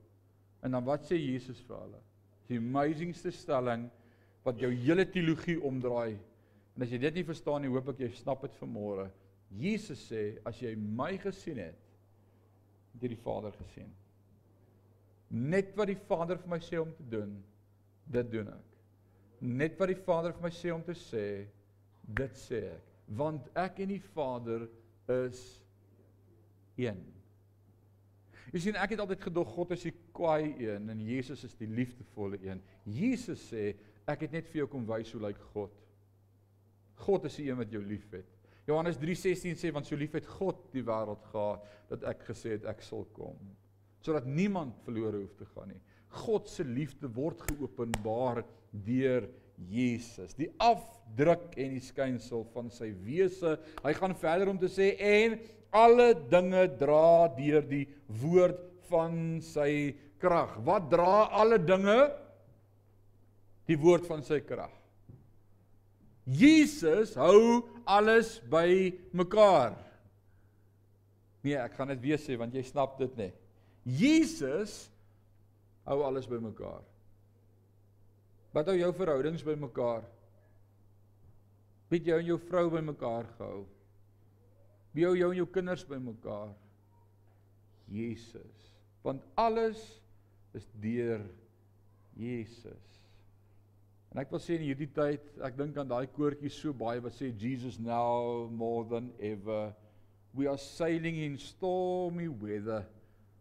En 0.63 0.73
dan 0.73 0.85
wat 0.85 1.03
sê 1.07 1.15
Jesus 1.15 1.61
vir 1.61 1.77
hulle? 1.77 2.01
Die 2.49 2.59
amazingste 2.59 3.31
stelling 3.31 3.89
wat 4.43 4.59
jou 4.59 4.71
hele 4.71 5.05
teologie 5.05 5.61
omdraai. 5.63 6.19
En 6.77 6.83
as 6.83 6.91
jy 6.91 6.99
dit 6.99 7.15
nie 7.15 7.25
verstaan 7.25 7.63
nie, 7.63 7.71
hoop 7.71 7.89
ek 7.89 8.01
jy 8.01 8.11
snap 8.11 8.43
dit 8.43 8.53
vanmôre. 8.61 9.11
Jesus 9.51 10.11
sê 10.11 10.39
as 10.45 10.59
jy 10.61 10.75
my 10.75 11.17
gesien 11.19 11.59
het, 11.59 11.79
het 12.95 13.03
jy 13.03 13.09
die 13.09 13.23
Vader 13.23 13.53
gesien. 13.53 13.93
Net 15.31 15.77
wat 15.77 15.87
die 15.87 16.01
Vader 16.09 16.37
vir 16.37 16.49
my 16.49 16.59
sê 16.59 16.81
om 16.81 16.93
te 16.93 17.03
doen, 17.03 17.45
dit 18.07 18.31
doen 18.31 18.49
ek. 18.49 18.78
Net 19.41 19.79
wat 19.79 19.93
die 19.93 20.03
Vader 20.03 20.35
vir 20.35 20.49
my 20.49 20.51
sê 20.55 20.73
om 20.75 20.83
te 20.85 20.97
sê, 20.99 21.27
dit 22.03 22.41
sê 22.41 22.63
ek, 22.73 22.97
want 23.19 23.47
ek 23.59 23.81
en 23.85 23.93
die 23.93 24.03
Vader 24.15 24.67
is 25.15 25.43
een. 26.79 27.01
Jy 28.53 28.63
sien 28.65 28.79
ek 28.81 28.95
het 28.95 29.03
altyd 29.03 29.27
gedog 29.29 29.51
God 29.53 29.75
is 29.77 29.85
die 29.89 29.95
kwaai 30.17 30.55
een 30.57 30.89
en 30.89 31.05
Jesus 31.05 31.45
is 31.45 31.57
die 31.59 31.69
liefdevolle 31.69 32.41
een. 32.45 32.63
Jesus 32.89 33.43
sê 33.51 33.75
ek 34.09 34.25
het 34.25 34.35
net 34.35 34.49
vir 34.49 34.63
jou 34.63 34.71
kom 34.73 34.87
wys 34.89 35.13
hoe 35.13 35.21
lyk 35.27 35.41
God. 35.53 35.75
God 37.05 37.29
is 37.29 37.37
die 37.39 37.51
een 37.51 37.61
wat 37.61 37.73
jou 37.73 37.83
liefhet. 37.85 38.29
Johannes 38.69 38.99
3:16 39.01 39.57
sê 39.61 39.73
want 39.73 39.87
so 39.87 39.97
lief 39.97 40.17
het 40.17 40.27
God 40.39 40.61
die 40.73 40.85
wêreld 40.85 41.25
gehad 41.33 41.65
dat 41.93 42.05
ek 42.11 42.25
gesê 42.31 42.57
het 42.57 42.69
ek 42.69 42.83
sal 42.85 43.07
kom 43.17 43.39
sodat 44.05 44.29
niemand 44.31 44.77
verlore 44.87 45.19
hoef 45.19 45.35
te 45.37 45.45
gaan 45.53 45.73
nie. 45.73 45.81
God 46.23 46.49
se 46.49 46.65
liefde 46.65 47.11
word 47.13 47.41
geopenbaar 47.51 48.45
deur 48.73 49.27
Jesus, 49.69 50.37
die 50.39 50.51
afdruk 50.63 51.51
en 51.59 51.75
die 51.75 51.83
skynsel 51.83 52.45
van 52.55 52.71
sy 52.71 52.93
wese. 53.05 53.57
Hy 53.83 53.95
gaan 53.99 54.15
verder 54.19 54.53
om 54.53 54.59
te 54.61 54.71
sê 54.71 54.93
en 55.03 55.39
alle 55.75 56.13
dinge 56.31 56.65
dra 56.81 57.29
deur 57.37 57.65
die 57.67 57.85
woord 58.21 58.61
van 58.89 59.41
sy 59.45 59.97
krag. 60.23 60.57
Wat 60.65 60.89
dra 60.93 61.29
alle 61.41 61.59
dinge? 61.61 61.99
Die 63.69 63.77
woord 63.81 64.07
van 64.09 64.23
sy 64.25 64.41
krag. 64.47 64.73
Jesus 66.29 67.15
hou 67.17 67.65
alles 67.89 68.37
by 68.53 68.93
mekaar. 69.17 69.77
Nee, 71.45 71.57
ek 71.57 71.77
gaan 71.79 71.93
dit 71.95 72.03
weer 72.05 72.21
sê 72.21 72.37
want 72.37 72.55
jy 72.55 72.65
snap 72.67 72.99
dit 73.01 73.15
nie. 73.17 73.31
Jesus 73.89 74.87
hou 75.89 76.03
alles 76.05 76.29
by 76.29 76.41
mekaar. 76.43 76.83
Wat 78.57 78.69
hou 78.71 78.77
jou 78.79 78.93
verhoudings 78.97 79.45
by 79.45 79.57
mekaar? 79.61 80.07
Wie 81.89 82.01
jou 82.05 82.19
en 82.21 82.29
jou 82.29 82.39
vrou 82.49 82.69
by 82.73 82.83
mekaar 82.85 83.29
gehou? 83.39 83.65
Wie 84.97 85.07
hou 85.07 85.15
jou 85.17 85.31
en 85.33 85.39
jou 85.41 85.49
kinders 85.53 85.85
bymekaar? 85.89 86.53
Jesus. 87.89 88.69
Want 89.05 89.25
alles 89.41 89.81
is 90.57 90.67
deur 90.81 91.23
Jesus. 92.19 92.85
En 94.13 94.21
ek 94.21 94.33
wil 94.33 94.41
sê 94.43 94.57
in 94.57 94.65
hierdie 94.65 94.89
tyd, 94.93 95.25
ek 95.45 95.57
dink 95.57 95.77
aan 95.79 95.89
daai 95.89 96.09
koortjie 96.13 96.51
so 96.53 96.73
baie 96.77 97.01
wat 97.05 97.17
sê 97.17 97.29
Jesus 97.31 97.79
now 97.81 98.49
more 98.51 98.85
than 98.89 99.11
ever. 99.21 99.71
We 100.35 100.49
are 100.49 100.61
sailing 100.61 101.21
in 101.25 101.39
stormy 101.41 102.29
weather. 102.29 102.85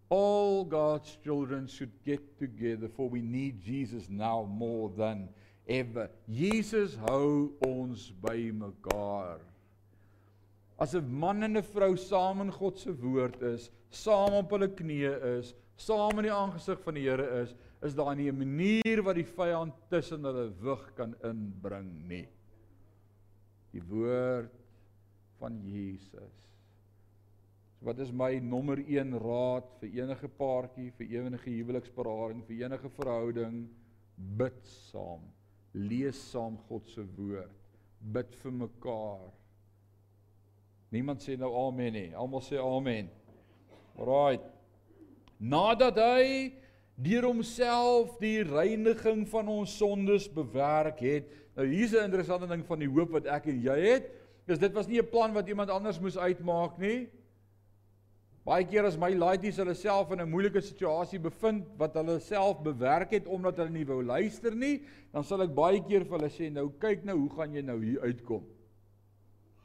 All 0.10 0.64
God's 0.64 1.18
children 1.24 1.68
should 1.68 1.92
get 2.06 2.40
together 2.40 2.88
for 2.88 3.10
we 3.10 3.22
need 3.22 3.62
Jesus 3.62 4.10
now 4.10 4.48
more 4.50 4.90
than 4.90 5.30
ever. 5.68 6.10
Jesus 6.30 6.96
hou 6.96 7.54
ons 7.66 8.12
bymekaar. 8.22 9.40
As 10.80 10.96
'n 10.96 11.20
man 11.20 11.44
en 11.44 11.58
'n 11.58 11.62
vrou 11.62 11.96
saam 11.98 12.42
in 12.42 12.52
God 12.52 12.78
se 12.78 12.92
woord 12.92 13.42
is, 13.42 13.72
saam 13.90 14.34
op 14.34 14.52
hulle 14.52 14.68
knieë 14.68 15.40
is, 15.40 15.54
saam 15.76 16.20
in 16.20 16.28
die 16.28 16.34
aangesig 16.34 16.80
van 16.84 16.98
die 16.98 17.06
Here 17.06 17.42
is, 17.42 17.56
is 17.86 17.96
daar 17.96 18.16
nie 18.16 18.30
'n 18.32 18.38
manier 18.38 19.04
wat 19.04 19.16
die 19.16 19.26
vyand 19.26 19.74
tussen 19.90 20.24
hulle 20.24 20.50
wig 20.62 20.94
kan 20.96 21.16
inbring 21.24 22.08
nie. 22.08 22.28
Die 23.72 23.82
woord 23.82 24.54
van 25.40 25.62
Jesus. 25.64 26.34
So 27.78 27.86
wat 27.86 28.00
is 28.00 28.12
my 28.12 28.40
nommer 28.42 28.80
1 28.82 29.14
raad 29.22 29.66
vir 29.80 30.00
enige 30.02 30.28
paartjie, 30.40 30.90
vir 30.98 31.12
enige 31.20 31.52
huweliksparing, 31.52 32.42
vir 32.48 32.64
enige 32.66 32.90
verhouding? 32.98 33.68
Bid 34.18 34.64
saam. 34.90 35.22
Lees 35.78 36.18
saam 36.32 36.58
God 36.70 36.88
se 36.90 37.06
woord. 37.18 37.54
Bid 38.02 38.34
vir 38.42 38.56
mekaar. 38.64 39.28
Niemand 40.90 41.22
sê 41.22 41.36
nou 41.38 41.52
amen 41.68 41.94
nie. 41.94 42.08
Almal 42.18 42.42
sê 42.42 42.58
amen. 42.58 43.12
Alraai. 43.98 44.40
Nadat 45.38 46.00
hy 46.02 46.54
deur 46.98 47.28
homself 47.30 48.16
die 48.18 48.42
reiniging 48.48 49.28
van 49.30 49.52
ons 49.54 49.76
sondes 49.78 50.26
bewerk 50.34 51.04
het. 51.06 51.30
Nou 51.54 51.68
hier's 51.70 51.94
'n 51.94 52.10
interessante 52.10 52.48
ding 52.48 52.66
van 52.66 52.80
die 52.80 52.90
hoop 52.90 53.12
wat 53.12 53.26
ek 53.26 53.46
en 53.54 53.62
jy 53.62 53.78
het. 53.94 54.10
Dis 54.48 54.58
dit 54.58 54.74
was 54.74 54.88
nie 54.88 54.98
'n 54.98 55.10
plan 55.10 55.34
wat 55.34 55.48
iemand 55.48 55.70
anders 55.70 56.00
moes 56.00 56.18
uitmaak 56.18 56.80
nie. 56.80 57.10
Baie 58.48 58.64
keer 58.64 58.86
as 58.88 58.96
my 58.96 59.10
laities 59.12 59.58
hulle 59.60 59.74
self 59.76 60.12
in 60.16 60.22
'n 60.22 60.32
moeilike 60.32 60.62
situasie 60.64 61.20
bevind 61.20 61.66
wat 61.78 61.96
hulle 62.00 62.20
self 62.24 62.62
bewerk 62.64 63.12
het 63.12 63.28
omdat 63.28 63.58
hulle 63.58 63.70
nie 63.70 63.84
wou 63.84 64.02
luister 64.02 64.56
nie, 64.56 64.84
dan 65.12 65.24
sal 65.24 65.42
ek 65.44 65.56
baie 65.56 65.82
keer 65.84 66.06
vir 66.06 66.18
hulle 66.18 66.30
sê, 66.30 66.50
"Nou 66.50 66.70
kyk 66.80 67.04
nou, 67.04 67.18
hoe 67.18 67.30
gaan 67.36 67.54
jy 67.54 67.62
nou 67.62 67.84
hier 67.84 68.00
uitkom?" 68.00 68.46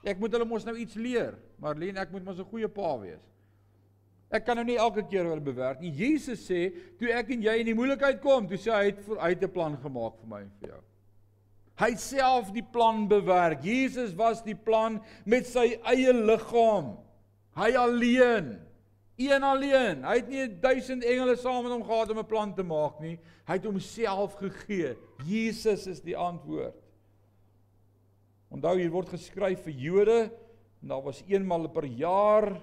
Ek 0.04 0.18
moet 0.18 0.32
hulle 0.32 0.44
mos 0.44 0.64
nou 0.64 0.74
iets 0.74 0.96
leer. 0.96 1.38
Marlene, 1.60 2.00
ek 2.00 2.10
moet 2.10 2.24
mos 2.24 2.40
'n 2.40 2.44
goeie 2.44 2.68
pa 2.68 2.96
wees. 2.98 3.22
Ek 4.32 4.44
kan 4.44 4.56
nou 4.56 4.64
nie 4.64 4.78
elke 4.78 5.02
keer 5.08 5.24
hulle 5.24 5.40
bewerk 5.40 5.80
nie. 5.80 5.90
Jesus 5.90 6.40
sê, 6.48 6.72
toe 6.98 7.12
ek 7.12 7.30
en 7.30 7.42
jy 7.42 7.60
in 7.60 7.66
die 7.66 7.74
moeilikheid 7.74 8.20
kom, 8.20 8.48
toe 8.48 8.56
sê 8.56 8.72
hy 8.72 8.84
het 8.86 8.98
hy 9.06 9.28
het 9.28 9.44
'n 9.44 9.52
plan 9.52 9.76
gemaak 9.76 10.18
vir 10.18 10.28
my 10.28 10.40
en 10.40 10.50
vir 10.60 10.68
jou. 10.70 10.80
Hy 11.76 11.94
self 11.94 12.52
die 12.52 12.62
plan 12.62 13.06
bewerk. 13.08 13.62
Jesus 13.62 14.12
was 14.14 14.42
die 14.42 14.54
plan 14.54 15.00
met 15.24 15.46
sy 15.46 15.78
eie 15.84 16.12
liggaam. 16.12 16.98
Hy 17.54 17.76
alleen. 17.76 18.71
Een 19.22 19.44
alleen. 19.46 20.04
Hy 20.04 20.16
het 20.18 20.28
nie 20.30 20.46
1000 20.62 21.04
engele 21.04 21.36
saam 21.36 21.62
met 21.64 21.72
hom 21.72 21.84
gehad 21.86 22.10
om 22.10 22.18
'n 22.18 22.26
plan 22.26 22.54
te 22.54 22.62
maak 22.62 23.00
nie. 23.00 23.18
Hy 23.46 23.54
het 23.58 23.64
homself 23.64 24.34
gegee. 24.34 24.96
Jesus 25.26 25.86
is 25.86 26.00
die 26.00 26.16
antwoord. 26.16 26.76
Onthou 28.50 28.78
hier 28.78 28.90
word 28.90 29.08
geskryf 29.08 29.62
vir 29.64 29.72
Jode 29.72 30.30
en 30.82 30.88
daar 30.88 31.02
was 31.02 31.22
eenmal 31.26 31.68
per 31.68 31.84
jaar 31.84 32.60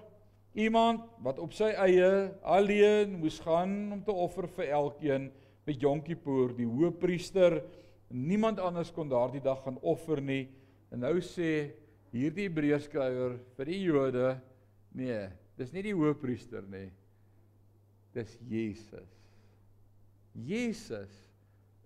Iemand 0.58 1.06
wat 1.22 1.38
op 1.40 1.54
sy 1.54 1.70
eie 1.78 2.32
alleen 2.42 3.20
moes 3.22 3.38
gaan 3.44 3.92
om 3.94 4.00
te 4.04 4.12
offer 4.12 4.48
vir 4.58 4.72
elkeen 4.74 5.28
met 5.68 5.82
Yom 5.82 6.02
Kippur, 6.02 6.56
die 6.58 6.66
hoëpriester, 6.66 7.60
niemand 8.10 8.58
anders 8.60 8.90
kon 8.92 9.12
daardie 9.12 9.44
dag 9.46 9.62
gaan 9.62 9.78
offer 9.86 10.18
nie. 10.22 10.48
En 10.90 11.04
nou 11.06 11.20
sê 11.22 11.70
hierdie 12.10 12.48
Hebreërskrywer 12.48 13.38
vir 13.60 13.70
die 13.70 13.82
Jode, 13.84 14.32
nee, 14.98 15.28
dis 15.60 15.74
nie 15.76 15.84
die 15.86 15.96
hoëpriester 15.96 16.66
nie. 16.72 16.88
Dis 18.16 18.38
Jesus. 18.50 19.18
Jesus 20.34 21.12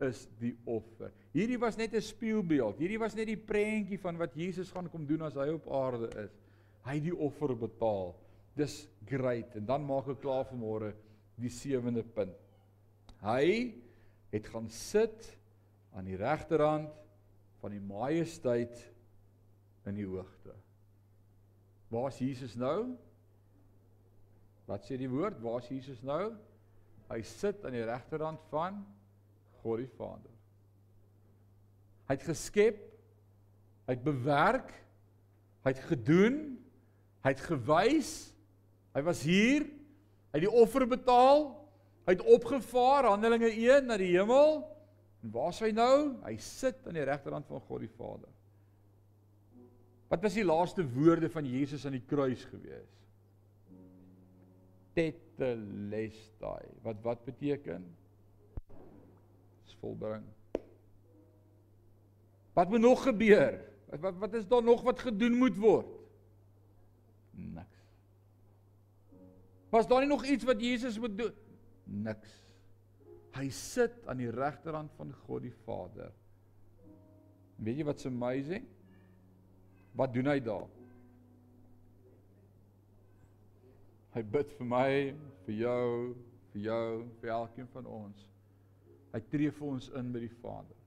is 0.03 0.26
die 0.39 0.53
offer. 0.69 1.11
Hierdie 1.34 1.59
was 1.59 1.78
net 1.78 1.93
'n 1.93 2.01
spieelbeeld. 2.01 2.78
Hierdie 2.78 2.99
was 2.99 3.15
net 3.15 3.28
die 3.28 3.38
prentjie 3.38 3.99
van 3.99 4.17
wat 4.17 4.36
Jesus 4.36 4.71
gaan 4.71 4.89
kom 4.89 5.05
doen 5.05 5.21
as 5.21 5.36
hy 5.36 5.49
op 5.49 5.67
aarde 5.67 6.09
is. 6.26 6.32
Hy 6.86 6.99
die 6.99 7.15
offer 7.15 7.55
betaal. 7.55 8.15
Dis 8.55 8.88
great. 9.05 9.55
En 9.55 9.65
dan 9.65 9.86
maak 9.86 10.07
ek 10.07 10.21
klaar 10.21 10.45
vir 10.45 10.57
môre 10.57 10.93
die 11.39 11.49
sewende 11.49 12.03
punt. 12.03 12.38
Hy 13.21 13.74
het 14.32 14.47
gaan 14.47 14.69
sit 14.69 15.38
aan 15.93 16.05
die 16.05 16.17
regterhand 16.17 16.91
van 17.61 17.71
die 17.71 17.80
majesteit 17.80 18.91
in 19.86 19.95
die 19.95 20.05
hoogte. 20.05 20.53
Waar 21.89 22.09
is 22.09 22.19
Jesus 22.19 22.55
nou? 22.55 22.97
Wat 24.70 24.86
sê 24.88 24.97
die 24.99 25.11
woord? 25.11 25.41
Waar 25.43 25.59
is 25.64 25.72
Jesus 25.72 26.01
nou? 26.05 26.34
Hy 27.11 27.20
sit 27.28 27.64
aan 27.66 27.76
die 27.76 27.86
regterhand 27.86 28.41
van 28.51 28.80
God 29.61 29.84
die 29.84 29.91
Vader. 29.97 30.32
Hy 32.07 32.18
het 32.18 32.26
geskep, 32.28 32.80
hy 33.88 33.95
het 33.95 34.03
bewerk, 34.05 34.72
hy 35.64 35.72
het 35.72 35.84
gedoen, 35.88 36.39
hy 37.24 37.32
het 37.32 37.43
gewys, 37.47 38.14
hy 38.95 39.03
was 39.07 39.24
hier, 39.28 39.68
hy 40.32 40.39
het 40.39 40.45
die 40.45 40.55
offer 40.64 40.86
betaal, 40.89 41.47
hy 42.07 42.16
het 42.18 42.26
opgevaar 42.36 43.07
Handelinge 43.11 43.51
1 43.51 43.88
na 43.88 43.99
die 43.99 44.11
hemel. 44.16 44.61
En 45.24 45.32
waar 45.32 45.53
is 45.53 45.61
hy 45.64 45.72
nou? 45.76 45.97
Hy 46.26 46.36
sit 46.43 46.84
aan 46.88 46.99
die 46.99 47.07
regterhand 47.07 47.47
van 47.47 47.64
God 47.64 47.86
die 47.86 47.93
Vader. 47.95 48.32
Wat 50.11 50.24
was 50.24 50.36
die 50.36 50.45
laaste 50.45 50.84
woorde 50.93 51.30
van 51.32 51.47
Jesus 51.47 51.88
aan 51.88 51.95
die 51.95 52.05
kruis 52.05 52.43
gewees? 52.51 53.03
Tetelestai. 54.94 56.64
Wat 56.82 57.02
wat 57.02 57.26
beteken? 57.26 57.86
Is 59.66 59.76
volbring. 59.82 60.26
Wat 62.54 62.70
moet 62.70 62.80
nog 62.80 63.04
gebeur? 63.04 63.60
Wat 63.89 64.00
wat, 64.00 64.18
wat 64.18 64.34
is 64.34 64.48
daar 64.48 64.64
nog 64.64 64.82
wat 64.82 65.00
gedoen 65.00 65.38
moet 65.38 65.58
word? 65.58 65.88
Niks. 67.32 67.82
Was 69.70 69.88
daar 69.88 70.00
nie 70.00 70.10
nog 70.10 70.26
iets 70.26 70.44
wat 70.44 70.62
Jesus 70.62 71.00
moet 71.00 71.18
doen? 71.18 71.34
Niks. 71.84 72.41
Hy 73.34 73.50
sit 73.50 74.06
aan 74.06 74.20
die 74.22 74.30
regterhand 74.30 74.91
van 74.98 75.14
God 75.26 75.41
die 75.41 75.56
Vader. 75.66 76.12
Weet 77.56 77.80
jy 77.80 77.86
wat's 77.88 78.06
amazing? 78.06 78.66
Wat 79.98 80.14
doen 80.14 80.30
hy 80.30 80.39
daar? 80.41 80.70
Hy 84.14 84.22
bid 84.22 84.51
vir 84.59 84.68
my, 84.70 84.89
vir 85.47 85.55
jou, 85.57 86.14
vir 86.53 86.61
jou, 86.68 86.88
vir 87.22 87.34
elkeen 87.34 87.68
van 87.74 87.86
ons. 87.89 88.28
Hy 89.14 89.22
tree 89.32 89.53
vir 89.53 89.68
ons 89.68 89.89
in 89.97 90.11
by 90.14 90.22
die 90.22 90.34
Vader. 90.41 90.78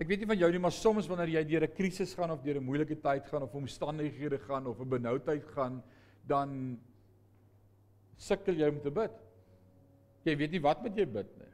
Ek 0.00 0.08
weet 0.08 0.22
nie 0.22 0.28
van 0.30 0.40
jou 0.40 0.48
nie, 0.48 0.60
maar 0.64 0.72
soms 0.72 1.08
wanneer 1.10 1.34
jy 1.34 1.42
deur 1.44 1.64
'n 1.66 1.76
krisis 1.76 2.14
gaan 2.16 2.30
of 2.30 2.42
deur 2.42 2.56
'n 2.56 2.64
moeilike 2.64 2.96
tyd 2.96 3.26
gaan 3.28 3.42
of 3.42 3.54
omstandighede 3.54 4.38
gaan 4.38 4.66
of 4.66 4.80
'n 4.80 4.88
benoudheid 4.88 5.44
gaan, 5.52 5.82
dan 6.26 6.80
sukkel 8.16 8.54
jy 8.54 8.68
om 8.68 8.80
te 8.80 8.90
bid. 8.90 9.12
Jy 10.24 10.36
weet 10.36 10.52
nie 10.52 10.60
wat 10.60 10.82
moet 10.82 10.96
jy 10.96 11.04
bid 11.04 11.36
nie. 11.38 11.52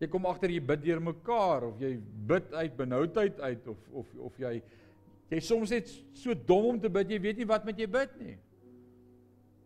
Jy 0.00 0.08
kom 0.08 0.26
agter 0.26 0.50
jy 0.50 0.60
bid 0.60 0.82
deur 0.82 1.00
mekaar 1.00 1.64
of 1.64 1.78
jy 1.80 1.96
bid 2.26 2.52
uit 2.52 2.76
benoudheid 2.76 3.40
uit 3.40 3.68
of 3.68 3.78
of 3.92 4.06
of 4.18 4.38
jy 4.38 4.62
jy 5.30 5.40
soms 5.40 5.70
net 5.70 5.88
so 6.14 6.34
dom 6.34 6.64
om 6.64 6.80
te 6.80 6.88
bid, 6.88 7.10
jy 7.10 7.20
weet 7.20 7.36
nie 7.36 7.48
wat 7.48 7.64
moet 7.64 7.78
jy 7.78 7.86
bid 7.86 8.20
nie. 8.20 8.38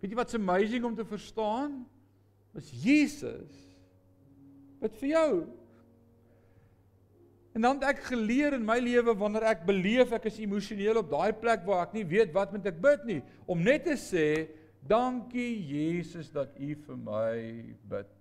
Weet 0.00 0.12
jy 0.12 0.16
wat's 0.16 0.34
amazing 0.34 0.84
om 0.84 0.94
te 0.96 1.04
verstaan? 1.04 1.82
Is 2.56 2.70
Jesus 2.82 3.70
bid 4.80 5.00
vir 5.00 5.10
jou. 5.12 5.32
En 7.50 7.66
dan 7.66 7.80
het 7.80 7.96
ek 7.96 8.04
geleer 8.12 8.54
in 8.56 8.64
my 8.64 8.78
lewe 8.80 9.12
wanneer 9.18 9.48
ek 9.50 9.66
beleef 9.68 10.14
ek 10.16 10.28
is 10.30 10.38
emosioneel 10.40 11.02
op 11.02 11.10
daai 11.10 11.32
plek 11.36 11.66
waar 11.66 11.88
ek 11.88 11.96
nie 11.98 12.06
weet 12.08 12.32
wat 12.34 12.54
moet 12.54 12.68
ek 12.70 12.78
bid 12.82 13.04
nie, 13.08 13.18
om 13.50 13.60
net 13.60 13.84
te 13.88 13.96
sê 13.98 14.28
dankie 14.88 15.50
Jesus 15.68 16.30
dat 16.32 16.54
U 16.56 16.70
vir 16.86 17.00
my 17.02 17.34
bid. 17.90 18.16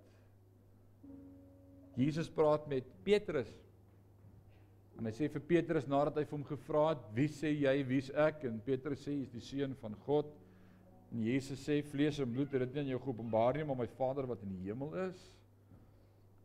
Jesus 1.99 2.32
praat 2.32 2.65
met 2.71 2.88
Petrus. 3.05 3.51
En 4.99 5.07
hy 5.07 5.13
sê 5.15 5.30
vir 5.32 5.43
Petrus 5.47 5.88
nadat 5.88 6.17
hy 6.19 6.25
vir 6.25 6.36
hom 6.36 6.47
gevra 6.47 6.89
het, 6.89 7.03
"Wie 7.15 7.27
sê 7.27 7.53
jy 7.53 7.84
wie's 7.88 8.09
ek?" 8.09 8.43
En 8.43 8.59
Petrus 8.59 9.05
sê, 9.05 9.11
"Jy's 9.11 9.32
die 9.32 9.39
seun 9.39 9.75
van 9.75 9.95
God." 10.05 10.27
En 11.10 11.24
Jesus 11.26 11.62
sê 11.66 11.80
vlees 11.89 12.20
en 12.22 12.30
bloed 12.30 12.51
het 12.53 12.68
dit 12.68 12.76
nie 12.76 12.84
aan 12.84 12.93
jou 12.93 13.01
geopenbaar 13.07 13.57
nie, 13.57 13.66
maar 13.66 13.80
my 13.80 13.88
Vader 13.97 14.28
wat 14.30 14.43
in 14.45 14.53
die 14.53 14.70
hemel 14.70 14.93
is. 15.07 15.24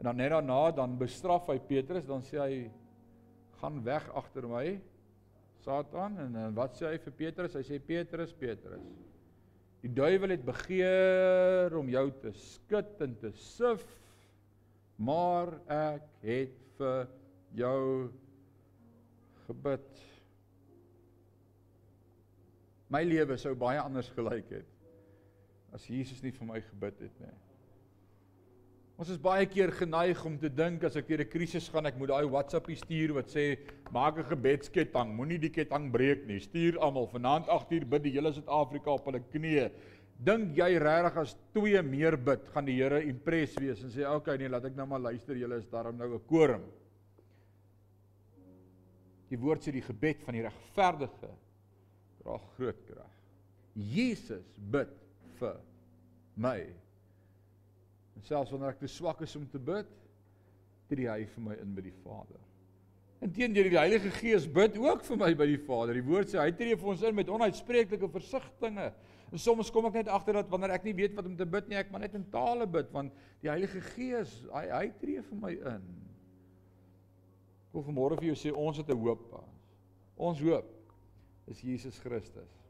En 0.01 0.09
dan 0.09 0.17
net 0.17 0.33
daarna 0.33 0.61
dan 0.75 0.97
bestraf 0.99 1.51
hy 1.53 1.59
Petrus, 1.69 2.07
dan 2.09 2.25
sê 2.25 2.41
hy 2.41 2.57
gaan 3.61 3.83
weg 3.85 4.09
agter 4.17 4.49
my 4.51 4.67
Satan 5.65 6.19
en, 6.21 6.35
en 6.37 6.57
wat 6.57 6.77
sê 6.77 6.91
hy 6.91 7.01
vir 7.07 7.15
Petrus? 7.21 7.57
Hy 7.57 7.65
sê 7.65 7.79
Petrus, 7.81 8.33
Petrus. 8.37 8.89
Die 9.85 9.93
duiwel 9.93 10.33
het 10.33 10.45
begeer 10.45 11.77
om 11.77 11.89
jou 11.93 12.07
te 12.23 12.33
skud 12.41 13.01
en 13.05 13.15
te 13.21 13.31
sif, 13.37 13.85
maar 14.97 15.53
ek 15.69 16.09
het 16.25 16.57
vir 16.79 17.09
jou 17.57 17.81
gebid 19.45 20.05
my 22.91 23.03
lewe 23.05 23.37
sou 23.39 23.55
baie 23.55 23.80
anders 23.80 24.11
gelyk 24.16 24.51
het 24.51 24.70
as 25.74 25.89
Jesus 25.91 26.22
nie 26.22 26.30
vir 26.30 26.47
my 26.47 26.61
gebid 26.62 27.01
het 27.03 27.14
nie. 27.18 27.35
Ons 28.95 29.09
is 29.11 29.18
baie 29.18 29.43
keer 29.51 29.72
geneig 29.74 30.20
om 30.22 30.37
te 30.39 30.47
dink 30.47 30.85
as 30.87 30.95
ek 30.95 31.09
deur 31.09 31.22
'n 31.24 31.30
krisis 31.32 31.66
gaan, 31.68 31.87
ek 31.87 31.97
moet 31.99 32.12
daai 32.12 32.30
WhatsAppie 32.30 32.76
stuur 32.78 33.14
wat 33.14 33.26
sê 33.26 33.59
maak 33.91 34.18
'n 34.18 34.30
gebedsketting, 34.30 35.16
moenie 35.16 35.39
die 35.39 35.51
ketting 35.51 35.91
breek 35.91 36.26
nie. 36.28 36.39
Stuur 36.39 36.78
almal 36.78 37.09
vanaand 37.11 37.49
8uur 37.49 37.89
bid 37.91 38.05
die 38.05 38.12
hele 38.12 38.32
Suid-Afrika 38.32 38.91
op 38.91 39.05
hulle 39.07 39.18
knieë. 39.18 39.70
Dink 40.16 40.57
jy 40.57 40.78
regtig 40.78 41.16
as 41.16 41.37
twee 41.53 41.82
meer 41.82 42.16
bid, 42.16 42.49
gaan 42.55 42.64
die 42.64 42.76
Here 42.80 43.03
impress 43.03 43.57
wees 43.59 43.82
en 43.82 43.91
sê, 43.91 44.07
"Oké, 44.07 44.14
okay, 44.14 44.37
nee, 44.37 44.49
laat 44.49 44.64
ek 44.64 44.76
nou 44.76 44.87
maar 44.87 45.01
luister, 45.01 45.35
julle 45.37 45.57
is 45.57 45.66
daarom 45.66 45.97
nou 45.97 46.14
'n 46.14 46.20
korum." 46.28 46.62
Die 49.28 49.39
woord 49.39 49.61
sê 49.61 49.72
die 49.72 49.82
gebed 49.82 50.22
van 50.22 50.35
die 50.35 50.43
regverdige 50.43 51.30
dra 52.25 52.39
groot 52.57 52.81
krag. 52.89 53.12
Jesus 53.75 54.47
bid 54.57 54.91
vir 55.39 55.61
my. 56.41 56.59
En 58.14 58.27
selfs 58.29 58.53
wanneer 58.55 58.75
ek 58.75 58.83
te 58.85 58.91
swak 58.91 59.22
is 59.27 59.35
om 59.37 59.47
te 59.51 59.61
bid, 59.61 59.89
tree 60.89 61.09
hy 61.11 61.25
vir 61.35 61.47
my 61.49 61.57
in 61.61 61.72
by 61.77 61.85
die 61.85 61.97
Vader. 62.05 62.41
Inteendeel 63.25 63.70
die 63.72 63.81
Heilige 63.81 64.12
Gees 64.18 64.47
bid 64.51 64.77
ook 64.81 65.05
vir 65.07 65.18
my 65.20 65.31
by 65.37 65.49
die 65.49 65.61
Vader. 65.66 65.97
Die 65.97 66.05
woord 66.05 66.31
sê 66.31 66.41
hy 66.43 66.53
tree 66.57 66.77
vir 66.79 66.93
ons 66.93 67.05
in 67.09 67.16
met 67.16 67.33
onuitspreeklike 67.33 68.11
versigtings. 68.12 68.97
En 69.33 69.41
soms 69.41 69.70
kom 69.75 69.89
ek 69.89 70.03
net 70.03 70.11
agter 70.12 70.39
dat 70.39 70.51
wanneer 70.53 70.77
ek 70.77 70.85
nie 70.87 70.95
weet 70.95 71.16
wat 71.16 71.27
om 71.27 71.35
te 71.37 71.47
bid 71.49 71.70
nie, 71.70 71.79
ek 71.81 71.91
maar 71.91 72.05
net 72.05 72.14
in 72.14 72.27
tale 72.31 72.68
bid 72.70 72.93
want 72.95 73.14
die 73.43 73.51
Heilige 73.51 73.83
Gees, 73.95 74.37
hy 74.53 74.68
hy 74.70 74.85
tree 75.01 75.25
vir 75.25 75.41
my 75.41 75.55
in. 75.57 75.89
Ek 77.64 77.75
wil 77.75 77.87
vanmôre 77.89 78.20
vir 78.20 78.31
jou 78.31 78.39
sê 78.39 78.55
ons 78.55 78.79
het 78.79 78.93
'n 78.93 79.01
hoop. 79.01 79.27
Ons 80.14 80.39
hoop 80.45 80.74
is 81.51 81.61
Jesus 81.61 81.99
Christus. 81.99 82.61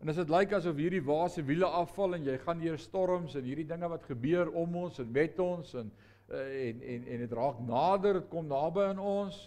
En 0.00 0.08
as 0.08 0.16
dit 0.16 0.30
lyk 0.32 0.54
asof 0.56 0.78
hierdie 0.80 1.02
waase 1.04 1.42
wiele 1.44 1.68
afval 1.68 2.16
en 2.16 2.24
jy 2.24 2.38
gaan 2.40 2.62
deur 2.62 2.78
storms 2.80 3.34
en 3.36 3.44
hierdie 3.44 3.68
dinge 3.68 3.88
wat 3.92 4.06
gebeur 4.08 4.48
om 4.56 4.78
ons 4.86 5.00
en 5.02 5.10
met 5.12 5.42
ons 5.44 5.74
en 5.76 5.90
eh, 6.30 6.68
en 6.68 6.80
en 6.94 7.04
en 7.04 7.24
dit 7.26 7.34
raak 7.36 7.58
nader, 7.66 8.20
dit 8.22 8.30
kom 8.32 8.48
naby 8.48 8.86
aan 8.92 9.02
ons. 9.02 9.40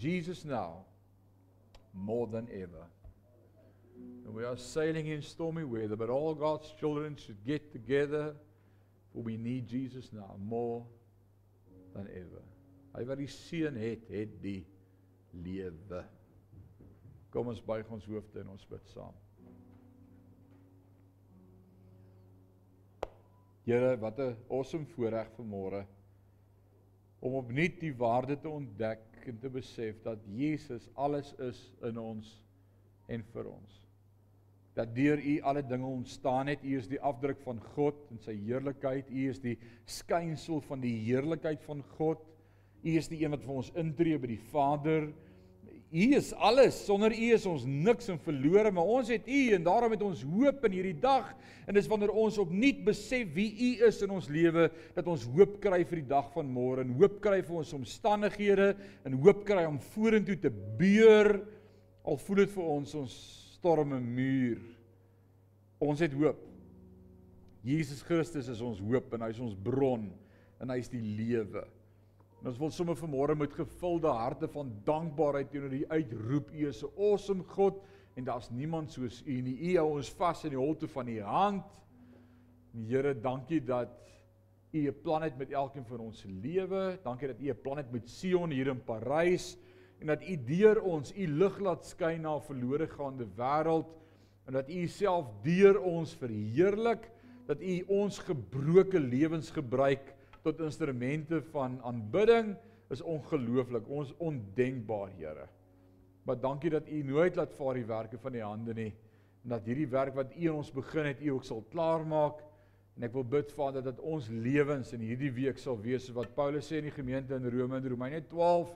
Jesus 0.00 0.42
now 0.44 0.82
more 1.92 2.26
than 2.26 2.48
ever. 2.50 2.88
And 4.24 4.34
we 4.34 4.44
are 4.44 4.56
sailing 4.56 5.06
in 5.06 5.22
stormy 5.22 5.64
weather, 5.64 5.96
but 5.96 6.10
all 6.10 6.34
God's 6.34 6.72
children 6.80 7.16
should 7.16 7.38
get 7.46 7.70
together 7.70 8.34
for 9.12 9.22
we 9.22 9.36
need 9.36 9.68
Jesus 9.68 10.12
now 10.12 10.34
more 10.38 10.84
than 11.94 12.08
ever. 12.10 12.42
Hy 12.94 13.04
wat 13.06 13.20
die 13.20 13.30
seun 13.30 13.78
het, 13.78 14.08
het 14.10 14.34
die 14.42 14.64
lewe. 15.44 16.02
Kom 17.34 17.50
ons 17.50 17.62
buig 17.66 17.88
ons 17.90 18.04
hoofde 18.06 18.44
en 18.44 18.52
ons 18.52 18.66
bid 18.70 18.90
saam. 18.92 19.14
Here, 23.64 23.96
wat 23.98 24.18
'n 24.20 24.36
awesome 24.48 24.86
voorreg 24.86 25.30
vanmôre 25.34 25.86
om 27.20 27.34
opnuut 27.34 27.80
die 27.80 27.94
waarde 27.96 28.36
te 28.40 28.48
ontdek 28.48 29.00
en 29.26 29.38
te 29.40 29.48
besef 29.48 30.02
dat 30.02 30.18
Jesus 30.26 30.88
alles 30.94 31.32
is 31.38 31.72
in 31.82 31.98
ons 31.98 32.42
en 33.08 33.22
vir 33.32 33.48
ons. 33.48 33.80
dat 34.74 34.94
deur 34.94 35.20
U 35.22 35.40
alle 35.40 35.62
dinge 35.62 35.86
ontstaan 35.86 36.46
het. 36.46 36.64
U 36.64 36.76
is 36.76 36.88
die 36.90 37.00
afdruk 37.00 37.38
van 37.40 37.60
God 37.60 37.94
in 38.10 38.18
sy 38.18 38.34
heerlikheid. 38.34 39.10
U 39.10 39.28
is 39.30 39.38
die 39.38 39.54
skynsel 39.86 40.60
van 40.60 40.80
die 40.82 40.96
heerlikheid 41.04 41.62
van 41.62 41.82
God. 41.94 42.18
U 42.82 42.96
is 42.98 43.08
die 43.08 43.22
een 43.22 43.30
wat 43.30 43.44
vir 43.46 43.54
ons 43.54 43.70
intree 43.78 44.18
by 44.18 44.32
die 44.32 44.40
Vader. 44.50 45.12
U 45.94 46.06
is 46.18 46.32
alles. 46.42 46.74
Sonder 46.88 47.12
U 47.14 47.26
is 47.36 47.44
ons 47.46 47.62
niks 47.70 48.08
en 48.10 48.18
verlore, 48.18 48.72
maar 48.74 48.88
ons 48.96 49.12
het 49.14 49.28
U 49.30 49.40
en 49.54 49.62
daarom 49.62 49.92
het 49.94 50.02
ons 50.02 50.24
hoop 50.26 50.64
in 50.66 50.74
hierdie 50.74 50.96
dag. 50.98 51.28
En 51.68 51.76
dis 51.76 51.86
wanneer 51.90 52.10
ons 52.10 52.38
opnuut 52.42 52.80
besef 52.86 53.30
wie 53.36 53.52
U 53.52 53.68
is 53.86 54.00
in 54.02 54.14
ons 54.16 54.26
lewe 54.32 54.66
dat 54.96 55.06
ons 55.10 55.26
hoop 55.36 55.60
kry 55.62 55.84
vir 55.86 56.02
die 56.02 56.10
dag 56.10 56.32
van 56.34 56.50
môre 56.50 56.82
en 56.82 56.96
hoop 56.98 57.20
kry 57.22 57.38
vir 57.46 57.60
ons 57.62 57.70
omstandighede 57.78 58.72
en 59.06 59.20
hoop 59.22 59.44
kry 59.46 59.62
om 59.68 59.78
vorentoe 59.94 60.36
te 60.42 60.50
beur 60.50 61.36
al 62.04 62.18
voel 62.20 62.42
dit 62.42 62.52
vir 62.56 62.72
ons 62.74 62.98
ons 62.98 63.14
storme 63.54 64.00
muur. 64.02 64.58
Ons 65.84 66.02
het 66.02 66.12
hoop. 66.18 66.42
Jesus 67.64 68.02
Christus 68.04 68.50
is 68.52 68.60
ons 68.60 68.82
hoop 68.82 69.14
en 69.14 69.24
hy 69.24 69.30
is 69.32 69.40
ons 69.40 69.54
bron 69.56 70.10
en 70.60 70.74
hy 70.74 70.82
is 70.82 70.90
die 70.92 71.00
lewe. 71.00 71.64
En 72.44 72.50
ons 72.50 72.58
wil 72.60 72.72
sommer 72.76 72.96
vanmôre 73.00 73.32
met 73.40 73.54
gevulde 73.56 74.10
harte 74.12 74.44
van 74.52 74.68
dankbaarheid 74.84 75.48
teenoor 75.48 75.72
U 75.72 75.84
uitroep. 75.88 76.50
U 76.52 76.66
is 76.68 76.82
'n 76.84 76.90
awesome 77.00 77.42
God 77.54 77.78
en 78.16 78.24
daar's 78.24 78.50
niemand 78.50 78.92
soos 78.92 79.22
U 79.24 79.40
nie. 79.40 79.72
U 79.72 79.76
hou 79.78 79.96
ons 79.96 80.10
vas 80.10 80.44
in 80.44 80.50
die 80.50 80.58
holte 80.58 80.88
van 80.88 81.08
U 81.08 81.20
hand. 81.22 81.64
En 82.74 82.84
Here, 82.84 83.14
dankie 83.20 83.64
dat 83.64 83.88
U 84.72 84.88
'n 84.88 85.00
plan 85.02 85.22
het 85.22 85.38
met 85.38 85.52
elkeen 85.52 85.86
van 85.86 86.00
ons 86.00 86.24
lewe. 86.24 86.98
Dankie 87.02 87.28
dat 87.28 87.40
U 87.40 87.48
'n 87.48 87.60
plan 87.62 87.76
het 87.76 87.90
met 87.90 88.10
Sion 88.10 88.50
hier 88.50 88.66
in 88.66 88.84
Parys 88.84 89.56
en 90.00 90.06
dat 90.06 90.22
U 90.22 90.44
deur 90.44 90.82
ons 90.82 91.16
U 91.16 91.26
lig 91.26 91.58
laat 91.58 91.86
skyn 91.86 92.20
na 92.20 92.36
'n 92.36 92.42
verlore 92.42 92.86
gaande 92.86 93.26
wêreld 93.36 93.88
en 94.44 94.52
dat 94.52 94.68
U 94.68 94.86
self 94.86 95.32
deur 95.42 95.80
ons 95.80 96.14
verheerlik, 96.14 97.10
dat 97.46 97.62
U 97.62 97.84
ons 97.88 98.18
gebroke 98.18 99.00
lewens 99.00 99.50
gebruik 99.50 100.13
tot 100.44 100.60
instrumente 100.60 101.40
van 101.52 101.78
aanbidding 101.82 102.54
is 102.92 103.02
ongelooflik, 103.02 103.88
ons 103.88 104.12
ondenkbaar, 104.20 105.14
Here. 105.16 105.48
Maar 106.24 106.40
dankie 106.40 106.70
dat 106.70 106.88
U 106.88 107.02
nooit 107.02 107.36
laat 107.36 107.52
vaar 107.56 107.78
die 107.80 107.88
werke 107.88 108.18
van 108.20 108.34
U 108.34 108.40
hande 108.40 108.74
nie 108.76 108.92
en 109.44 109.52
dat 109.52 109.66
hierdie 109.68 109.88
werk 109.92 110.14
wat 110.16 110.32
U 110.32 110.40
in 110.40 110.56
ons 110.56 110.72
begin 110.72 111.10
het, 111.10 111.20
U 111.20 111.34
ook 111.36 111.44
sal 111.44 111.60
klaarmaak. 111.68 112.40
En 112.96 113.04
ek 113.04 113.12
wil 113.12 113.26
bid 113.28 113.50
Vader 113.52 113.82
dat 113.84 114.00
ons 114.00 114.30
lewens 114.30 114.94
in 114.96 115.02
hierdie 115.04 115.32
week 115.34 115.58
sal 115.60 115.76
wees 115.82 116.06
wat 116.16 116.32
Paulus 116.36 116.70
sê 116.70 116.78
in 116.80 116.88
die 116.88 116.94
gemeente 116.94 117.36
in 117.36 117.48
Rome 117.52 117.80
in 117.80 117.88
Romeine 117.90 118.22
12 118.30 118.70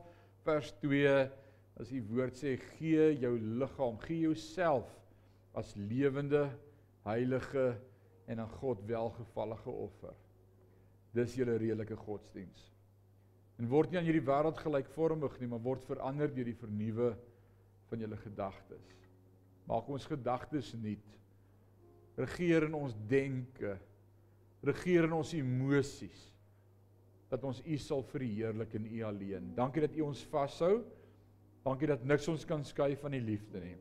vers 0.44 0.72
2 0.82 1.14
as 1.78 1.92
die 1.94 2.02
woord 2.02 2.36
sê 2.36 2.56
gee 2.74 3.12
jou 3.22 3.36
liggaam, 3.38 3.96
gee 4.02 4.26
jouself 4.26 4.90
as 5.56 5.70
lewende, 5.78 6.48
heilige 7.06 7.70
en 8.28 8.42
aan 8.42 8.56
God 8.58 8.82
welgevallige 8.90 9.70
offer. 9.70 10.16
Dis 11.16 11.36
julle 11.38 11.56
redelike 11.58 11.96
godsdiens. 11.96 12.68
En 13.58 13.66
word 13.70 13.90
nie 13.90 13.98
aan 13.98 14.06
hierdie 14.06 14.26
wêreld 14.26 14.60
gelykvormig 14.62 15.38
nie, 15.40 15.48
maar 15.50 15.62
word 15.64 15.86
verander 15.88 16.30
deur 16.30 16.46
die 16.46 16.58
vernuwe 16.58 17.12
van 17.88 18.04
julle 18.04 18.18
gedagtes. 18.20 18.92
Maak 19.68 19.88
ons 19.92 20.06
gedagtes 20.08 20.72
nuut. 20.78 21.14
Regeer 22.18 22.68
in 22.68 22.76
ons 22.78 22.94
denke. 23.10 23.76
Regeer 24.64 25.08
in 25.08 25.16
ons 25.18 25.32
emosies. 25.36 26.28
Dat 27.28 27.42
ons 27.44 27.60
U 27.60 27.80
sal 27.82 28.04
verheerlik 28.08 28.78
in 28.78 28.86
U 28.88 29.02
alleen. 29.10 29.50
Dankie 29.56 29.84
dat 29.84 29.96
U 29.98 30.06
ons 30.06 30.22
vashou. 30.32 30.78
Dankie 31.66 31.90
dat 31.90 32.06
niks 32.06 32.28
ons 32.30 32.46
kan 32.48 32.62
skei 32.64 32.94
van 32.96 33.12
die 33.16 33.24
liefde 33.24 33.60
nie. 33.60 33.76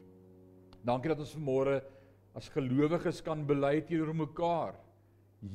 Dankie 0.87 1.13
dat 1.13 1.21
ons 1.23 1.35
vanmôre 1.37 1.79
as 2.37 2.49
gelowiges 2.53 3.21
kan 3.25 3.45
bely 3.47 3.77
teenoor 3.85 4.13
mekaar. 4.25 4.75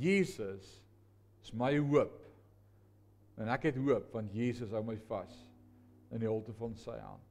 Jesus 0.01 0.79
is 1.43 1.53
my 1.53 1.75
hoop. 1.79 2.19
En 3.41 3.51
ek 3.53 3.71
het 3.71 3.81
hoop 3.81 4.13
want 4.15 4.33
Jesus 4.37 4.73
hou 4.75 4.83
my 4.87 4.97
vas 5.09 5.35
in 6.13 6.23
die 6.23 6.31
holte 6.31 6.55
van 6.59 6.75
sy 6.79 6.99
hand. 7.01 7.29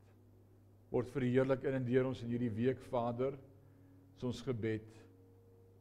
Word 0.92 1.12
verheerlik 1.14 1.64
in 1.68 1.78
en 1.78 1.88
deur 1.88 2.10
ons 2.10 2.24
in 2.26 2.34
hierdie 2.34 2.52
week 2.52 2.82
Vader. 2.92 3.38
Is 4.18 4.26
ons 4.28 4.42
gebed 4.46 4.90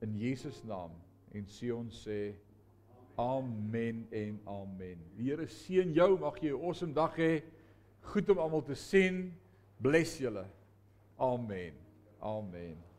in 0.05 0.15
Jesus 0.21 0.63
naam 0.69 0.95
en 1.37 1.49
sê 1.51 1.73
ons 1.75 2.05
sê 2.07 2.21
amen 3.21 4.05
en 4.17 4.39
amen. 4.49 5.03
Die 5.19 5.29
Here 5.29 5.47
seën 5.51 5.93
jou, 5.95 6.17
mag 6.19 6.39
jy 6.41 6.53
'n 6.55 6.63
awesome 6.65 6.95
dag 6.95 7.17
hê. 7.17 7.43
Goed 8.13 8.31
om 8.31 8.39
almal 8.39 8.63
te 8.63 8.75
sien. 8.75 9.35
Bless 9.79 10.19
julle. 10.19 10.47
Amen. 11.19 11.75
Amen. 12.21 12.90